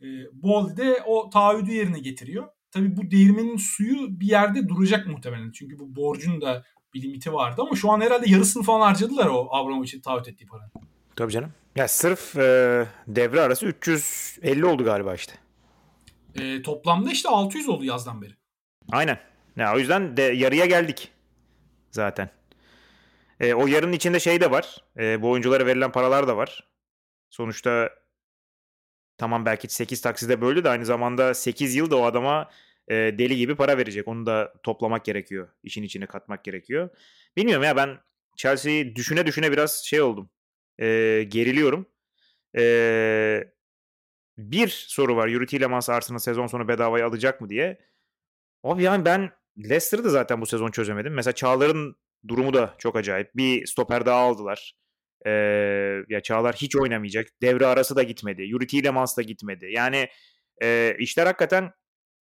[0.00, 2.48] E, Bol de o taahhüdü yerine getiriyor.
[2.70, 5.52] Tabii bu değirmenin suyu bir yerde duracak muhtemelen.
[5.52, 6.64] Çünkü bu borcun da
[6.94, 10.70] bir limiti vardı ama şu an herhalde yarısını falan harcadılar o Abramovich'in taahhüt ettiği paranın.
[11.16, 11.52] Tabii canım.
[11.76, 15.32] Ya sırf e, devre arası 350 oldu galiba işte.
[16.34, 18.32] E, toplamda işte 600 oldu yazdan beri.
[18.92, 19.18] Aynen.
[19.58, 21.12] Ya, o yüzden de yarıya geldik
[21.90, 22.30] zaten.
[23.40, 24.84] E, o yarının içinde şey de var.
[24.98, 26.68] E, bu oyunculara verilen paralar da var.
[27.30, 27.90] Sonuçta
[29.18, 32.50] tamam belki 8 takside böldü de aynı zamanda 8 yıl da o adama
[32.88, 34.08] e, deli gibi para verecek.
[34.08, 35.48] Onu da toplamak gerekiyor.
[35.62, 36.90] İşin içine katmak gerekiyor.
[37.36, 37.98] Bilmiyorum ya ben
[38.36, 40.30] Chelsea'yi düşüne düşüne biraz şey oldum.
[40.78, 40.86] E,
[41.28, 41.86] geriliyorum.
[42.56, 43.44] E,
[44.38, 45.28] bir soru var.
[45.28, 47.78] Yuri Tillemans Arsenal sezon sonu bedavaya alacak mı diye.
[48.64, 51.14] Abi yani ben Leicester'ı da zaten bu sezon çözemedim.
[51.14, 51.96] Mesela Çağlar'ın
[52.28, 53.30] durumu da çok acayip.
[53.36, 54.74] Bir stoper daha aldılar.
[55.26, 55.30] Ee,
[56.08, 57.28] ya Çağlar hiç oynamayacak.
[57.42, 58.42] Devre arası da gitmedi.
[58.42, 59.68] Yuri Tillemans da gitmedi.
[59.70, 60.08] Yani
[60.62, 61.72] e, işler hakikaten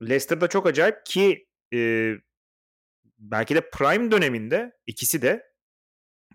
[0.02, 2.12] Leicester'da çok acayip ki e,
[3.18, 5.44] belki de prime döneminde ikisi de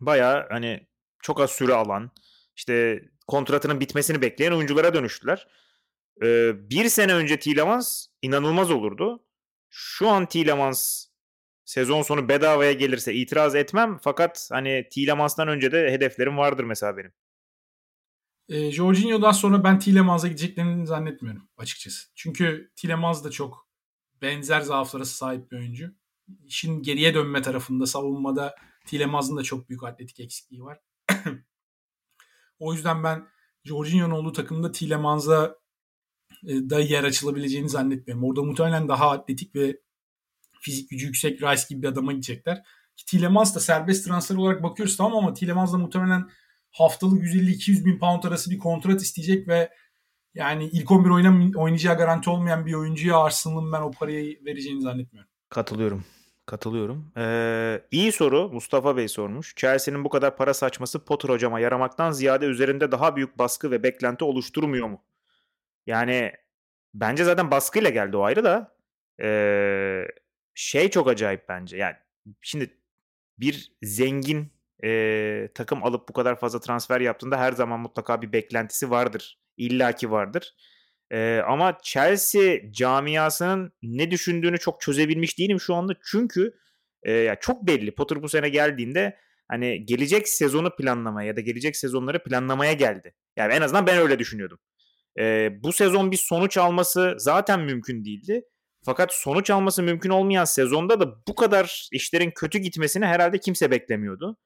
[0.01, 0.87] baya hani
[1.23, 2.11] çok az süre alan
[2.57, 5.49] işte kontratının bitmesini bekleyen oyunculara dönüştüler.
[6.23, 9.25] Ee, bir sene önce Tillemans inanılmaz olurdu.
[9.75, 11.07] Şu an Tillemans
[11.65, 13.99] sezon sonu bedavaya gelirse itiraz etmem.
[14.03, 17.13] Fakat hani Tillemans'tan önce de hedeflerim vardır mesela benim.
[18.49, 22.09] E, Jorginho'dan sonra ben Tillemans'a gideceklerini zannetmiyorum açıkçası.
[22.15, 23.69] Çünkü Tillemans da çok
[24.23, 25.95] benzer zaaflara sahip bir oyuncu.
[26.45, 28.55] İşin geriye dönme tarafında savunmada
[28.87, 30.79] Tillemans'ın da çok büyük atletik eksikliği var.
[32.59, 33.29] o yüzden ben
[33.65, 35.62] Jorginho'nun olduğu takımda Tillemans'a e,
[36.45, 38.25] da yer açılabileceğini zannetmiyorum.
[38.25, 39.81] Orada muhtemelen daha atletik ve
[40.61, 42.63] fizik gücü yüksek Rice gibi bir adama gidecekler.
[42.97, 46.31] Ki da serbest transfer olarak bakıyoruz tamam ama Tillemans da muhtemelen
[46.71, 49.71] haftalık 150-200 bin pound arası bir kontrat isteyecek ve
[50.35, 55.31] yani ilk 11 oynam oynayacağı garanti olmayan bir oyuncuya Arsenal'ın ben o parayı vereceğini zannetmiyorum.
[55.49, 56.05] Katılıyorum.
[56.47, 57.13] Katılıyorum.
[57.17, 59.57] Ee, iyi soru Mustafa Bey sormuş.
[59.57, 64.25] Chelsea'nin bu kadar para saçması Potter hocama yaramaktan ziyade üzerinde daha büyük baskı ve beklenti
[64.25, 65.03] oluşturmuyor mu?
[65.87, 66.33] Yani
[66.95, 68.77] bence zaten baskıyla geldi o ayrı da.
[69.23, 70.07] Ee,
[70.55, 71.77] şey çok acayip bence.
[71.77, 71.97] Yani
[72.41, 72.71] şimdi
[73.39, 74.53] bir zengin
[74.85, 79.39] e, takım alıp bu kadar fazla transfer yaptığında her zaman mutlaka bir beklentisi vardır.
[79.57, 80.55] İlla ki vardır.
[81.11, 85.95] E, ama Chelsea camiasının ne düşündüğünü çok çözebilmiş değilim şu anda.
[86.05, 86.55] Çünkü
[87.03, 87.95] e, ya çok belli.
[87.95, 89.19] Potter bu sene geldiğinde
[89.49, 93.15] hani gelecek sezonu planlamaya ya da gelecek sezonları planlamaya geldi.
[93.37, 94.59] Yani en azından ben öyle düşünüyordum.
[95.19, 98.43] E, bu sezon bir sonuç alması zaten mümkün değildi.
[98.85, 104.37] Fakat sonuç alması mümkün olmayan sezonda da bu kadar işlerin kötü gitmesini herhalde kimse beklemiyordu.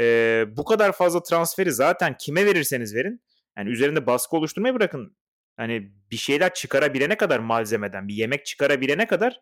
[0.00, 3.22] Ee, bu kadar fazla transferi zaten kime verirseniz verin.
[3.58, 5.16] Yani üzerinde baskı oluşturmayı bırakın.
[5.56, 9.40] Hani bir şeyler çıkarabilene kadar malzemeden, bir yemek çıkarabilene kadar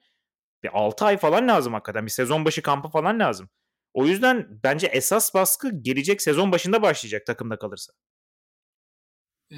[0.62, 2.06] bir 6 ay falan lazım hakikaten.
[2.06, 3.50] Bir sezon başı kampı falan lazım.
[3.94, 7.92] O yüzden bence esas baskı gelecek sezon başında başlayacak takımda kalırsa.
[9.50, 9.56] Ee,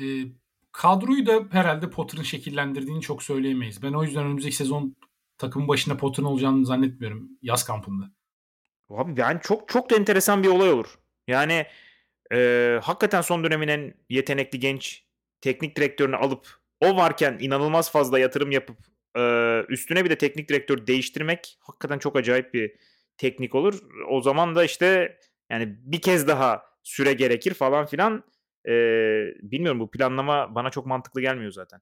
[0.74, 3.82] kadroyu da herhalde Potter'ın şekillendirdiğini çok söyleyemeyiz.
[3.82, 4.96] Ben o yüzden önümüzdeki sezon
[5.38, 8.04] takımın başında Potter'ın olacağını zannetmiyorum yaz kampında.
[8.90, 10.98] Abi yani çok çok da enteresan bir olay olur.
[11.28, 11.66] Yani
[12.32, 15.04] e, hakikaten son dönemin en yetenekli genç
[15.40, 16.48] teknik direktörünü alıp
[16.80, 18.78] o varken inanılmaz fazla yatırım yapıp
[19.16, 19.20] e,
[19.68, 22.76] üstüne bir de teknik direktör değiştirmek hakikaten çok acayip bir
[23.16, 23.80] teknik olur.
[24.08, 25.18] O zaman da işte
[25.50, 28.24] yani bir kez daha süre gerekir falan filan.
[28.68, 28.72] E,
[29.42, 31.80] bilmiyorum bu planlama bana çok mantıklı gelmiyor zaten.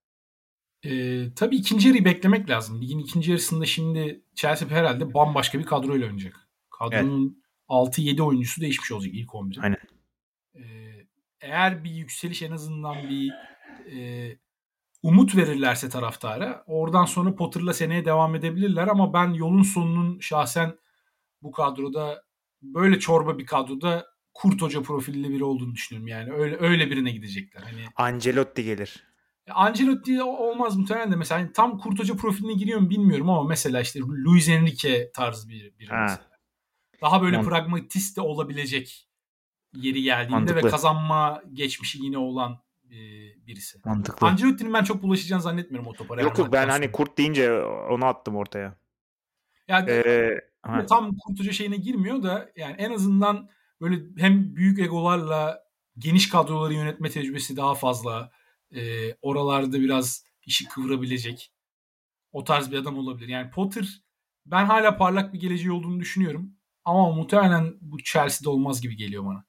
[0.85, 2.83] E, tabii ikinci yarıyı beklemek lazım.
[2.83, 6.49] Ligin ikinci yarısında şimdi Chelsea herhalde bambaşka bir kadroyla oynayacak.
[6.70, 7.99] Kadronun evet.
[7.99, 9.62] 6-7 oyuncusu değişmiş olacak ilk 11'in.
[9.62, 9.78] Aynen.
[10.55, 10.62] E,
[11.41, 13.33] eğer bir yükseliş en azından bir
[13.93, 14.28] e,
[15.03, 20.78] umut verirlerse taraftara oradan sonra Potter'la seneye devam edebilirler ama ben yolun sonunun şahsen
[21.43, 22.24] bu kadroda
[22.62, 26.33] böyle çorba bir kadroda Kurt Hoca profilli biri olduğunu düşünüyorum yani.
[26.33, 27.62] Öyle öyle birine gidecekler.
[27.62, 29.05] Hani Ancelotti gelir.
[29.51, 33.80] Ancelotti olmaz muhtemelen de mesela hani tam Kurt Hoca profiline giriyor mu bilmiyorum ama mesela
[33.80, 36.01] işte Luis Enrique tarzı bir biri ha.
[36.01, 36.33] mesela.
[37.03, 37.57] Daha böyle Mantıklı.
[37.57, 39.09] pragmatist de olabilecek
[39.74, 40.66] yeri geldiğinde Mantıklı.
[40.66, 42.59] ve kazanma geçmişi yine olan
[42.91, 42.97] e,
[43.47, 43.78] birisi.
[43.85, 44.26] Mantıklı.
[44.26, 46.20] Ancelotti'nin ben çok bulaşacağını zannetmiyorum o topa.
[46.22, 48.76] Yok yok ben hani Kurt deyince onu attım ortaya.
[49.68, 50.41] Yani ee,
[50.89, 53.49] tam Kurt Hoca şeyine girmiyor da yani en azından
[53.83, 55.64] böyle hem büyük egolarla
[55.99, 58.30] geniş kadroları yönetme tecrübesi daha fazla.
[58.74, 61.53] E, oralarda biraz işi kıvırabilecek.
[62.33, 63.28] O tarz bir adam olabilir.
[63.28, 64.03] Yani Potter
[64.47, 66.51] ben hala parlak bir geleceği olduğunu düşünüyorum.
[66.85, 69.45] Ama muhtemelen bu Chelsea'de olmaz gibi geliyor bana.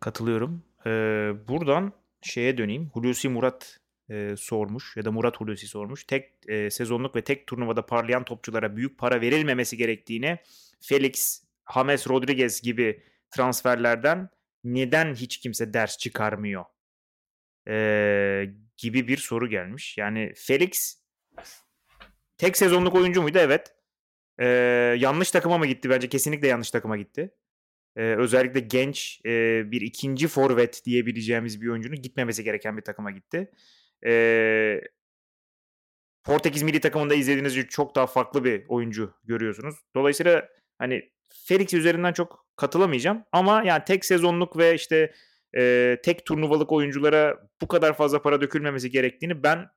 [0.00, 0.62] Katılıyorum.
[0.86, 2.90] Ee, buradan şeye döneyim.
[2.92, 3.80] Hulusi Murat
[4.10, 6.04] e, sormuş ya da Murat Hulusi sormuş.
[6.04, 10.38] Tek e, sezonluk ve tek turnuvada parlayan topçulara büyük para verilmemesi gerektiğini
[10.80, 11.42] Felix,
[11.74, 13.02] James Rodriguez gibi
[13.34, 14.28] transferlerden
[14.64, 16.64] neden hiç kimse ders çıkarmıyor?
[17.68, 19.98] Ee, gibi bir soru gelmiş.
[19.98, 21.02] Yani Felix
[22.38, 23.38] tek sezonluk oyuncu muydu?
[23.38, 23.74] Evet.
[24.38, 24.46] Ee,
[24.98, 25.90] yanlış takıma mı gitti?
[25.90, 27.34] Bence kesinlikle yanlış takıma gitti.
[27.96, 33.50] Ee, özellikle genç e, bir ikinci forvet diyebileceğimiz bir oyuncunun gitmemesi gereken bir takıma gitti.
[34.06, 34.80] Ee,
[36.24, 39.74] Portekiz milli takımında izlediğiniz çok daha farklı bir oyuncu görüyorsunuz.
[39.94, 41.12] Dolayısıyla hani
[41.46, 45.14] Felix üzerinden çok katılamayacağım ama yani tek sezonluk ve işte
[45.56, 49.68] e, tek turnuvalık oyunculara bu kadar fazla para dökülmemesi gerektiğini ben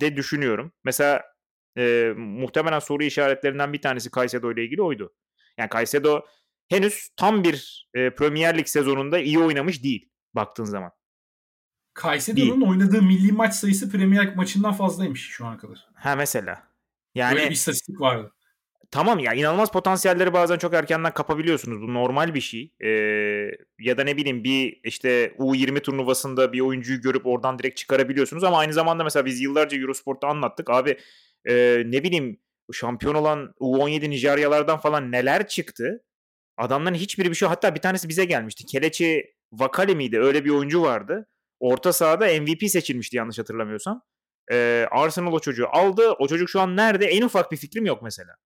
[0.00, 0.72] de düşünüyorum.
[0.84, 1.22] Mesela
[1.78, 5.14] e, muhtemelen soru işaretlerinden bir tanesi Caicedo ile ilgili oydu.
[5.58, 6.24] Yani Caicedo
[6.68, 10.90] henüz tam bir e, Premier Lig sezonunda iyi oynamış değil baktığın zaman.
[12.02, 15.88] Caicedo'nun oynadığı milli maç sayısı Premier Lig maçından fazlaymış şu ana kadar.
[15.94, 16.68] Ha mesela.
[17.14, 18.32] Yani Böyle bir istatistik vardı.
[18.90, 21.82] Tamam ya inanılmaz potansiyelleri bazen çok erkenden kapabiliyorsunuz.
[21.82, 22.72] Bu normal bir şey.
[22.80, 22.88] Ee,
[23.78, 28.44] ya da ne bileyim bir işte U20 turnuvasında bir oyuncuyu görüp oradan direkt çıkarabiliyorsunuz.
[28.44, 30.70] Ama aynı zamanda mesela biz yıllarca Eurosport'ta anlattık.
[30.70, 30.98] Abi
[31.48, 32.40] e, ne bileyim
[32.72, 36.04] şampiyon olan U17 Nijeryalardan falan neler çıktı.
[36.56, 38.66] Adamların hiçbiri bir şey hatta bir tanesi bize gelmişti.
[38.66, 40.20] Keleçi Vakali miydi?
[40.20, 41.28] Öyle bir oyuncu vardı.
[41.60, 44.02] Orta sahada MVP seçilmişti yanlış hatırlamıyorsam.
[44.52, 46.10] Ee, Arsenal o çocuğu aldı.
[46.10, 47.06] O çocuk şu an nerede?
[47.06, 48.36] En ufak bir fikrim yok mesela.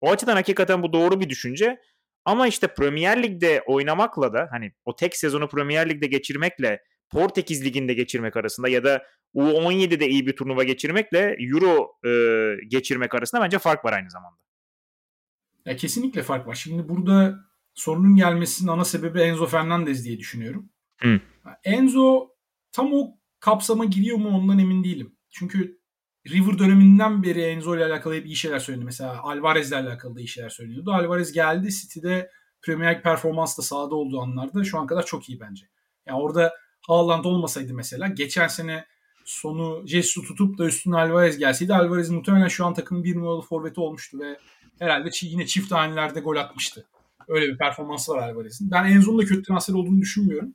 [0.00, 1.80] O açıdan hakikaten bu doğru bir düşünce.
[2.24, 6.80] Ama işte Premier Lig'de oynamakla da hani o tek sezonu Premier Lig'de geçirmekle
[7.10, 9.02] Portekiz Ligi'nde geçirmek arasında ya da
[9.34, 12.10] U17'de iyi bir turnuva geçirmekle Euro e,
[12.68, 14.36] geçirmek arasında bence fark var aynı zamanda.
[15.66, 16.54] Ya kesinlikle fark var.
[16.54, 17.40] Şimdi burada
[17.74, 20.70] sorunun gelmesinin ana sebebi Enzo Fernandez diye düşünüyorum.
[21.00, 21.20] Hı.
[21.64, 22.28] Enzo
[22.72, 25.16] tam o kapsama giriyor mu ondan emin değilim.
[25.30, 25.79] Çünkü
[26.26, 28.84] River döneminden beri Enzo ile alakalı hep iyi şeyler söyledi.
[28.84, 30.92] Mesela Alvarez ile alakalı da iyi şeyler söylüyordu.
[30.92, 32.30] Alvarez geldi City'de
[32.62, 35.66] Premier League performansla sahada olduğu anlarda şu an kadar çok iyi bence.
[36.06, 36.54] Yani orada
[36.86, 38.84] Haaland olmasaydı mesela geçen sene
[39.24, 43.80] sonu Jesus'u tutup da üstüne Alvarez gelseydi Alvarez muhtemelen şu an takımın bir numaralı forveti
[43.80, 44.38] olmuştu ve
[44.78, 46.86] herhalde yine çift hanelerde gol atmıştı.
[47.28, 48.70] Öyle bir performansı var Alvarez'in.
[48.70, 50.54] Ben Enzo'nun da kötü transfer olduğunu düşünmüyorum.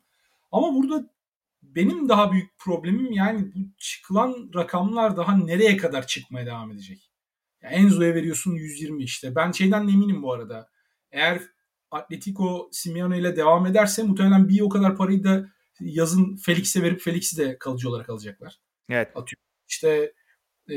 [0.51, 1.09] Ama burada
[1.76, 7.11] benim daha büyük problemim yani bu çıkılan rakamlar daha nereye kadar çıkmaya devam edecek?
[7.63, 9.36] Yani Enzo'ya veriyorsun 120 işte.
[9.36, 10.69] Ben şeyden eminim bu arada.
[11.11, 11.41] Eğer
[11.91, 15.49] Atletico Simeone ile devam ederse muhtemelen bir o kadar parayı da
[15.80, 18.59] yazın Felix'e verip Felix'i de kalıcı olarak alacaklar.
[18.89, 19.07] Evet.
[19.07, 19.45] Atıyorum.
[19.67, 20.13] İşte
[20.69, 20.76] e,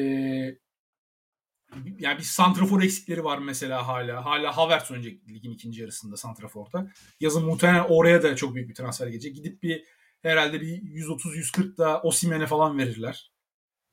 [1.99, 4.24] yani bir santrafor eksikleri var mesela hala.
[4.24, 6.92] Hala Havertz oynayacak ligin ikinci yarısında santraforda.
[7.20, 9.34] Yazın muhtemelen oraya da çok büyük bir transfer gelecek.
[9.34, 9.84] Gidip bir
[10.22, 13.32] herhalde bir 130-140 da Osimen'e falan verirler.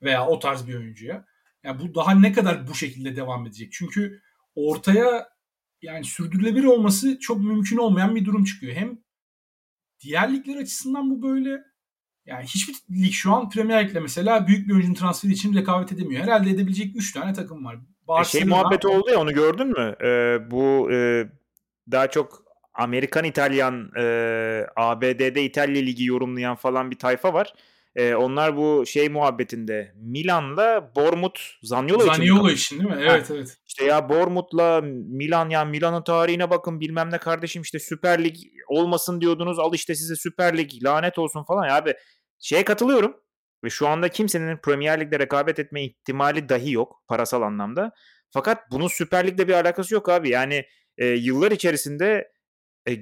[0.02, 1.26] Veya o tarz bir oyuncuya.
[1.64, 3.72] Yani bu daha ne kadar bu şekilde devam edecek?
[3.72, 4.22] Çünkü
[4.56, 5.30] ortaya
[5.82, 8.76] yani sürdürülebilir olması çok mümkün olmayan bir durum çıkıyor.
[8.76, 8.98] Hem
[10.00, 11.64] diğer ligler açısından bu böyle.
[12.26, 16.24] Yani hiçbir lig şu an Premier Lig'le mesela büyük bir oyuncunun transferi için rekabet edemiyor.
[16.24, 17.78] Herhalde edebilecek 3 tane takım var.
[18.08, 19.96] Barcelona, şey muhabbeti oldu ya onu gördün mü?
[20.02, 21.28] Ee, bu e,
[21.92, 22.45] daha çok
[22.76, 27.54] Amerikan İtalyan e, ABD'de İtalya Ligi yorumlayan falan bir tayfa var.
[27.96, 32.98] E, onlar bu şey muhabbetinde Milan'la Bournemouth Zaniolo, Zaniolo için, değil mi?
[33.00, 33.58] Evet ha, evet.
[33.68, 38.36] İşte ya Bournemouth'la Milan ya Milan'ın tarihine bakın bilmem ne kardeşim işte Süper Lig
[38.68, 41.94] olmasın diyordunuz al işte size Süper Lig lanet olsun falan ya abi.
[42.40, 43.16] Şeye katılıyorum
[43.64, 47.92] ve şu anda kimsenin Premier Lig'de rekabet etme ihtimali dahi yok parasal anlamda.
[48.30, 50.30] Fakat bunun Süper Lig'de bir alakası yok abi.
[50.30, 50.66] Yani
[50.98, 52.35] e, yıllar içerisinde
[52.90, 52.94] e,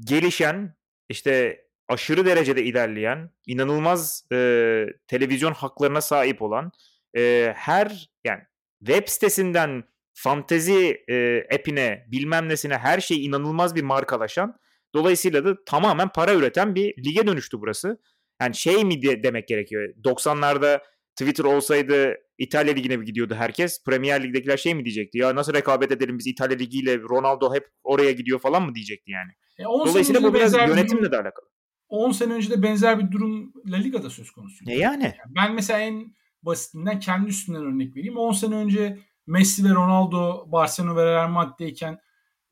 [0.00, 0.76] gelişen
[1.08, 6.72] işte aşırı derecede ilerleyen, inanılmaz e, televizyon haklarına sahip olan
[7.16, 8.42] e, her yani
[8.78, 14.58] web sitesinden fantezi e, app'ine bilmem nesine her şey inanılmaz bir markalaşan
[14.94, 18.00] dolayısıyla da tamamen para üreten bir lige dönüştü burası.
[18.40, 19.94] Yani şey mi de, demek gerekiyor?
[20.04, 20.80] 90'larda
[21.16, 23.84] Twitter olsaydı İtalya Ligi'ne mi gidiyordu herkes?
[23.84, 25.18] Premier Lig'dekiler şey mi diyecekti?
[25.18, 29.10] Ya nasıl rekabet edelim biz İtalya Ligi ile Ronaldo hep oraya gidiyor falan mı diyecekti
[29.10, 29.32] yani?
[29.58, 31.46] E Dolayısıyla bu biraz yönetimle durum, de alakalı.
[31.88, 34.64] 10 sene önce de benzer bir durum La Liga'da söz konusu.
[34.66, 35.02] Ne yani?
[35.02, 35.14] yani?
[35.26, 38.16] Ben mesela en basitinden kendi üstünden örnek vereyim.
[38.16, 41.98] 10 sene önce Messi ve Ronaldo Barcelona ve Real Madrid'deyken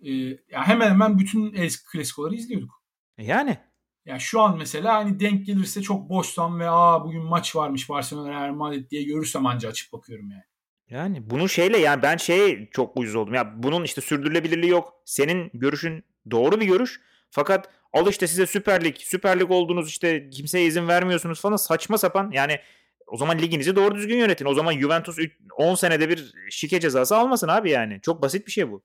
[0.00, 2.82] e, yani hemen hemen bütün El Clasico'ları izliyorduk.
[3.18, 3.58] E yani?
[4.07, 8.30] Yani şu an mesela hani denk gelirse çok boşsam ve aa bugün maç varmış Barcelona
[8.30, 10.42] Real Madrid diye görürsem anca açıp bakıyorum yani.
[10.90, 13.34] Yani bunun şeyle yani ben şeye çok uyuz oldum.
[13.34, 14.94] Ya bunun işte sürdürülebilirliği yok.
[15.05, 17.00] Senin görüşün doğru bir görüş.
[17.30, 22.30] Fakat al işte size Süper Lig, Süper oldunuz işte kimseye izin vermiyorsunuz falan saçma sapan.
[22.32, 22.59] Yani
[23.07, 24.46] o zaman liginizi doğru düzgün yönetin.
[24.46, 25.18] O zaman Juventus
[25.57, 28.00] 10 senede bir şike cezası almasın abi yani.
[28.03, 28.82] Çok basit bir şey bu.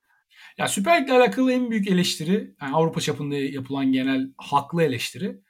[0.57, 5.41] Ya Süper Lig'le alakalı en büyük eleştiri, yani Avrupa çapında yapılan genel haklı eleştiri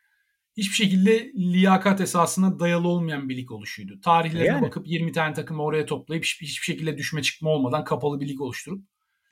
[0.58, 4.02] hiçbir şekilde liyakat esasına dayalı olmayan bir lig oluşuydu.
[4.02, 4.62] Tarihlerine yani.
[4.62, 8.86] bakıp 20 tane takımı oraya toplayıp hiçbir, şekilde düşme çıkma olmadan kapalı bir lig oluşturup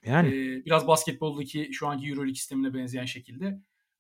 [0.06, 3.46] yani e, biraz basketboldaki şu anki EuroLeague sistemine benzeyen şekilde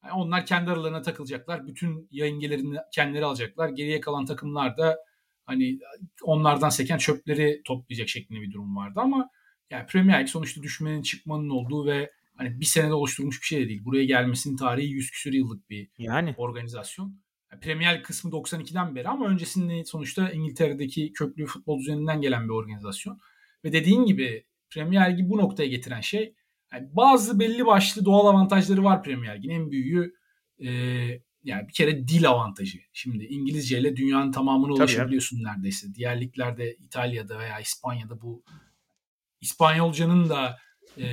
[0.03, 1.67] yani onlar kendi aralarına takılacaklar.
[1.67, 3.69] Bütün yayın gelirini kendileri alacaklar.
[3.69, 4.97] Geriye kalan takımlar da
[5.45, 5.79] hani
[6.23, 9.29] onlardan seken çöpleri toplayacak şeklinde bir durum vardı ama
[9.69, 13.69] yani Premier League sonuçta düşmenin çıkmanın olduğu ve hani bir senede oluşturulmuş bir şey de
[13.69, 13.85] değil.
[13.85, 16.33] Buraya gelmesinin tarihi 100 küsur yıllık bir yani.
[16.37, 17.21] organizasyon.
[17.51, 22.53] Yani Premier League kısmı 92'den beri ama öncesinde sonuçta İngiltere'deki köklü futbol düzeninden gelen bir
[22.53, 23.19] organizasyon.
[23.63, 26.35] Ve dediğin gibi Premier Ligi bu noktaya getiren şey
[26.73, 29.49] yani bazı belli başlı doğal avantajları var Premier Lig'in.
[29.49, 30.13] En büyüğü
[30.59, 30.69] e,
[31.43, 32.79] yani bir kere dil avantajı.
[32.93, 35.95] Şimdi İngilizce ile dünyanın tamamına ulaşabiliyorsun neredeyse.
[35.95, 38.43] Diğer liglerde İtalya'da veya İspanya'da bu
[39.41, 40.57] İspanyolcanın da
[40.97, 41.07] e,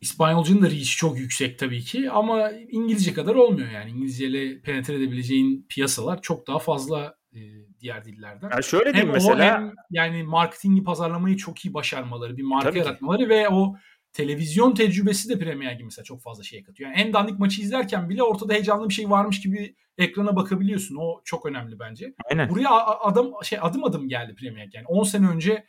[0.00, 3.90] İspanyolcanın da reach çok yüksek tabii ki ama İngilizce kadar olmuyor yani.
[3.90, 7.40] İngilizce ile penetre edebileceğin piyasalar çok daha fazla e,
[7.80, 8.50] diğer dillerden.
[8.56, 9.34] Ya şöyle diyeyim hem mesela.
[9.34, 13.28] O hem yani marketingi pazarlamayı çok iyi başarmaları, bir marka tabii yaratmaları ki.
[13.28, 13.76] ve o
[14.12, 16.90] televizyon tecrübesi de Premier League mesela çok fazla şey katıyor.
[16.90, 20.96] Yani en dandik maçı izlerken bile ortada heyecanlı bir şey varmış gibi ekrana bakabiliyorsun.
[20.96, 22.14] O çok önemli bence.
[22.30, 22.50] Aynen.
[22.50, 24.72] Buraya adam şey adım adım geldi Premier League.
[24.74, 25.64] Yani 10 sene önce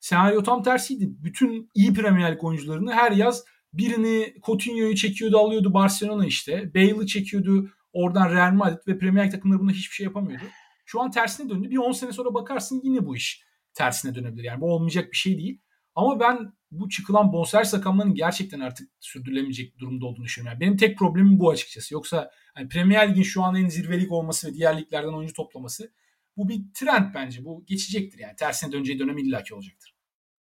[0.00, 1.08] senaryo tam tersiydi.
[1.08, 6.74] Bütün iyi Premier League oyuncularını her yaz birini Coutinho'yu çekiyordu alıyordu Barcelona işte.
[6.74, 10.44] Bale'ı çekiyordu oradan Real Madrid ve Premier League takımları bunda hiçbir şey yapamıyordu.
[10.84, 11.70] Şu an tersine döndü.
[11.70, 14.44] Bir 10 sene sonra bakarsın yine bu iş tersine dönebilir.
[14.44, 15.60] Yani bu olmayacak bir şey değil.
[15.94, 20.52] Ama ben bu çıkılan bonservis rakamlarının gerçekten artık sürdürülemeyecek durumda olduğunu düşünüyorum.
[20.52, 21.94] Yani benim tek problemim bu açıkçası.
[21.94, 25.92] Yoksa hani Premier Lig'in şu an en zirvelik olması ve diğer liglerden oyuncu toplaması
[26.36, 27.44] bu bir trend bence.
[27.44, 28.36] Bu geçecektir yani.
[28.36, 29.94] Tersine döneceği dönem illaki olacaktır.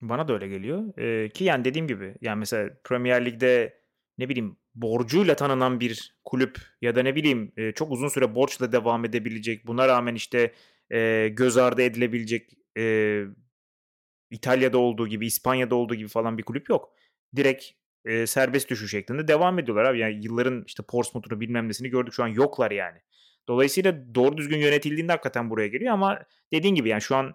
[0.02, 0.98] Bana da öyle geliyor.
[0.98, 3.82] Ee, ki yani dediğim gibi yani mesela Premier Lig'de
[4.18, 8.72] ne bileyim borcuyla tanınan bir kulüp ya da ne bileyim e, çok uzun süre borçla
[8.72, 10.54] devam edebilecek buna rağmen işte
[10.92, 13.24] e, göz ardı edilebilecek e,
[14.32, 16.94] İtalya'da olduğu gibi İspanya'da olduğu gibi falan bir kulüp yok.
[17.36, 17.66] Direkt
[18.06, 20.00] e, serbest düşüş şeklinde devam ediyorlar abi.
[20.00, 22.98] Yani yılların işte Portsmouth'unu bilmem nesini gördük şu an yoklar yani.
[23.48, 26.20] Dolayısıyla doğru düzgün yönetildiğinde hakikaten buraya geliyor ama
[26.54, 27.34] dediğin gibi yani şu an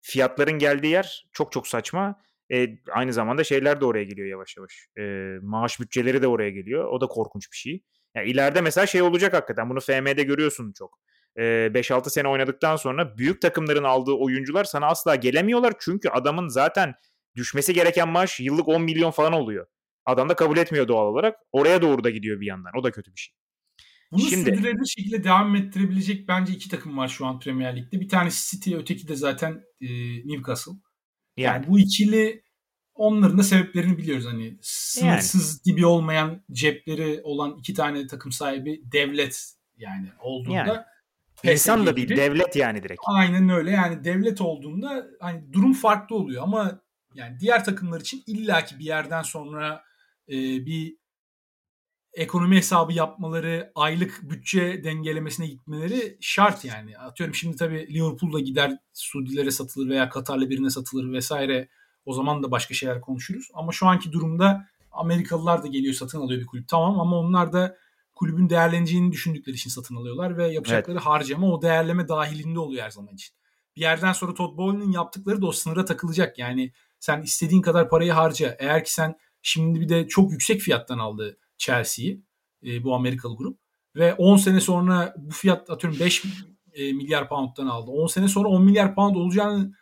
[0.00, 2.20] fiyatların geldiği yer çok çok saçma.
[2.52, 4.88] E, aynı zamanda şeyler de oraya geliyor yavaş yavaş.
[4.98, 5.02] E,
[5.42, 6.84] maaş bütçeleri de oraya geliyor.
[6.84, 7.82] O da korkunç bir şey.
[8.14, 9.70] Yani ileride mesela şey olacak hakikaten.
[9.70, 10.98] Bunu FM'de görüyorsun çok.
[11.36, 15.72] E, 5-6 sene oynadıktan sonra büyük takımların aldığı oyuncular sana asla gelemiyorlar.
[15.80, 16.94] Çünkü adamın zaten
[17.36, 19.66] düşmesi gereken maaş yıllık 10 milyon falan oluyor.
[20.06, 21.36] Adam da kabul etmiyor doğal olarak.
[21.52, 22.72] Oraya doğru da gidiyor bir yandan.
[22.78, 23.34] O da kötü bir şey.
[24.12, 28.00] Bunu Şimdi, sürdürülebilir şekilde devam ettirebilecek bence iki takım var şu an Premier Lig'de.
[28.00, 29.88] Bir tanesi City, öteki de zaten e,
[30.24, 30.72] Newcastle.
[31.36, 31.54] Yani.
[31.54, 32.42] yani bu ikili
[32.94, 34.26] onların da sebeplerini biliyoruz.
[34.26, 35.74] Hani sınırsız yani.
[35.76, 40.82] gibi olmayan cepleri olan iki tane takım sahibi devlet yani olduğunda yani.
[41.44, 42.16] İnsan da gibi.
[42.16, 43.00] devlet yani direkt.
[43.06, 43.70] Aynen öyle.
[43.70, 46.80] Yani devlet olduğunda hani durum farklı oluyor ama
[47.14, 49.84] yani diğer takımlar için illaki bir yerden sonra
[50.28, 50.34] e,
[50.66, 50.96] bir
[52.14, 56.98] ekonomi hesabı yapmaları, aylık bütçe dengelemesine gitmeleri şart yani.
[56.98, 61.68] Atıyorum şimdi tabii Liverpool'da gider Suudilere satılır veya Katar'la birine satılır vesaire.
[62.04, 63.48] O zaman da başka şeyler konuşuruz.
[63.54, 66.68] Ama şu anki durumda Amerikalılar da geliyor satın alıyor bir kulüp.
[66.68, 67.76] Tamam ama onlar da
[68.22, 71.06] kulübün değerleneceğini düşündükleri için satın alıyorlar ve yapacakları evet.
[71.06, 73.36] harcama o değerleme dahilinde oluyor her zaman için.
[73.76, 76.38] Bir yerden sonra Todd Bowley'nin yaptıkları da o sınıra takılacak.
[76.38, 78.56] Yani sen istediğin kadar parayı harca.
[78.58, 82.22] Eğer ki sen şimdi bir de çok yüksek fiyattan aldı Chelsea'yi
[82.66, 83.58] e, bu Amerikalı grup
[83.96, 86.24] ve 10 sene sonra bu fiyat atıyorum 5
[86.72, 87.90] e, milyar pound'dan aldı.
[87.90, 89.72] 10 sene sonra 10 milyar pound olacağını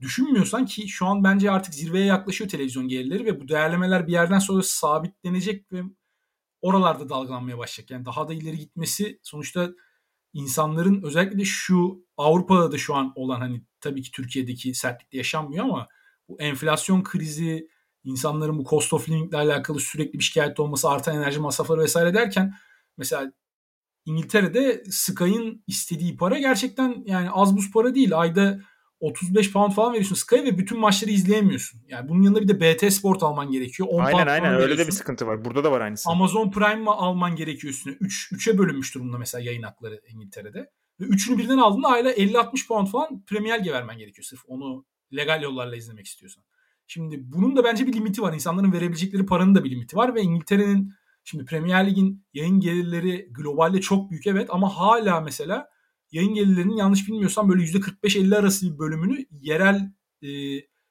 [0.00, 4.38] düşünmüyorsan ki şu an bence artık zirveye yaklaşıyor televizyon gelirleri ve bu değerlemeler bir yerden
[4.38, 5.82] sonra sabitlenecek ve
[6.60, 7.90] oralarda dalgalanmaya başlayacak.
[7.90, 9.70] Yani daha da ileri gitmesi sonuçta
[10.32, 15.88] insanların özellikle şu Avrupa'da da şu an olan hani tabii ki Türkiye'deki sertlikte yaşanmıyor ama
[16.28, 17.68] bu enflasyon krizi,
[18.04, 22.54] insanların bu cost of living alakalı sürekli bir şikayet olması, artan enerji masrafları vesaire derken
[22.96, 23.32] mesela
[24.04, 28.18] İngiltere'de Sky'ın istediği para gerçekten yani az buz para değil.
[28.18, 28.60] Ayda
[29.00, 31.80] 35 pound falan veriyorsun Sky'a ve bütün maçları izleyemiyorsun.
[31.88, 33.88] Yani bunun yanında bir de BT Sport alman gerekiyor.
[33.92, 35.44] 10 aynen aynen öyle de bir sıkıntı var.
[35.44, 36.10] Burada da var aynısı.
[36.10, 37.96] Amazon Prime alman gerekiyor üstüne.
[38.00, 40.70] 3 3'e bölünmüş durumda mesela yayın hakları İngiltere'de.
[41.00, 44.84] Ve üçünü birden aldığında ayda 50-60 pound falan Premier Lig'e vermen gerekiyor sırf onu
[45.16, 46.44] legal yollarla izlemek istiyorsan.
[46.86, 48.32] Şimdi bunun da bence bir limiti var.
[48.32, 50.94] İnsanların verebilecekleri paranın da bir limiti var ve İngiltere'nin
[51.24, 55.68] şimdi Premier Lig'in yayın gelirleri globalde çok büyük evet ama hala mesela
[56.12, 59.92] yayın gelirlerinin yanlış bilmiyorsam böyle %45-50 arası bir bölümünü yerel
[60.22, 60.28] e,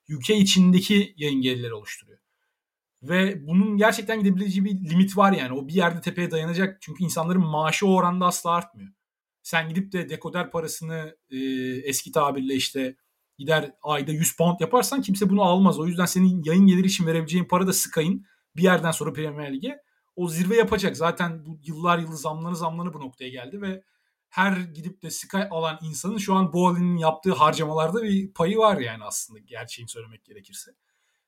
[0.08, 2.20] ülke içindeki yayın gelirleri oluşturuyor.
[3.04, 5.54] Ve bunun gerçekten gidebileceği bir limit var yani.
[5.54, 6.82] O bir yerde tepeye dayanacak.
[6.82, 8.90] Çünkü insanların maaşı o oranda asla artmıyor.
[9.44, 11.38] Sen gidip de dekoder parasını e,
[11.84, 12.96] eski tabirle işte
[13.38, 15.80] gider ayda 100 pound yaparsan kimse bunu almaz.
[15.80, 19.82] O yüzden senin yayın geliri için verebileceğin para da Sky'ın bir yerden sonra Premier Lig'e
[20.16, 20.98] o zirve yapacak.
[20.98, 23.84] Zaten bu yıllar yılı zamlanı zamlanı bu noktaya geldi ve
[24.30, 29.04] her gidip de Sky alan insanın şu an Bowen'in yaptığı harcamalarda bir payı var yani
[29.04, 30.72] aslında gerçeğini söylemek gerekirse.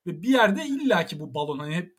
[0.08, 1.97] Ve bir yerde illaki bu balon hani hep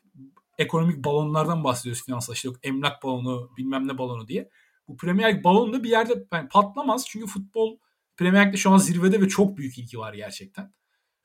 [0.57, 4.49] ekonomik balonlardan bahsediyoruz finansal işte yok emlak balonu bilmem ne balonu diye.
[4.87, 7.77] Bu Premier Lig balonu da bir yerde yani patlamaz çünkü futbol
[8.17, 10.73] Premier Lig'de şu an zirvede ve çok büyük ilgi var gerçekten.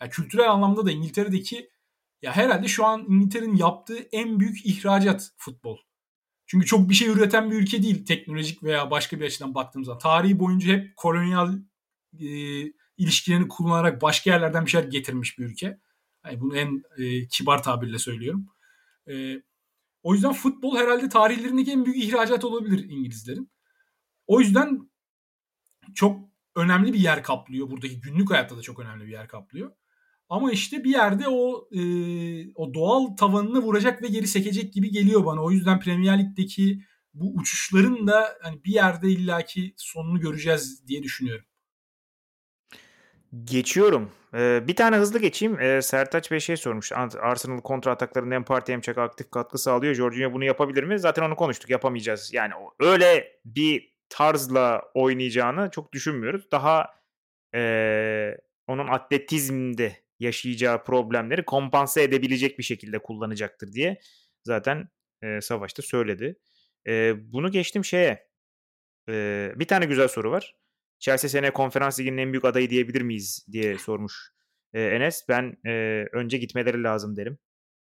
[0.00, 1.70] Yani kültürel anlamda da İngiltere'deki
[2.22, 5.78] ya herhalde şu an İngiltere'nin yaptığı en büyük ihracat futbol.
[6.46, 9.98] Çünkü çok bir şey üreten bir ülke değil teknolojik veya başka bir açıdan baktığımız zaman.
[9.98, 11.58] Tarihi boyunca hep kolonyal
[12.20, 12.26] e,
[12.96, 15.80] ilişkilerini kullanarak başka yerlerden bir şeyler getirmiş bir ülke.
[16.24, 18.46] Yani bunu en e, kibar tabirle söylüyorum.
[19.08, 19.42] E,
[20.02, 23.50] o yüzden futbol herhalde tarihlerindeki en büyük ihracat olabilir İngilizlerin.
[24.26, 24.90] O yüzden
[25.94, 26.20] çok
[26.56, 27.70] önemli bir yer kaplıyor.
[27.70, 29.72] Buradaki günlük hayatta da çok önemli bir yer kaplıyor.
[30.28, 31.80] Ama işte bir yerde o e,
[32.54, 35.42] o doğal tavanını vuracak ve geri sekecek gibi geliyor bana.
[35.44, 36.80] O yüzden Premier Lig'deki
[37.14, 41.44] bu uçuşların da hani bir yerde illaki sonunu göreceğiz diye düşünüyorum.
[43.44, 44.10] Geçiyorum.
[44.34, 45.60] Ee, bir tane hızlı geçeyim.
[45.60, 46.92] Ee, Sertaç Bey şey sormuş.
[47.20, 49.94] Arsenal kontra ataklarında hem parti hem çaka aktif katkı sağlıyor.
[49.94, 50.98] Jorginho bunu yapabilir mi?
[50.98, 51.70] Zaten onu konuştuk.
[51.70, 52.30] Yapamayacağız.
[52.32, 56.50] Yani öyle bir tarzla oynayacağını çok düşünmüyoruz.
[56.52, 56.86] Daha
[57.54, 64.00] ee, onun atletizmde yaşayacağı problemleri kompanse edebilecek bir şekilde kullanacaktır diye
[64.44, 64.88] zaten
[65.22, 66.38] e, savaşta söyledi.
[66.88, 68.28] E, bunu geçtim şeye.
[69.08, 70.56] E, bir tane güzel soru var.
[70.98, 74.32] Chelsea seneye konferans liginin en büyük adayı diyebilir miyiz diye sormuş
[74.72, 75.24] e, Enes.
[75.28, 77.38] Ben e, önce gitmeleri lazım derim.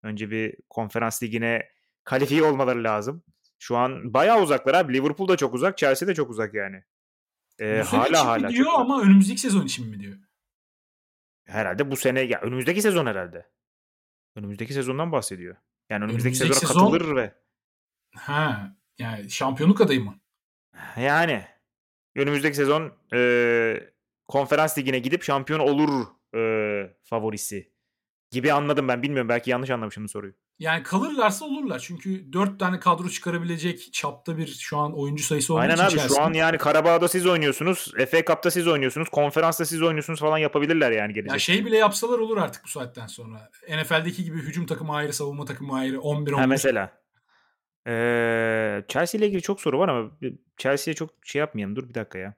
[0.03, 1.69] Önce bir konferans ligine
[2.03, 3.23] kalifiye olmaları lazım.
[3.59, 4.93] Şu an bayağı uzaklar abi.
[4.93, 6.84] Liverpool da çok uzak, Chelsea de çok uzak yani.
[7.59, 10.17] E, Bu hala hala diyor ama önümüzdeki sezon için mi diyor?
[11.51, 13.47] Herhalde bu sene ya önümüzdeki sezon herhalde.
[14.35, 15.55] Önümüzdeki sezondan bahsediyor.
[15.89, 16.91] Yani önümüzdeki, önümüzdeki sezona sezon...
[16.91, 17.33] katılır ve
[18.15, 20.19] ha yani şampiyonluk adayı mı?
[20.97, 21.45] Yani
[22.15, 23.89] önümüzdeki sezon e,
[24.27, 26.41] konferans ligine gidip şampiyon olur e,
[27.03, 27.71] favorisi
[28.31, 29.01] gibi anladım ben.
[29.01, 30.33] Bilmiyorum belki yanlış anlamışım soruyu.
[30.62, 31.80] Yani kalırlarsa olurlar.
[31.80, 35.93] Çünkü dört tane kadro çıkarabilecek çapta bir şu an oyuncu sayısı olduğu Aynen için abi
[35.93, 36.18] içerisinde.
[36.18, 37.93] şu an yani Karabağ'da siz oynuyorsunuz.
[38.12, 39.09] FA Cup'ta siz oynuyorsunuz.
[39.09, 41.34] Konferansta siz oynuyorsunuz falan yapabilirler yani gelecek.
[41.34, 43.49] Ya şey bile yapsalar olur artık bu saatten sonra.
[43.70, 45.97] NFL'deki gibi hücum takımı ayrı, savunma takımı ayrı.
[45.97, 46.36] 11-11.
[46.36, 46.91] Ha mesela.
[47.88, 50.12] Ee, Chelsea ile ilgili çok soru var ama
[50.57, 51.76] Chelsea'ye çok şey yapmayalım.
[51.76, 52.34] Dur bir dakika ya.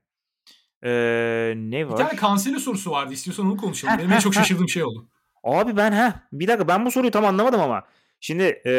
[0.83, 1.99] Ee, ne var?
[1.99, 3.13] Bir tane kanseli sorusu vardı.
[3.13, 3.97] İstiyorsan onu konuşalım.
[3.97, 5.09] Benim en çok şaşırdığım şey oldu.
[5.43, 7.83] Abi ben ha bir dakika ben bu soruyu tam anlamadım ama.
[8.23, 8.73] Şimdi e,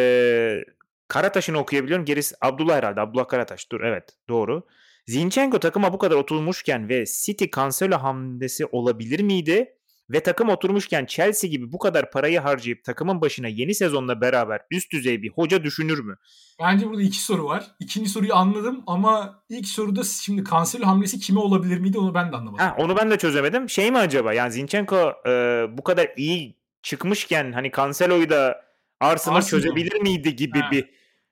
[1.09, 2.05] Karataş'ını okuyabiliyorum.
[2.05, 3.01] Gerisi Abdullah herhalde.
[3.01, 3.73] Abdullah Karataş.
[3.73, 4.67] Dur evet doğru.
[5.07, 9.79] Zinchenko takıma bu kadar oturmuşken ve City Cancelo hamlesi olabilir miydi?
[10.11, 14.93] Ve takım oturmuşken Chelsea gibi bu kadar parayı harcayıp takımın başına yeni sezonla beraber üst
[14.93, 16.17] düzey bir hoca düşünür mü?
[16.61, 17.67] Bence burada iki soru var.
[17.81, 22.37] İkinci soruyu anladım ama ilk soruda şimdi Cancelo hamlesi kime olabilir miydi onu ben de
[22.37, 22.67] anlamadım.
[22.67, 23.71] Ha, onu ben de çözemedim.
[23.71, 28.64] Şey mi acaba yani Zinchenko e, bu kadar iyi çıkmışken hani Cancelo'yu da
[29.01, 30.71] Arsenal, Arsenal çözebilir miydi gibi ha.
[30.71, 30.91] bir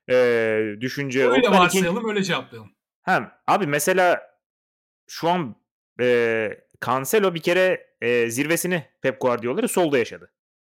[0.09, 1.29] e, düşünce.
[1.29, 2.09] Öyle Ondan varsayalım ikinci...
[2.09, 2.71] öyle cevaplayalım.
[3.01, 4.21] Hem abi mesela
[5.07, 5.55] şu an
[5.99, 6.49] e,
[6.85, 10.31] Cancelo bir kere e, zirvesini Pep Guardiola'yı solda yaşadı.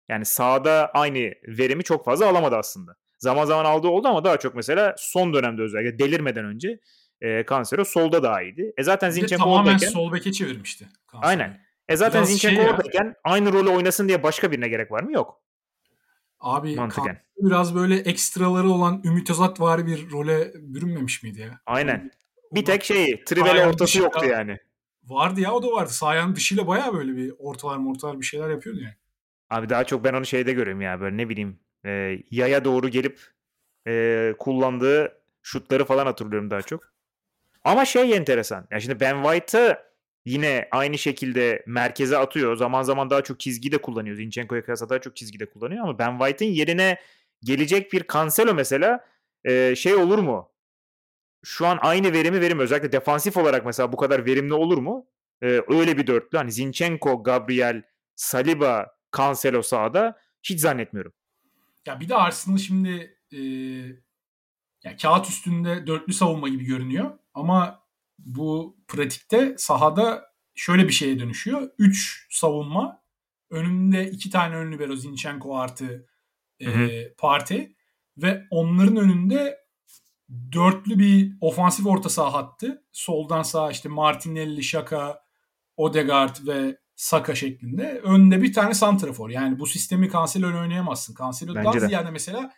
[0.09, 2.95] Yani sağda aynı verimi çok fazla alamadı aslında.
[3.17, 6.79] Zaman zaman aldığı oldu ama daha çok mesela son dönemde özellikle delirmeden önce
[7.21, 8.73] e, Cancelo solda daha iyiydi.
[8.77, 10.87] E zaten Zinchenko tamamen oradayken, sol beke çevirmişti.
[11.11, 11.29] Cancelo.
[11.29, 11.61] Aynen.
[11.87, 15.11] E zaten Zinchenko şey oradayken aynı rolü oynasın diye başka birine gerek var mı?
[15.11, 15.41] Yok.
[16.39, 17.21] Abi Mantıken.
[17.37, 21.59] biraz böyle ekstraları olan Ümit Özat var bir role bürünmemiş miydi ya?
[21.65, 22.11] Aynen.
[22.51, 24.57] Bir tek şey Trivela ortası yoktu yani.
[25.03, 25.93] Vardı ya o da vardı.
[25.93, 28.95] Sayanın dışıyla baya böyle bir ortalar mortalar bir şeyler yapıyordu yani.
[29.49, 33.21] Abi daha çok ben onu şeyde görüyorum ya böyle ne bileyim e, yaya doğru gelip
[33.87, 36.93] e, kullandığı şutları falan hatırlıyorum daha çok.
[37.63, 38.67] Ama şey enteresan.
[38.71, 39.86] Ya şimdi Ben White'ı
[40.27, 42.55] yine aynı şekilde merkeze atıyor.
[42.55, 44.15] Zaman zaman daha çok çizgi de kullanıyor.
[44.15, 46.97] Zinchenko'ya kıyasla daha çok çizgi de kullanıyor ama Ben White'ın yerine
[47.43, 49.05] gelecek bir Cancelo mesela
[49.45, 50.49] e, şey olur mu?
[51.43, 55.07] şu an aynı verimi verim özellikle defansif olarak mesela bu kadar verimli olur mu?
[55.41, 57.83] Ee, öyle bir dörtlü hani Zinchenko, Gabriel,
[58.15, 61.13] Saliba, Cancelo sahada hiç zannetmiyorum.
[61.85, 63.39] Ya bir de Arsenal şimdi e,
[64.83, 67.86] ya kağıt üstünde dörtlü savunma gibi görünüyor ama
[68.19, 71.69] bu pratikte sahada şöyle bir şeye dönüşüyor.
[71.77, 73.03] 3 savunma
[73.49, 76.07] önünde iki tane ön libero Zinchenko artı
[76.59, 77.75] e, Parti
[78.17, 79.57] ve onların önünde
[80.51, 82.83] dörtlü bir ofansif orta saha hattı.
[82.91, 85.21] Soldan sağa işte Martinelli, Şaka,
[85.77, 88.01] Odegaard ve Saka şeklinde.
[88.03, 89.29] Önde bir tane santrafor.
[89.29, 91.15] Yani bu sistemi Cancelo'yla oynayamazsın.
[91.19, 92.53] Cancelo'dan ziyade mesela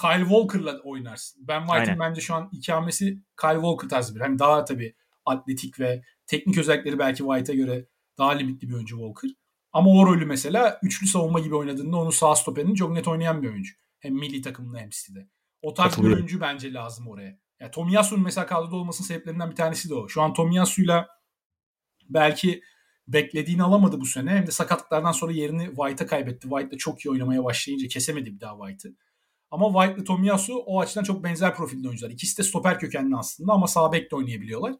[0.00, 1.48] Kyle Walker'la oynarsın.
[1.48, 1.98] Ben White'ın Aynen.
[1.98, 3.04] bence şu an ikamesi
[3.40, 4.20] Kyle Walker tarzı bir.
[4.20, 4.94] Hani daha tabii
[5.24, 7.86] atletik ve teknik özellikleri belki White'a göre
[8.18, 9.30] daha limitli bir oyuncu Walker.
[9.72, 13.48] Ama o rolü mesela üçlü savunma gibi oynadığında onu sağ stoperinin çok net oynayan bir
[13.48, 13.74] oyuncu.
[13.98, 15.28] Hem milli takımında hem City'de.
[15.62, 17.38] O tarz bir oyuncu bence lazım oraya.
[17.60, 20.08] Yani Tomiyasu'nun mesela kadroda olmasının sebeplerinden bir tanesi de o.
[20.08, 21.08] Şu an Tomiyasu'yla
[22.08, 22.62] belki
[23.08, 24.30] beklediğini alamadı bu sene.
[24.30, 26.48] Hem de sakatlıklardan sonra yerini White'a kaybetti.
[26.48, 28.94] White de çok iyi oynamaya başlayınca kesemedi bir daha White'ı.
[29.50, 32.10] Ama White Tomiyasu o açıdan çok benzer profilde oyuncular.
[32.10, 34.74] İkisi de stoper kökenli aslında ama sağ bek de oynayabiliyorlar.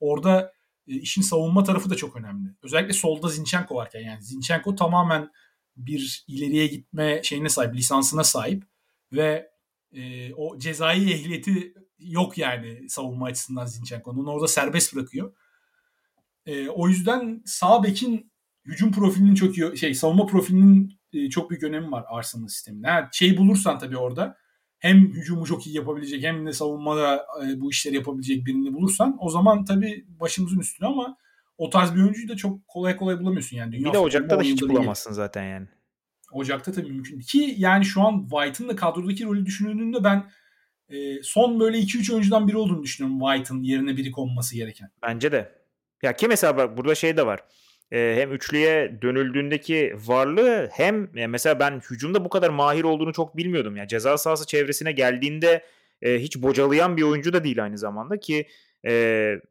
[0.00, 0.52] Orada
[0.88, 2.48] e, işin savunma tarafı da çok önemli.
[2.62, 5.30] Özellikle solda Zinchenko varken yani Zinchenko tamamen
[5.76, 8.64] bir ileriye gitme şeyine sahip, lisansına sahip
[9.12, 9.50] ve
[9.92, 14.26] e, o cezai ehliyeti yok yani savunma açısından Zinchenko'nun.
[14.26, 15.34] Orada serbest bırakıyor.
[16.46, 18.32] E, o yüzden sağ bekin
[18.64, 22.88] hücum profilinin çok iyi, şey savunma profilinin e, çok büyük önemi var Arsenal sisteminde.
[22.88, 24.36] Ha, şey bulursan tabii orada
[24.78, 29.30] hem hücumu çok iyi yapabilecek hem de savunmada e, bu işleri yapabilecek birini bulursan o
[29.30, 31.16] zaman tabii başımızın üstüne ama
[31.58, 33.72] o tarz bir oyuncuyu da çok kolay kolay bulamıyorsun yani.
[33.72, 35.16] Dünya bir de Ocak'ta da hiç bulamazsın değil.
[35.16, 35.66] zaten yani.
[36.32, 37.20] Ocak'ta tabii mümkün.
[37.20, 40.30] Ki yani şu an White'ın da kadrodaki rolü düşünüldüğünde ben
[40.88, 44.90] e, son böyle 2-3 oyuncudan biri olduğunu düşünüyorum White'ın yerine biri konması gereken.
[45.02, 45.60] Bence de.
[46.02, 47.40] Ya ki mesela bak burada şey de var.
[47.92, 53.76] Ee, hem üçlüye dönüldüğündeki varlığı hem mesela ben hücumda bu kadar mahir olduğunu çok bilmiyordum.
[53.76, 55.64] Yani ceza sahası çevresine geldiğinde
[56.02, 58.46] e, hiç bocalayan bir oyuncu da değil aynı zamanda ki
[58.86, 58.92] e,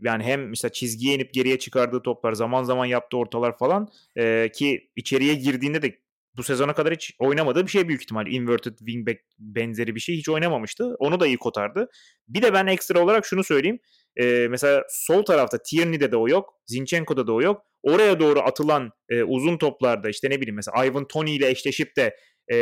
[0.02, 4.90] yani hem mesela çizgiye inip geriye çıkardığı toplar zaman zaman yaptığı ortalar falan e, ki
[4.96, 6.00] içeriye girdiğinde de
[6.38, 8.28] bu sezona kadar hiç oynamadığı bir şey büyük ihtimal.
[8.28, 10.96] Inverted wingback benzeri bir şey hiç oynamamıştı.
[11.00, 11.90] Onu da iyi kotardı.
[12.28, 13.80] Bir de ben ekstra olarak şunu söyleyeyim.
[14.18, 16.54] Ee, mesela sol tarafta Tierney'de de o yok.
[16.68, 17.62] Zinchenko'da da o yok.
[17.84, 22.16] Oraya doğru atılan e, uzun toplarda işte ne bileyim mesela Ivan Tony ile eşleşip de
[22.52, 22.58] e,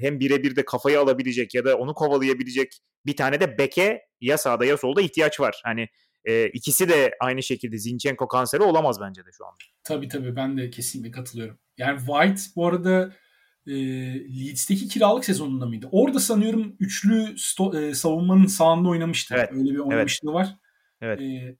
[0.00, 4.64] hem birebir de kafayı alabilecek ya da onu kovalayabilecek bir tane de beke ya sağda
[4.64, 5.60] ya solda ihtiyaç var.
[5.64, 5.88] Hani
[6.24, 9.56] e, ikisi de aynı şekilde Zinchenko kanseri olamaz bence de şu anda.
[9.84, 11.58] Tabii tabii ben de kesinlikle katılıyorum.
[11.78, 13.12] Yani White bu arada
[13.66, 13.74] e,
[14.40, 15.88] Leeds'teki kiralık sezonunda mıydı?
[15.92, 19.34] Orada sanıyorum üçlü sto- e, savunmanın sağında oynamıştı.
[19.38, 19.52] Evet.
[19.52, 20.34] Öyle bir oynamışlığı evet.
[20.34, 20.56] var.
[21.00, 21.20] Evet.
[21.20, 21.56] E,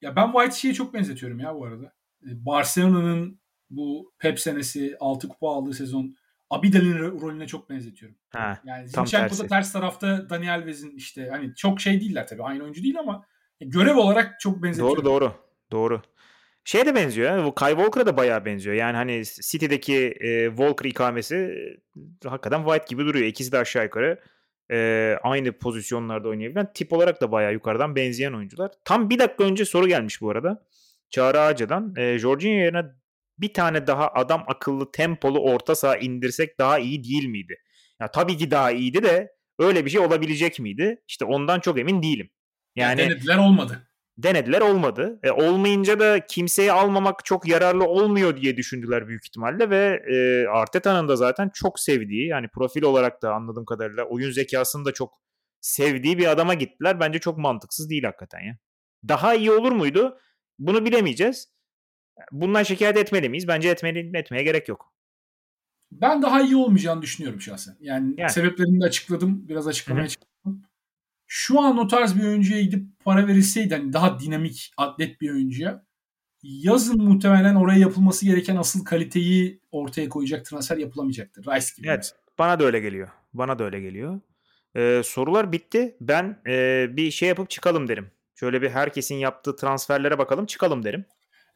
[0.00, 1.94] ya ben White şeye çok benzetiyorum ya bu arada.
[2.22, 3.40] E, Barcelona'nın
[3.70, 6.16] bu Pep senesi 6 kupa aldığı sezon
[6.50, 8.18] Abidal'in rolüne çok benzetiyorum.
[8.30, 12.82] Ha, yani Zinchenko'da ters tarafta Daniel Vez'in işte hani çok şey değiller tabii aynı oyuncu
[12.82, 13.26] değil ama
[13.60, 14.96] görev olarak çok benzetiyorum.
[14.96, 15.32] Doğru doğru.
[15.72, 16.02] Doğru.
[16.64, 17.44] Şeye de benziyor.
[17.44, 18.76] Bu Kyle Walker'a da bayağı benziyor.
[18.76, 23.26] Yani hani City'deki e, Walker ikamesi e, hakikaten White gibi duruyor.
[23.26, 24.20] İkisi de aşağı yukarı
[24.70, 28.70] e, aynı pozisyonlarda oynayabilen tip olarak da bayağı yukarıdan benzeyen oyuncular.
[28.84, 30.64] Tam bir dakika önce soru gelmiş bu arada.
[31.10, 31.94] Çağrı Ağaca'dan.
[31.96, 32.82] E, Jorginho yerine
[33.38, 37.56] bir tane daha adam akıllı tempolu orta saha indirsek daha iyi değil miydi?
[38.00, 41.02] Ya tabii ki daha iyiydi de öyle bir şey olabilecek miydi?
[41.08, 42.30] İşte ondan çok emin değilim.
[42.76, 43.88] Yani ya denediler olmadı
[44.18, 45.18] denediler olmadı.
[45.22, 51.08] E, olmayınca da kimseyi almamak çok yararlı olmuyor diye düşündüler büyük ihtimalle ve e, Arteta'nın
[51.08, 55.20] da zaten çok sevdiği yani profil olarak da anladığım kadarıyla oyun zekasını da çok
[55.60, 57.00] sevdiği bir adama gittiler.
[57.00, 58.58] Bence çok mantıksız değil hakikaten ya.
[59.08, 60.18] Daha iyi olur muydu?
[60.58, 61.54] Bunu bilemeyeceğiz.
[62.32, 63.48] Bundan şikayet etmeli miyiz?
[63.48, 64.94] Bence etmeli, etmeye gerek yok.
[65.92, 67.76] Ben daha iyi olmayacağını düşünüyorum şahsen.
[67.80, 68.30] Yani, yani.
[68.30, 69.48] sebeplerini de açıkladım.
[69.48, 70.33] Biraz açıklamaya çalıştım
[71.36, 75.84] şu an o tarz bir oyuncuya gidip para verilseydi hani daha dinamik atlet bir oyuncuya
[76.42, 81.42] yazın muhtemelen oraya yapılması gereken asıl kaliteyi ortaya koyacak transfer yapılamayacaktır.
[81.42, 81.88] Rice gibi.
[81.88, 81.98] Evet.
[81.98, 82.18] Mesela.
[82.38, 83.08] Bana da öyle geliyor.
[83.32, 84.20] Bana da öyle geliyor.
[84.76, 85.96] Ee, sorular bitti.
[86.00, 88.10] Ben e, bir şey yapıp çıkalım derim.
[88.34, 91.04] Şöyle bir herkesin yaptığı transferlere bakalım çıkalım derim.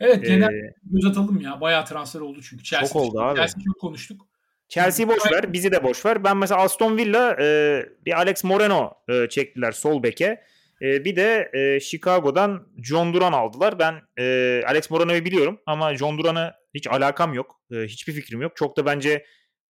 [0.00, 1.60] Evet genel ee, göz atalım ya.
[1.60, 2.64] Bayağı transfer oldu çünkü.
[2.64, 3.36] Chelsea, çok oldu abi.
[3.36, 4.26] Chelsea çok konuştuk.
[4.68, 6.24] Chelsea boş ver, bizi de boş ver.
[6.24, 10.42] Ben mesela Aston Villa e, bir Alex Moreno e, çektiler sol beke.
[10.82, 13.78] E, bir de e, Chicago'dan John Duran aldılar.
[13.78, 17.60] Ben e, Alex Moreno'yu biliyorum ama John Duran'a hiç alakam yok.
[17.72, 18.56] E, hiçbir fikrim yok.
[18.56, 19.24] Çok da bence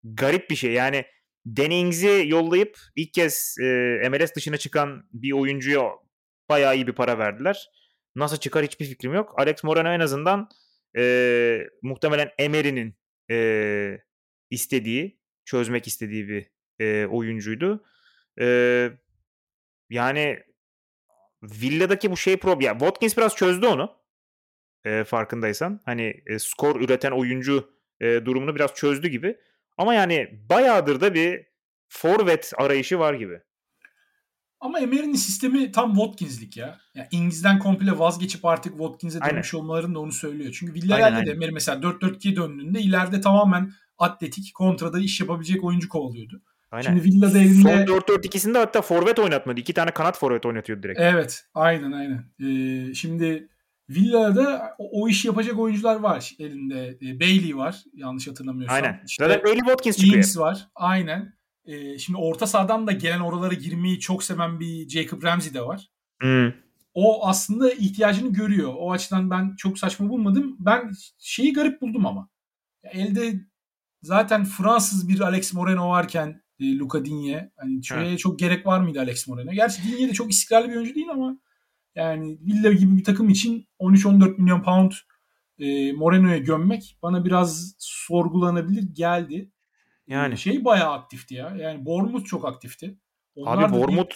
[0.04, 0.72] garip bir şey.
[0.72, 1.04] Yani
[1.56, 5.82] Danny Ings'i yollayıp ilk kez e, MLS dışına çıkan bir oyuncuya
[6.48, 7.68] bayağı iyi bir para verdiler.
[8.16, 9.34] Nasıl çıkar hiçbir fikrim yok.
[9.38, 10.48] Alex Moreno en azından
[10.96, 12.94] e, muhtemelen Emery'nin
[13.30, 13.98] e,
[14.50, 17.84] istediği, çözmek istediği bir e, oyuncuydu.
[18.40, 18.90] E,
[19.90, 20.42] yani
[21.42, 22.60] Villa'daki bu şey problem.
[22.60, 23.98] Yani Watkins biraz çözdü onu.
[24.84, 25.80] E, farkındaysan.
[25.84, 27.70] Hani e, skor üreten oyuncu
[28.00, 29.36] e, durumunu biraz çözdü gibi.
[29.78, 31.46] Ama yani bayağıdır da bir
[31.88, 33.40] forvet arayışı var gibi.
[34.60, 36.78] Ama Emery'nin sistemi tam Watkins'lik ya.
[36.94, 39.64] Yani İngiliz'den komple vazgeçip artık Watkins'e dönmüş aynen.
[39.64, 40.56] olmaların da onu söylüyor.
[40.58, 46.42] Çünkü Villarreal'de de Emery mesela 4-4-2'ye döndüğünde ileride tamamen atletik kontrada iş yapabilecek oyuncu kovalıyordu.
[46.70, 46.86] Aynen.
[46.86, 47.86] Şimdi Villa'da elinde...
[47.86, 49.60] Son 4-4-2'sinde hatta forvet oynatmadı.
[49.60, 51.00] İki tane kanat forvet oynatıyordu direkt.
[51.00, 51.44] Evet.
[51.54, 52.24] Aynen aynen.
[52.40, 53.48] Ee, şimdi
[53.90, 56.98] Villa'da o, o işi yapacak oyuncular var elinde.
[57.02, 58.76] E, Bailey var yanlış hatırlamıyorsam.
[58.76, 59.02] Aynen.
[59.06, 60.16] İşte Zaten Bailey Watkins çıkıyor.
[60.16, 60.68] Ings var.
[60.74, 61.38] Aynen.
[61.64, 65.90] E, şimdi orta sahadan da gelen oralara girmeyi çok seven bir Jacob Ramsey de var.
[66.20, 66.52] Hmm.
[66.94, 68.74] O aslında ihtiyacını görüyor.
[68.78, 70.56] O açıdan ben çok saçma bulmadım.
[70.58, 72.28] Ben şeyi garip buldum ama.
[72.84, 73.34] Elde
[74.02, 77.50] zaten Fransız bir Alex Moreno varken e, Luka Digne.
[77.56, 79.52] Hani şöyle çok gerek var mıydı Alex Moreno?
[79.52, 81.38] Gerçi Digne de çok istikrarlı bir oyuncu değil ama
[81.94, 84.92] yani Villa gibi bir takım için 13-14 milyon pound
[85.58, 89.50] e, Moreno'ya gömmek bana biraz sorgulanabilir geldi.
[90.06, 91.56] Yani e, şey bayağı aktifti ya.
[91.58, 92.98] Yani Bournemouth çok aktifti.
[93.34, 94.14] Onlar Abi Bournemouth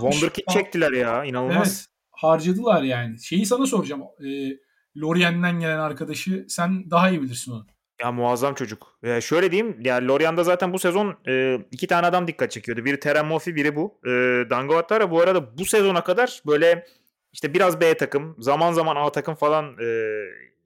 [0.00, 1.24] Wonderkid çektiler ya.
[1.24, 1.68] inanılmaz.
[1.68, 3.22] Evet, harcadılar yani.
[3.22, 4.02] Şeyi sana soracağım.
[4.02, 4.56] E,
[5.00, 7.66] Lorient'den gelen arkadaşı sen daha iyi bilirsin onu.
[8.00, 8.98] Ya muazzam çocuk.
[9.02, 9.76] Ya şöyle diyeyim.
[9.84, 12.84] Ya Lorient'da zaten bu sezon e, iki tane adam dikkat çekiyordu.
[12.84, 14.00] Biri Terem Murphy, biri bu.
[14.06, 14.10] E,
[14.50, 16.86] Dango bu arada bu sezona kadar böyle
[17.32, 20.16] işte biraz B takım, zaman zaman A takım falan e,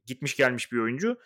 [0.07, 1.16] gitmiş gelmiş bir oyuncu.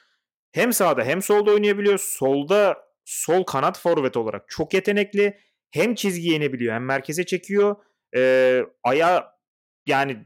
[0.52, 1.98] Hem sağda hem solda oynayabiliyor.
[1.98, 5.38] Solda sol kanat forvet olarak çok yetenekli.
[5.70, 7.76] Hem çizgiye inebiliyor hem merkeze çekiyor.
[8.16, 9.34] E, aya
[9.86, 10.24] yani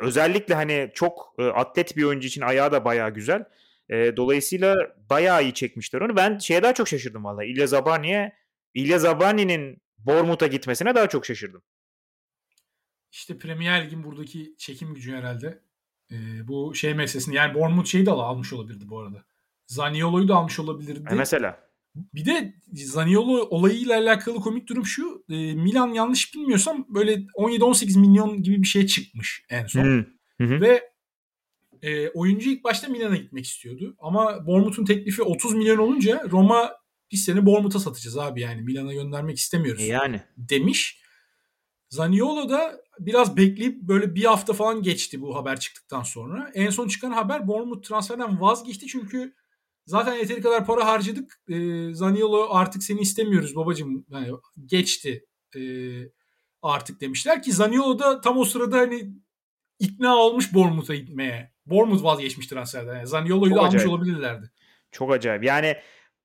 [0.00, 3.44] özellikle hani çok e, atlet bir oyuncu için ayağı da bayağı güzel.
[3.88, 4.76] E, dolayısıyla
[5.10, 6.16] bayağı iyi çekmişler onu.
[6.16, 7.44] Ben şeye daha çok şaşırdım valla.
[7.44, 8.32] İlya Zabani'ye
[8.74, 11.62] İlya Zabani'nin Bournemouth'a gitmesine daha çok şaşırdım.
[13.12, 15.62] İşte Premier Lig'in buradaki çekim gücü herhalde.
[16.12, 16.16] E,
[16.48, 19.24] bu şey meselesini yani Bournemouth şeyi de almış olabilirdi bu arada.
[19.66, 21.08] Zaniolo'yu da almış olabilirdi.
[21.10, 21.66] E mesela.
[22.14, 25.24] Bir de Zaniolo olayıyla alakalı komik durum şu.
[25.28, 29.84] E, Milan yanlış bilmiyorsam böyle 17-18 milyon gibi bir şey çıkmış en son.
[29.84, 30.60] Hı hı.
[30.60, 30.95] Ve
[31.82, 33.96] e, oyuncu ilk başta Milan'a gitmek istiyordu.
[33.98, 36.72] Ama Bournemouth'un teklifi 30 milyon olunca Roma
[37.12, 39.82] biz seni Bournemouth'a satacağız abi yani Milan'a göndermek istemiyoruz.
[39.82, 40.22] E yani.
[40.36, 41.02] Demiş.
[41.90, 46.50] Zaniolo da biraz bekleyip böyle bir hafta falan geçti bu haber çıktıktan sonra.
[46.54, 49.34] En son çıkan haber Bournemouth transferden vazgeçti çünkü
[49.86, 51.42] zaten yeteri kadar para harcadık.
[51.48, 51.54] E,
[51.94, 54.06] Zaniolo artık seni istemiyoruz babacım.
[54.10, 54.32] Yani
[54.66, 55.60] geçti e,
[56.62, 59.12] artık demişler ki Zaniolo da tam o sırada hani
[59.78, 61.55] ikna olmuş Bournemouth'a gitmeye.
[61.66, 62.96] Bournemouth vazgeçmiş transferden.
[62.96, 64.50] Yani Zaniolo'yu da almış olabilirlerdi.
[64.92, 65.44] Çok acayip.
[65.44, 65.76] Yani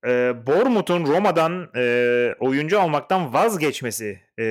[0.05, 4.43] e, Bournemouth'un Roma'dan e, oyuncu almaktan vazgeçmesi e,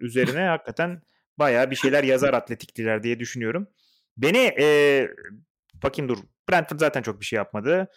[0.00, 1.02] üzerine hakikaten
[1.38, 3.68] bayağı bir şeyler yazar atletikliler diye düşünüyorum.
[4.16, 5.08] Beni e,
[5.74, 6.18] bakayım dur.
[6.50, 7.88] Brentford zaten çok bir şey yapmadı.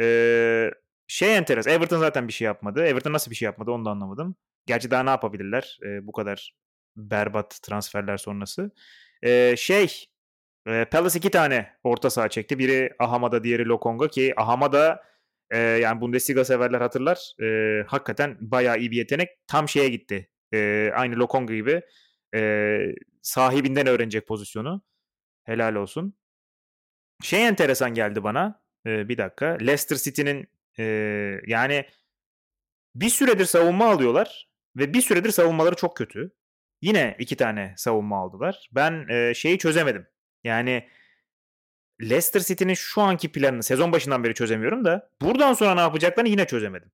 [0.00, 0.70] E,
[1.06, 1.66] şey enteres.
[1.66, 2.84] Everton zaten bir şey yapmadı.
[2.84, 4.36] Everton nasıl bir şey yapmadı onu da anlamadım.
[4.66, 6.54] Gerçi daha ne yapabilirler e, bu kadar
[6.96, 8.70] berbat transferler sonrası.
[9.22, 10.06] E, şey
[10.66, 12.58] e, Palace iki tane orta saha çekti.
[12.58, 15.02] Biri Ahamada diğeri Lokonga ki Ahamada
[15.50, 17.34] e, yani Bundesliga severler hatırlar.
[17.42, 17.46] E,
[17.86, 19.28] hakikaten bayağı iyi bir yetenek.
[19.46, 20.30] Tam şeye gitti.
[20.54, 21.82] E, aynı Lokonga gibi
[22.34, 22.78] e,
[23.22, 24.82] sahibinden öğrenecek pozisyonu.
[25.44, 26.14] Helal olsun.
[27.22, 28.62] Şey enteresan geldi bana.
[28.86, 29.46] E, bir dakika.
[29.46, 30.48] Leicester City'nin
[30.78, 30.84] e,
[31.46, 31.86] yani
[32.94, 36.32] bir süredir savunma alıyorlar ve bir süredir savunmaları çok kötü.
[36.82, 38.68] Yine iki tane savunma aldılar.
[38.72, 40.06] Ben e, şeyi çözemedim.
[40.44, 40.88] Yani
[42.02, 46.46] Leicester City'nin şu anki planını sezon başından beri çözemiyorum da buradan sonra ne yapacaklarını yine
[46.46, 46.90] çözemedim.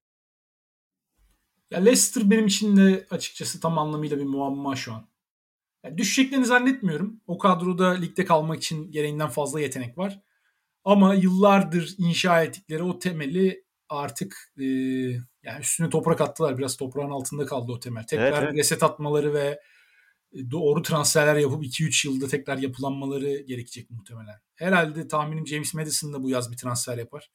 [1.71, 5.09] Ya Leicester benim için de açıkçası tam anlamıyla bir muamma şu an.
[5.85, 7.21] Yani düşeceklerini zannetmiyorum.
[7.27, 10.21] O kadroda ligde kalmak için gereğinden fazla yetenek var.
[10.85, 14.65] Ama yıllardır inşa ettikleri o temeli artık e,
[15.43, 16.59] yani üstüne toprak attılar.
[16.59, 18.05] Biraz toprağın altında kaldı o temel.
[18.05, 18.55] Tekrar evet, evet.
[18.55, 19.61] reset atmaları ve
[20.51, 24.41] doğru transferler yapıp 2-3 yılda tekrar yapılanmaları gerekecek muhtemelen.
[24.55, 27.31] Herhalde tahminim James Madison da bu yaz bir transfer yapar.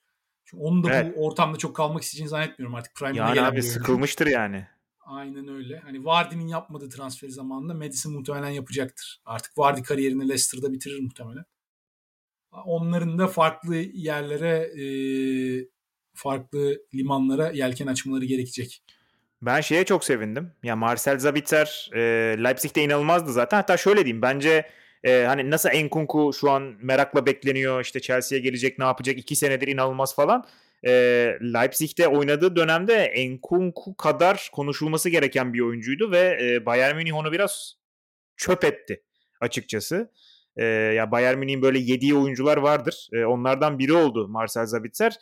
[0.46, 1.18] Çünkü onun da evet.
[1.18, 2.96] bu ortamda çok kalmak isteyeceğini zannetmiyorum artık.
[2.96, 4.68] Prime'ine yani abi sıkılmıştır yani.
[5.06, 5.80] Aynen öyle.
[5.80, 9.22] Hani Vardy'nin yapmadığı transferi zamanında Madison muhtemelen yapacaktır.
[9.26, 11.46] Artık Vardy kariyerini Leicester'da bitirir muhtemelen.
[12.66, 14.72] Onların da farklı yerlere,
[16.14, 18.84] farklı limanlara yelken açmaları gerekecek.
[19.46, 20.52] Ben şeye çok sevindim.
[20.64, 22.00] Ya Marcel Zabitzer e,
[22.44, 23.58] Leipzig'te inanılmazdı zaten.
[23.58, 24.22] Hatta şöyle diyeyim.
[24.22, 24.70] Bence
[25.04, 27.82] e, hani nasıl Enkunku şu an merakla bekleniyor.
[27.82, 29.18] İşte Chelsea'ye gelecek ne yapacak?
[29.18, 30.46] iki senedir inanılmaz falan.
[30.86, 30.92] E,
[31.42, 37.74] Leipzig'te oynadığı dönemde Enkunku kadar konuşulması gereken bir oyuncuydu ve e, Bayern Münih onu biraz
[38.38, 39.04] çöp etti
[39.42, 40.12] açıkçası.
[40.58, 43.10] E, ya Bayern Münih'in böyle yediği oyuncular vardır.
[43.14, 45.18] E, onlardan biri oldu Marcel Zabitzer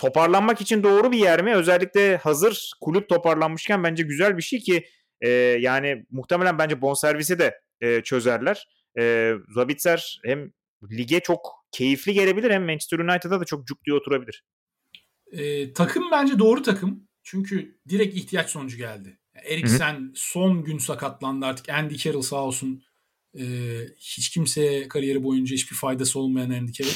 [0.00, 1.54] toparlanmak için doğru bir yer mi?
[1.54, 4.84] Özellikle hazır kulüp toparlanmışken bence güzel bir şey ki
[5.20, 5.28] e,
[5.60, 8.66] yani muhtemelen bence bonservisi de e, çözerler.
[8.98, 10.52] E, Zabitzer hem
[10.90, 11.40] lige çok
[11.72, 14.44] keyifli gelebilir hem Manchester United'a da çok cuk diye oturabilir.
[15.32, 17.08] E, takım bence doğru takım.
[17.22, 19.18] Çünkü direkt ihtiyaç sonucu geldi.
[19.44, 21.68] Eriksen son gün sakatlandı artık.
[21.68, 22.82] Andy Carroll sağ olsun
[23.38, 23.44] e,
[23.96, 26.92] hiç kimseye kariyeri boyunca hiçbir faydası olmayan Carroll.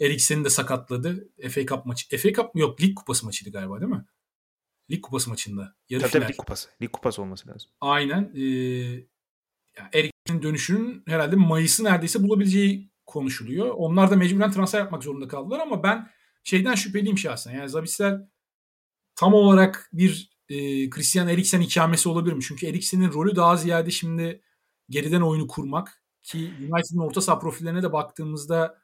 [0.00, 1.28] Eriksen'i de sakatladı.
[1.50, 2.18] FA Cup maçı.
[2.18, 2.60] FA Cup mı?
[2.60, 4.04] Yok Lig Kupası maçıydı galiba değil mi?
[4.90, 5.76] Lig Kupası maçında.
[5.88, 6.22] Yarı tabii, final.
[6.22, 6.68] tabii Lig Kupası.
[6.82, 7.70] Lig Kupası olması lazım.
[7.80, 8.32] Aynen.
[8.34, 8.40] Ee,
[9.78, 13.74] yani Eriksen'in dönüşünün herhalde Mayıs'ı neredeyse bulabileceği konuşuluyor.
[13.76, 16.10] Onlar da mecburen transfer yapmak zorunda kaldılar ama ben
[16.44, 17.52] şeyden şüpheliyim şahsen.
[17.52, 18.20] Yani Zabitzer
[19.16, 22.42] tam olarak bir e, Christian Eriksen ikamesi olabilir mi?
[22.42, 24.42] Çünkü Eriksen'in rolü daha ziyade şimdi
[24.90, 28.78] geriden oyunu kurmak ki United'ın orta saha profillerine de baktığımızda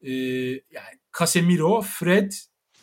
[0.00, 0.12] e,
[0.50, 2.32] yani Casemiro, Fred,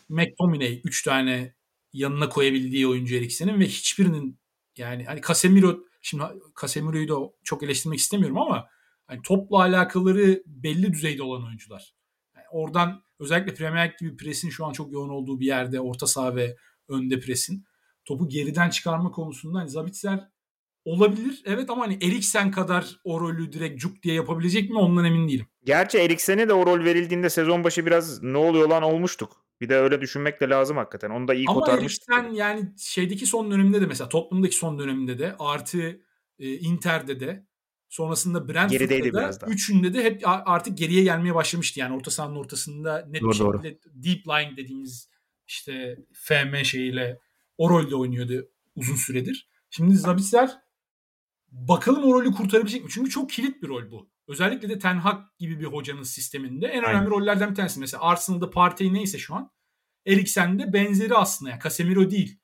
[0.08, 1.54] McTominay 3 tane
[1.92, 4.40] yanına koyabildiği oyuncu Eriksen'in ve hiçbirinin
[4.76, 6.24] yani hani Casemiro şimdi
[6.60, 8.68] Casemiro'yu da çok eleştirmek istemiyorum ama
[9.06, 11.94] hani topla alakaları belli düzeyde olan oyuncular.
[12.36, 16.06] Yani oradan özellikle Premier League gibi presin şu an çok yoğun olduğu bir yerde orta
[16.06, 16.56] saha ve
[16.88, 17.64] önde presin
[18.04, 20.28] topu geriden çıkarma konusunda hani Zabitzer
[20.84, 21.42] olabilir.
[21.44, 25.46] Evet ama hani Eriksen kadar o rolü direkt cuk diye yapabilecek mi ondan emin değilim.
[25.64, 29.46] Gerçi Eriksen'e de o rol verildiğinde sezon başı biraz ne oluyor lan olmuştuk.
[29.60, 31.10] Bir de öyle düşünmek de lazım hakikaten.
[31.10, 32.10] Onu da iyi Ama kotarmıştık.
[32.10, 36.00] Ama Eriksen yani şeydeki son döneminde de mesela toplumdaki son döneminde de artı
[36.38, 37.46] e, Inter'de de
[37.88, 41.80] sonrasında Brentford'da da üçünde de hep artık geriye gelmeye başlamıştı.
[41.80, 43.92] Yani orta sahanın ortasında net doğru, bir şekilde doğru.
[43.94, 45.08] deep lying dediğimiz
[45.46, 47.18] işte FM şeyiyle
[47.58, 49.48] o rolde oynuyordu uzun süredir.
[49.70, 50.50] Şimdi Zabitzer
[51.52, 52.90] bakalım o rolü kurtarabilecek mi?
[52.90, 54.10] Çünkü çok kilit bir rol bu.
[54.28, 57.10] Özellikle de Ten Hag gibi bir hocanın sisteminde en önemli Aynen.
[57.10, 57.80] rollerden bir tanesi.
[57.80, 59.50] Mesela Arsenal'da Partey neyse şu an
[60.06, 61.50] Eriksen'de benzeri aslında.
[61.50, 62.40] Yani Casemiro değil.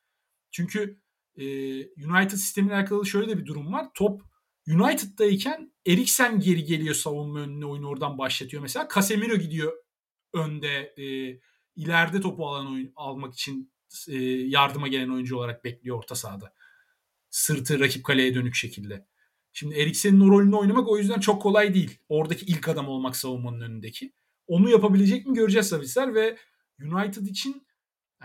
[0.50, 1.00] Çünkü
[1.36, 1.44] e,
[1.78, 3.88] United sistemiyle alakalı şöyle de bir durum var.
[3.94, 4.22] Top
[4.68, 8.88] United'dayken Eriksen geri geliyor savunma önüne oyunu oradan başlatıyor mesela.
[8.94, 9.72] Casemiro gidiyor
[10.32, 11.04] önde e,
[11.76, 13.72] ileride topu alan oyun, almak için
[14.08, 16.52] e, yardıma gelen oyuncu olarak bekliyor orta sahada.
[17.30, 19.06] Sırtı rakip kaleye dönük şekilde.
[19.52, 21.98] Şimdi Eriksen'in o rolünü oynamak o yüzden çok kolay değil.
[22.08, 24.12] Oradaki ilk adam olmak savunmanın önündeki.
[24.46, 26.36] Onu yapabilecek mi göreceğiz Savitzer ve
[26.82, 27.66] United için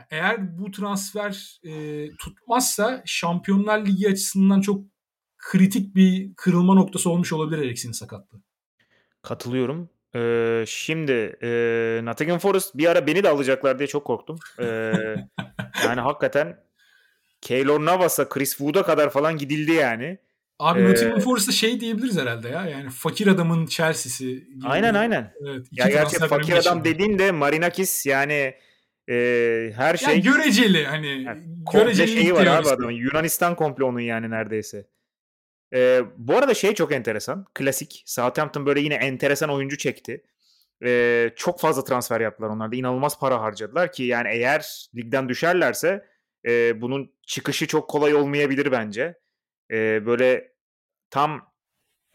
[0.10, 4.86] eğer bu transfer e, tutmazsa Şampiyonlar Ligi açısından çok
[5.38, 8.42] kritik bir kırılma noktası olmuş olabilir Eriksen'in sakatlığı.
[9.22, 9.90] Katılıyorum.
[10.16, 11.50] Ee, şimdi e,
[12.04, 14.40] Nottingham Forest bir ara beni de alacaklar diye çok korktum.
[14.60, 14.64] Ee,
[15.86, 16.64] yani hakikaten
[17.44, 20.18] Keylor Navas'a, Chris Wood'a kadar falan gidildi yani.
[20.60, 22.66] Abi ee, Nottingham Forest'a şey diyebiliriz herhalde ya.
[22.66, 24.48] Yani fakir adamın Chelsea'si.
[24.64, 25.34] Aynen aynen.
[25.42, 28.54] Evet, ya gerçi fakir adam dediğin de Marinakis yani
[29.10, 29.16] e,
[29.76, 30.10] her şey.
[30.10, 31.24] Yani göreceli hani.
[31.24, 31.42] Yani
[31.74, 32.92] göreceli şeyi var abi adamın.
[32.92, 34.88] Yunanistan komple onun yani neredeyse.
[35.74, 37.46] Ee, bu arada şey çok enteresan.
[37.54, 38.04] Klasik.
[38.06, 40.24] Southampton böyle yine enteresan oyuncu çekti.
[40.84, 42.76] Ee, çok fazla transfer yaptılar onlar da.
[42.76, 46.13] İnanılmaz para harcadılar ki yani eğer ligden düşerlerse
[46.48, 49.20] e, bunun çıkışı çok kolay olmayabilir bence.
[49.72, 50.54] E, böyle
[51.10, 51.54] tam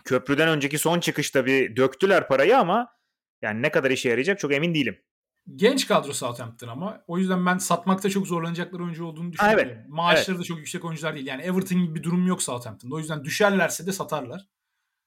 [0.05, 2.89] köprüden önceki son çıkışta bir döktüler parayı ama
[3.43, 4.99] yani ne kadar işe yarayacak çok emin değilim.
[5.57, 7.05] Genç kadro Southampton ama.
[7.07, 9.65] O yüzden ben satmakta çok zorlanacakları oyuncu olduğunu düşünüyorum.
[9.67, 9.89] Evet.
[9.89, 10.41] Maaşları evet.
[10.41, 11.27] da çok yüksek oyuncular değil.
[11.27, 12.95] Yani Everton gibi bir durum yok Southampton'da.
[12.95, 14.49] O yüzden düşerlerse de satarlar.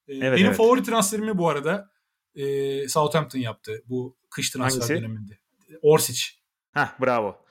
[0.07, 0.57] Ee, evet, benim evet.
[0.57, 1.91] favori transferimi bu arada
[2.35, 4.95] e, Southampton yaptı bu kış transfer Hangisi?
[4.95, 5.37] döneminde.
[5.81, 6.21] Orsic.
[6.71, 7.45] Hah bravo.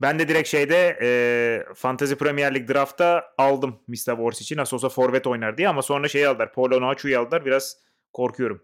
[0.00, 4.18] Ben de direkt şeyde e, Fantasy Premier League draft'ta aldım Mr.
[4.18, 4.56] Orsic'i.
[4.56, 6.52] Nasıl olsa forvet oynar diye ama sonra şey aldılar.
[6.52, 7.44] Paulo Nacho'yu aldılar.
[7.44, 7.76] Biraz
[8.12, 8.62] korkuyorum.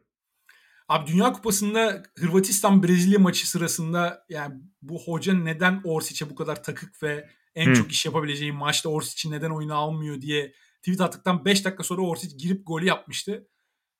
[0.89, 7.03] Abi Dünya Kupası'nda Hırvatistan Brezilya maçı sırasında yani bu hoca neden Orsic'e bu kadar takık
[7.03, 7.75] ve en hmm.
[7.75, 12.37] çok iş yapabileceği maçta Orsic'i neden oyuna almıyor diye tweet attıktan 5 dakika sonra Orsic
[12.37, 13.49] girip golü yapmıştı.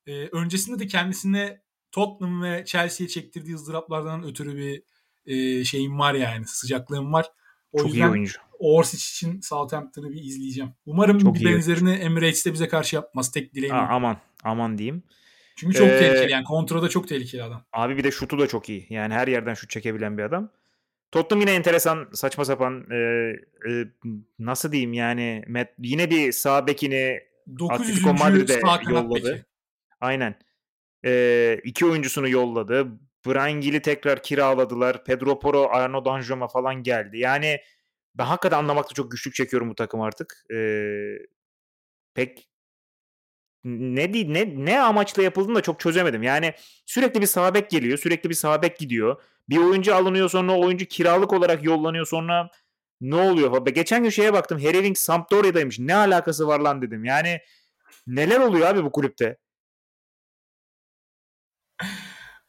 [0.07, 4.83] Ee, öncesinde de kendisine Tottenham ve Chelsea'ye çektirdiği ızdıraplardan ötürü bir
[5.27, 7.27] e, şeyim var yani sıcaklığım var.
[7.73, 8.39] O Çok yüzden iyi oyuncu.
[8.59, 10.71] Orsic için Southampton'ı bir izleyeceğim.
[10.87, 12.05] Umarım çok bir benzerini oyuncu.
[12.05, 13.33] Emirates'te bize karşı yapmaz.
[13.33, 13.75] Tek dileğim.
[13.75, 15.03] Aa, aman aman diyeyim.
[15.57, 17.65] Çünkü çok ee, tehlikeli yani kontrada çok tehlikeli adam.
[17.73, 18.87] Abi bir de şutu da çok iyi.
[18.91, 20.51] Yani her yerden şut çekebilen bir adam.
[21.13, 22.97] Tottenham yine enteresan saçma sapan e,
[23.71, 23.85] e,
[24.39, 27.21] nasıl diyeyim yani Matt, yine bir sağ bekini
[27.59, 27.91] 900.
[27.91, 29.15] Atletico Madrid'e yolladı.
[29.15, 29.45] beki.
[30.01, 30.35] Aynen.
[31.05, 32.89] E, iki oyuncusunu yolladı.
[33.27, 35.05] Brian Gill'i tekrar kiraladılar.
[35.05, 37.19] Pedro Porro, Arno Danjuma falan geldi.
[37.19, 37.61] Yani
[38.15, 40.45] ben hakikaten anlamakta çok güçlük çekiyorum bu takım artık.
[40.55, 40.59] E,
[42.15, 42.49] pek
[43.65, 46.23] ne ne ne amaçla yapıldığını da çok çözemedim.
[46.23, 46.55] Yani
[46.87, 49.23] sürekli bir sağ bek geliyor, sürekli bir sağ bek gidiyor.
[49.49, 52.51] Bir oyuncu alınıyor sonra oyuncu kiralık olarak yollanıyor sonra
[53.01, 53.67] ne oluyor?
[53.67, 54.59] Geçen gün şeye baktım.
[54.59, 55.79] Harry Winks Sampdoria'daymış.
[55.79, 57.05] Ne alakası var lan dedim.
[57.05, 57.41] Yani
[58.07, 59.39] neler oluyor abi bu kulüpte?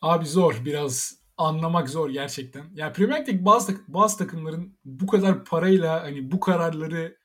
[0.04, 2.64] Abi zor biraz anlamak zor gerçekten.
[2.74, 7.18] Yani Premier Lig'deki bazı, bazı takımların bu kadar parayla hani bu kararları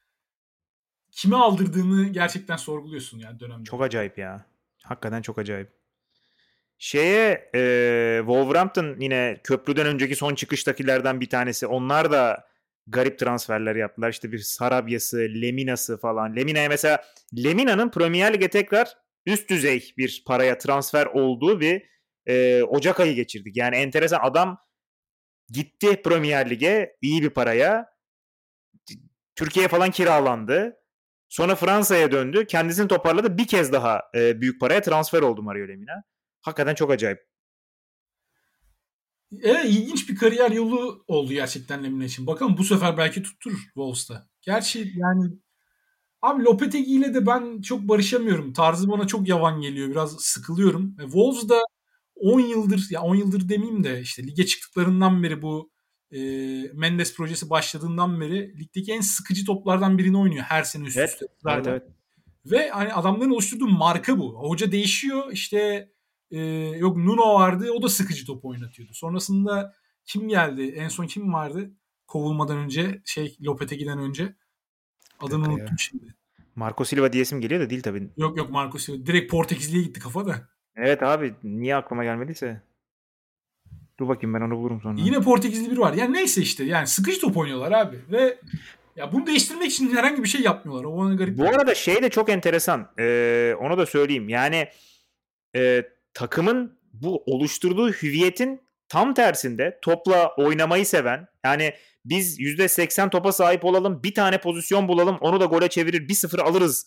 [1.10, 3.64] kime aldırdığını gerçekten sorguluyorsun yani dönemde.
[3.64, 4.46] Çok acayip ya.
[4.84, 5.68] Hakikaten çok acayip.
[6.78, 7.60] Şeye e,
[8.18, 11.66] Wolverhampton yine köprüden önceki son çıkıştakilerden bir tanesi.
[11.66, 12.48] Onlar da
[12.86, 14.10] garip transferler yaptılar.
[14.10, 16.36] İşte bir Sarabya'sı, Lemina'sı falan.
[16.36, 17.04] Lemina'ya mesela
[17.44, 18.96] Lemina'nın Premier Lig'e tekrar
[19.26, 21.97] üst düzey bir paraya transfer olduğu bir
[22.28, 23.56] e, Ocak ayı geçirdik.
[23.56, 24.58] Yani enteresan adam
[25.50, 27.86] gitti Premier Lig'e iyi bir paraya.
[29.36, 30.76] Türkiye'ye falan kiralandı.
[31.28, 32.46] Sonra Fransa'ya döndü.
[32.46, 33.38] Kendisini toparladı.
[33.38, 36.02] Bir kez daha e, büyük paraya transfer oldu Mario Lemina.
[36.40, 37.28] Hakikaten çok acayip.
[39.42, 42.26] Evet ilginç bir kariyer yolu oldu gerçekten Lemina için.
[42.26, 44.28] Bakalım bu sefer belki tutturur Wolves'ta.
[44.42, 45.30] Gerçi yani
[46.22, 48.52] abi Lopetegui ile de ben çok barışamıyorum.
[48.52, 49.88] Tarzı bana çok yavan geliyor.
[49.90, 50.96] Biraz sıkılıyorum.
[51.00, 51.62] E, Wolves da
[52.20, 55.70] 10 yıldır ya 10 yıldır demeyeyim de işte lige çıktıklarından beri bu
[56.10, 56.18] e,
[56.74, 61.26] Mendes projesi başladığından beri ligdeki en sıkıcı toplardan birini oynuyor her sene üst Evet, üste.
[61.48, 61.82] evet, evet.
[62.46, 64.34] Ve hani adamların oluşturduğu marka bu.
[64.34, 65.32] Hoca değişiyor.
[65.32, 65.90] İşte
[66.30, 66.38] e,
[66.78, 67.70] yok Nuno vardı.
[67.72, 68.94] O da sıkıcı top oynatıyordu.
[68.94, 69.74] Sonrasında
[70.04, 70.62] kim geldi?
[70.62, 71.70] En son kim vardı?
[72.06, 74.36] Kovulmadan önce şey Lopetegui'den önce.
[75.20, 75.76] Adını dakika unuttum ya.
[75.78, 76.14] şimdi.
[76.54, 78.10] Marco Silva diyesim geliyor da değil tabii.
[78.16, 79.06] Yok yok Marco Silva.
[79.06, 80.48] Direkt Portekizli'ye gitti kafa da.
[80.78, 82.62] Evet abi niye aklıma gelmediyse.
[84.00, 85.00] Dur bakayım ben onu bulurum sonra.
[85.00, 85.92] Yine Portekizli biri var.
[85.92, 86.64] Yani neyse işte.
[86.64, 87.96] Yani sıkıcı top oynuyorlar abi.
[88.10, 88.38] Ve
[88.96, 90.84] ya bunu değiştirmek için herhangi bir şey yapmıyorlar.
[90.84, 91.38] O bana garip.
[91.38, 92.88] Bu arada şey de çok enteresan.
[92.98, 94.28] Ee, onu da söyleyeyim.
[94.28, 94.68] Yani
[95.56, 95.82] e,
[96.14, 101.74] takımın bu oluşturduğu hüviyetin tam tersinde topla oynamayı seven yani
[102.04, 106.86] biz %80 topa sahip olalım bir tane pozisyon bulalım onu da gole çevirir 1-0 alırız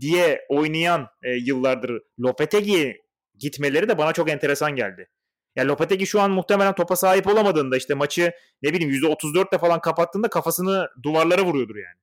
[0.00, 3.05] diye oynayan e, yıllardır Lopetegui
[3.38, 5.08] gitmeleri de bana çok enteresan geldi.
[5.56, 8.32] Yani Lopetegui şu an muhtemelen topa sahip olamadığında işte maçı
[8.62, 11.98] ne bileyim %34'te falan kapattığında kafasını duvarlara vuruyordur yani.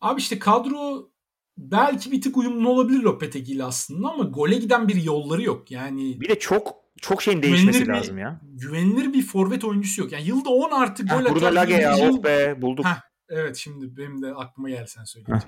[0.00, 1.10] Abi işte kadro
[1.58, 5.70] belki bir tık uyumlu olabilir Lopetegui ile aslında ama gole giden bir yolları yok.
[5.70, 8.40] Yani Bir de çok çok şeyin değişmesi güvenilir lazım bir, ya.
[8.42, 10.12] güvenilir bir forvet oyuncusu yok.
[10.12, 12.84] Yani yılda 10 artı gol atar Lage ya diyebileceğin- of be bulduk.
[12.86, 15.46] Heh, evet şimdi benim de aklıma geldi sen söyleyince.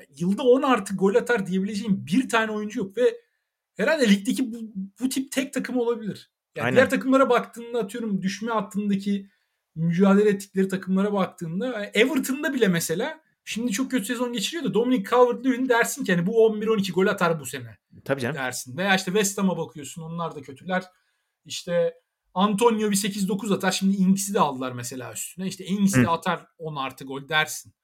[0.00, 3.20] Ya yılda 10 artı gol atar diyebileceğim bir tane oyuncu yok ve
[3.76, 4.56] herhalde ligdeki bu,
[5.00, 6.30] bu tip tek takım olabilir.
[6.56, 6.76] Yani Aynen.
[6.76, 9.28] diğer takımlara baktığında atıyorum düşme hattındaki
[9.74, 15.10] mücadele ettikleri takımlara baktığında yani Everton'da bile mesela şimdi çok kötü sezon geçiriyor da Dominic
[15.10, 18.36] Calvert-Lewin dersin ki hani bu 11-12 gol atar bu sene Tabii canım.
[18.36, 18.76] dersin.
[18.76, 20.84] Veya işte West Ham'a bakıyorsun onlar da kötüler.
[21.44, 21.94] İşte
[22.34, 23.72] Antonio bir 8-9 atar.
[23.72, 25.46] Şimdi Ings'i de aldılar mesela üstüne.
[25.46, 27.74] İşte Ings de atar 10 artı gol dersin.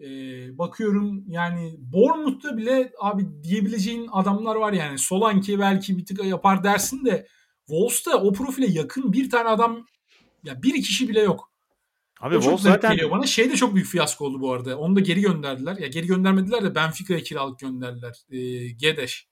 [0.00, 4.98] Ee, bakıyorum yani Bournemouth'ta bile abi diyebileceğin adamlar var yani.
[4.98, 7.26] Solanke belki bir tık yapar dersin de
[7.66, 9.86] Wolves'ta o profile yakın bir tane adam
[10.44, 11.52] ya bir kişi bile yok.
[12.20, 13.26] Abi o Wolves zaten geliyor bana.
[13.26, 14.78] Şey de çok büyük fiyasko oldu bu arada.
[14.78, 15.76] Onu da geri gönderdiler.
[15.76, 18.16] Ya geri göndermediler de Benfica'ya kiralık gönderdiler.
[18.30, 19.28] Ee, Gedeş.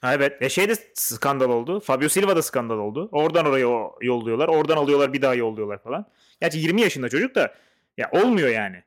[0.00, 0.42] Ha, evet.
[0.42, 1.80] E şey de skandal oldu.
[1.80, 3.08] Fabio Silva da skandal oldu.
[3.12, 4.48] Oradan oraya yolluyorlar.
[4.48, 6.06] Oradan alıyorlar bir daha yolluyorlar falan.
[6.40, 7.54] Gerçi 20 yaşında çocuk da
[7.96, 8.82] ya olmuyor yani.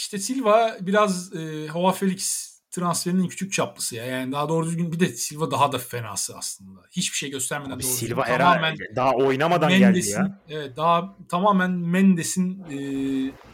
[0.00, 4.04] İşte Silva biraz e, Hava Felix transferinin küçük çaplısı ya.
[4.04, 6.80] Yani daha doğru düzgün bir de Silva daha da fenası aslında.
[6.90, 8.06] Hiçbir şey göstermeden Abi doğru düzgün.
[8.06, 10.40] Silva Tamamen herhalde daha oynamadan geldi Mendes'in ya.
[10.48, 12.76] evet daha tamamen Mendes'in e,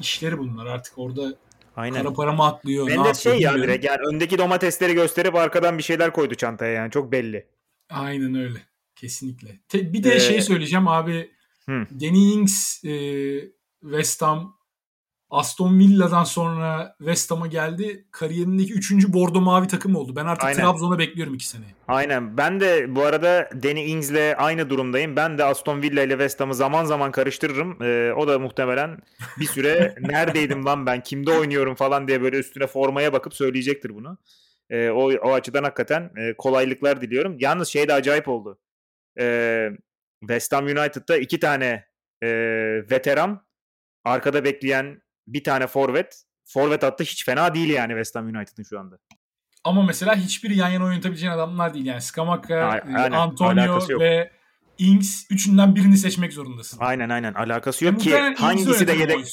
[0.01, 0.67] işleri bunlar.
[0.67, 1.35] Artık orada
[1.77, 2.03] Aynen.
[2.03, 2.89] kara para mı atlıyor?
[2.91, 7.13] yapıyor şey ya direkt yani öndeki domatesleri gösterip arkadan bir şeyler koydu çantaya yani çok
[7.13, 7.47] belli.
[7.91, 8.59] Aynen öyle.
[8.97, 9.61] Kesinlikle.
[9.69, 11.31] Te- bir de Ee, şey söyleyeceğim abi.
[11.69, 11.87] Hı.
[12.01, 12.91] Danny Ings e,
[13.81, 14.57] West Ham
[15.31, 18.07] Aston Villa'dan sonra West Ham'a geldi.
[18.11, 19.09] Kariyerindeki 3.
[19.09, 20.17] bordo mavi takım oldu.
[20.17, 20.61] Ben artık Aynen.
[20.61, 21.71] Trabzon'a bekliyorum 2 seneyi.
[21.89, 22.37] Aynen.
[22.37, 25.17] Ben de bu arada Danny Ings'le aynı durumdayım.
[25.17, 27.83] Ben de Aston Villa ile West Ham'ı zaman zaman karıştırırım.
[27.83, 28.99] Ee, o da muhtemelen
[29.41, 34.19] bir süre neredeydim lan ben kimde oynuyorum falan diye böyle üstüne formaya bakıp söyleyecektir bunu.
[34.71, 37.37] Ee, o, o açıdan hakikaten e, kolaylıklar diliyorum.
[37.39, 38.59] Yalnız şey de acayip oldu.
[39.19, 39.71] Ee,
[40.21, 41.87] West Ham United'da iki tane
[42.23, 42.29] e,
[42.91, 43.47] veteran
[44.05, 46.23] arkada bekleyen bir tane forvet.
[46.45, 48.99] Forvet hattı hiç fena değil yani West Ham United'ın şu anda.
[49.65, 51.87] Ama mesela hiçbiri yan yana oynatabileceğin adamlar değil.
[51.87, 54.31] Yani Skamaka, Aynen, Antonio ve
[54.79, 56.79] Ings üçünden birini seçmek zorundasın.
[56.81, 59.27] Aynen aynen alakası yok ki hangisi de yedek.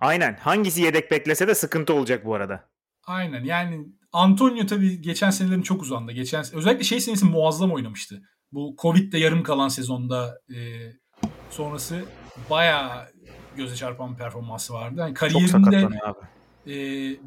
[0.00, 2.68] Aynen hangisi yedek beklese de sıkıntı olacak bu arada.
[3.06, 6.12] Aynen yani Antonio tabii geçen senelerin çok uzandı.
[6.12, 8.22] Geçen özellikle şey senesi muazzam oynamıştı.
[8.52, 10.56] Bu Covid'de yarım kalan sezonda e,
[11.50, 12.04] sonrası
[12.50, 13.08] bayağı
[13.58, 15.00] göze çarpan bir performansı vardı.
[15.00, 15.88] Yani kariyerinde.
[16.66, 16.74] E,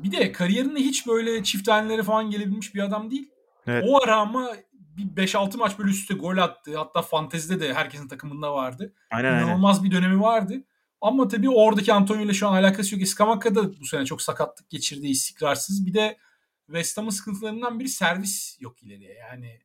[0.03, 3.30] bir de kariyerinde hiç böyle çift hanelere falan gelebilmiş bir adam değil.
[3.68, 3.86] Evet.
[3.88, 4.49] O ara ama
[4.98, 6.78] bir 5-6 maç böyle üstte gol attı.
[6.78, 8.94] Hatta fantezide de herkesin takımında vardı.
[9.12, 9.91] Aynen, İnanılmaz aynen.
[9.91, 10.64] bir dönemi vardı.
[11.02, 13.02] Ama tabii oradaki Antonio ile şu an alakası yok.
[13.02, 15.86] Eskamaka da bu sene çok sakatlık geçirdi, istikrarsız.
[15.86, 16.18] Bir de
[16.66, 19.14] West Ham'ın sıkıntılarından biri servis yok ileriye.
[19.14, 19.60] Yani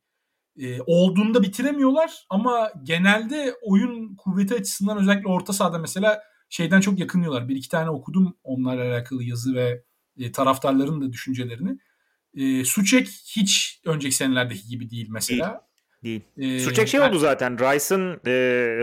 [0.58, 7.48] e, olduğunda bitiremiyorlar ama genelde oyun kuvveti açısından özellikle orta sahada mesela şeyden çok yakınıyorlar.
[7.48, 9.82] Bir iki tane okudum onlarla alakalı yazı ve
[10.18, 11.78] e, taraftarların da düşüncelerini.
[12.34, 15.66] E, Suçek hiç önceki senelerdeki gibi değil mesela.
[16.02, 16.22] Değil.
[16.36, 16.56] değil.
[16.56, 17.58] Ee, Suçek şey oldu zaten.
[17.58, 18.32] Rice'ın e,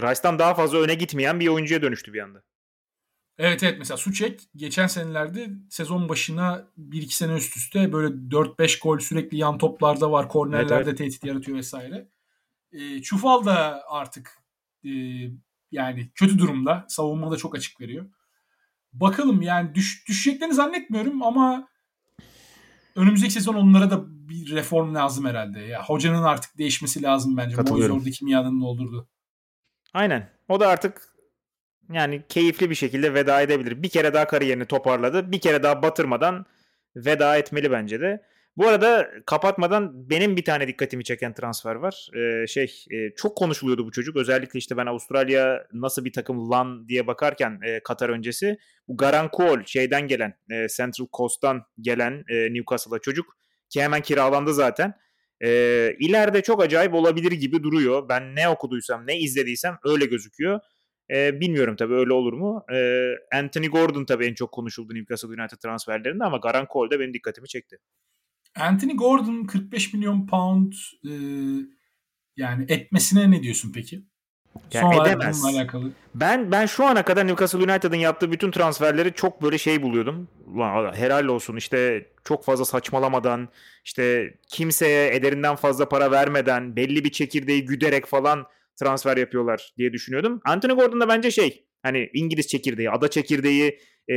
[0.01, 2.43] Rice'dan daha fazla öne gitmeyen bir oyuncuya dönüştü bir anda.
[3.37, 8.99] Evet evet mesela Suçek geçen senelerde sezon başına 1-2 sene üst üste böyle 4-5 gol
[8.99, 10.29] sürekli yan toplarda var.
[10.29, 10.97] Kornerlerde evet, evet.
[10.97, 12.07] tehdit yaratıyor vesaire.
[12.71, 14.37] E, Çufal da artık
[14.85, 14.91] e,
[15.73, 16.85] yani kötü durumda.
[16.87, 18.05] Savunmada çok açık veriyor.
[18.93, 21.67] Bakalım yani düş, düşeceklerini zannetmiyorum ama
[22.95, 25.59] önümüzdeki sezon onlara da bir reform lazım herhalde.
[25.59, 27.55] Ya hocanın artık değişmesi lazım bence.
[27.55, 29.09] Moyes oradaki kimyanın doldurdu.
[29.93, 30.29] Aynen.
[30.49, 31.01] O da artık
[31.91, 33.83] yani keyifli bir şekilde veda edebilir.
[33.83, 35.31] Bir kere daha kariyerini toparladı.
[35.31, 36.45] Bir kere daha batırmadan
[36.95, 38.23] veda etmeli bence de.
[38.57, 42.09] Bu arada kapatmadan benim bir tane dikkatimi çeken transfer var.
[42.15, 44.15] Ee, şey e, çok konuşuluyordu bu çocuk.
[44.15, 48.57] Özellikle işte ben Avustralya nasıl bir takım lan diye bakarken e, Katar öncesi.
[48.87, 53.37] Bu Garan Cole şeyden gelen e, Central Coast'tan gelen e, Newcastle'a çocuk
[53.69, 54.93] ki hemen kiralandı zaten.
[55.43, 55.49] E,
[55.99, 58.09] ileride çok acayip olabilir gibi duruyor.
[58.09, 60.59] Ben ne okuduysam ne izlediysem öyle gözüküyor.
[61.13, 62.65] E, bilmiyorum tabii öyle olur mu?
[62.73, 67.13] E, Anthony Gordon tabii en çok konuşuldu Newcastle United transferlerinde ama Garan Cole de benim
[67.13, 67.77] dikkatimi çekti.
[68.59, 70.73] Anthony Gordon 45 milyon pound
[71.05, 71.13] e,
[72.37, 74.03] yani etmesine ne diyorsun peki?
[74.73, 75.45] Yani Son edemez.
[75.45, 75.91] alakalı.
[76.15, 80.27] Ben ben şu ana kadar Newcastle United'ın yaptığı bütün transferleri çok böyle şey buluyordum.
[80.93, 83.49] Helal olsun işte çok fazla saçmalamadan
[83.85, 90.41] işte kimseye ederinden fazla para vermeden belli bir çekirdeği güderek falan transfer yapıyorlar diye düşünüyordum.
[90.45, 93.79] Anthony Gordon da bence şey hani İngiliz çekirdeği, ada çekirdeği
[94.11, 94.15] e,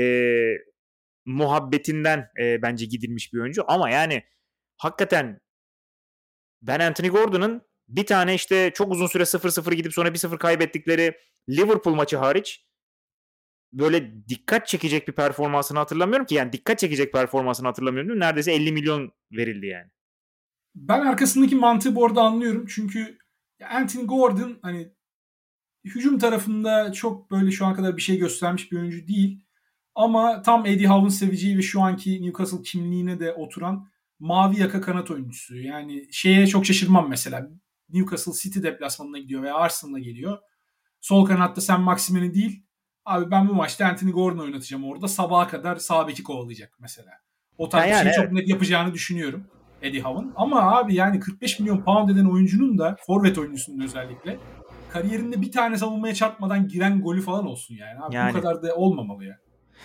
[1.26, 3.64] muhabbetinden e, bence gidilmiş bir oyuncu.
[3.68, 4.22] Ama yani
[4.76, 5.40] hakikaten
[6.62, 11.94] ben Anthony Gordon'ın bir tane işte çok uzun süre 0-0 gidip sonra 1-0 kaybettikleri Liverpool
[11.94, 12.66] maçı hariç
[13.72, 16.34] böyle dikkat çekecek bir performansını hatırlamıyorum ki.
[16.34, 18.20] Yani dikkat çekecek performansını hatırlamıyorum.
[18.20, 19.90] Neredeyse 50 milyon verildi yani.
[20.74, 22.66] Ben arkasındaki mantığı bu arada anlıyorum.
[22.68, 23.18] Çünkü
[23.70, 24.92] Anthony Gordon hani
[25.84, 29.45] hücum tarafında çok böyle şu ana kadar bir şey göstermiş bir oyuncu değil.
[29.96, 35.10] Ama tam Eddie Howe'ın seveceği ve şu anki Newcastle kimliğine de oturan mavi yaka kanat
[35.10, 35.56] oyuncusu.
[35.56, 37.48] Yani şeye çok şaşırmam mesela.
[37.88, 40.38] Newcastle City deplasmanına gidiyor veya Arsenal'a geliyor.
[41.00, 42.62] Sol kanatta sen Maximen'i değil.
[43.04, 45.08] Abi ben bu maçta Anthony Gordon oynatacağım orada.
[45.08, 47.12] Sabaha kadar sağ beki kovalayacak mesela.
[47.58, 48.16] O tarz yani, bir evet.
[48.16, 49.46] çok net yapacağını düşünüyorum
[49.82, 50.32] Eddie Howe'ın.
[50.36, 54.38] Ama abi yani 45 milyon pound eden oyuncunun da forvet oyuncusunun özellikle
[54.92, 58.00] kariyerinde bir tane savunmaya çarpmadan giren golü falan olsun yani.
[58.00, 58.34] Abi yani.
[58.34, 59.38] Bu kadar da olmamalı ya.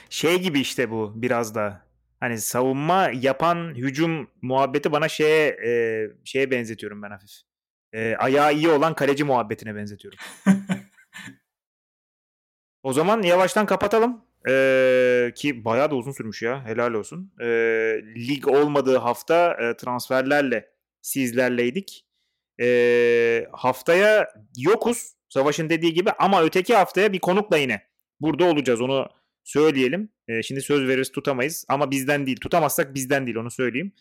[0.10, 1.92] Şey gibi işte bu biraz da.
[2.20, 5.72] Hani savunma yapan hücum muhabbeti bana şeye e,
[6.26, 7.32] şeye benzetiyorum ben hafif.
[7.94, 10.20] E, ayağı iyi olan kaleci muhabbetine benzetiyorum.
[12.84, 14.26] o zaman yavaştan kapatalım.
[14.50, 16.66] Ee, ki bayağı da uzun sürmüş ya.
[16.66, 17.34] Helal olsun.
[17.42, 17.46] Ee,
[18.16, 20.70] lig olmadığı hafta e, transferlerle
[21.02, 22.06] sizlerleydik.
[22.62, 24.28] Ee, haftaya
[24.58, 25.14] yokuz.
[25.30, 27.88] Savaş'ın dediği gibi ama öteki haftaya bir konukla yine
[28.20, 28.82] burada olacağız.
[28.82, 29.10] Onu
[29.44, 30.10] söyleyelim.
[30.28, 32.38] E, şimdi söz veririz tutamayız ama bizden değil.
[32.38, 33.92] Tutamazsak bizden değil onu söyleyeyim.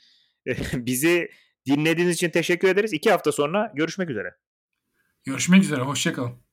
[0.46, 0.56] E,
[0.86, 1.30] bizi
[1.66, 2.92] dinlediğiniz için teşekkür ederiz.
[2.92, 4.36] İki hafta sonra görüşmek üzere.
[5.24, 5.80] Görüşmek üzere.
[5.80, 6.49] Hoşçakalın.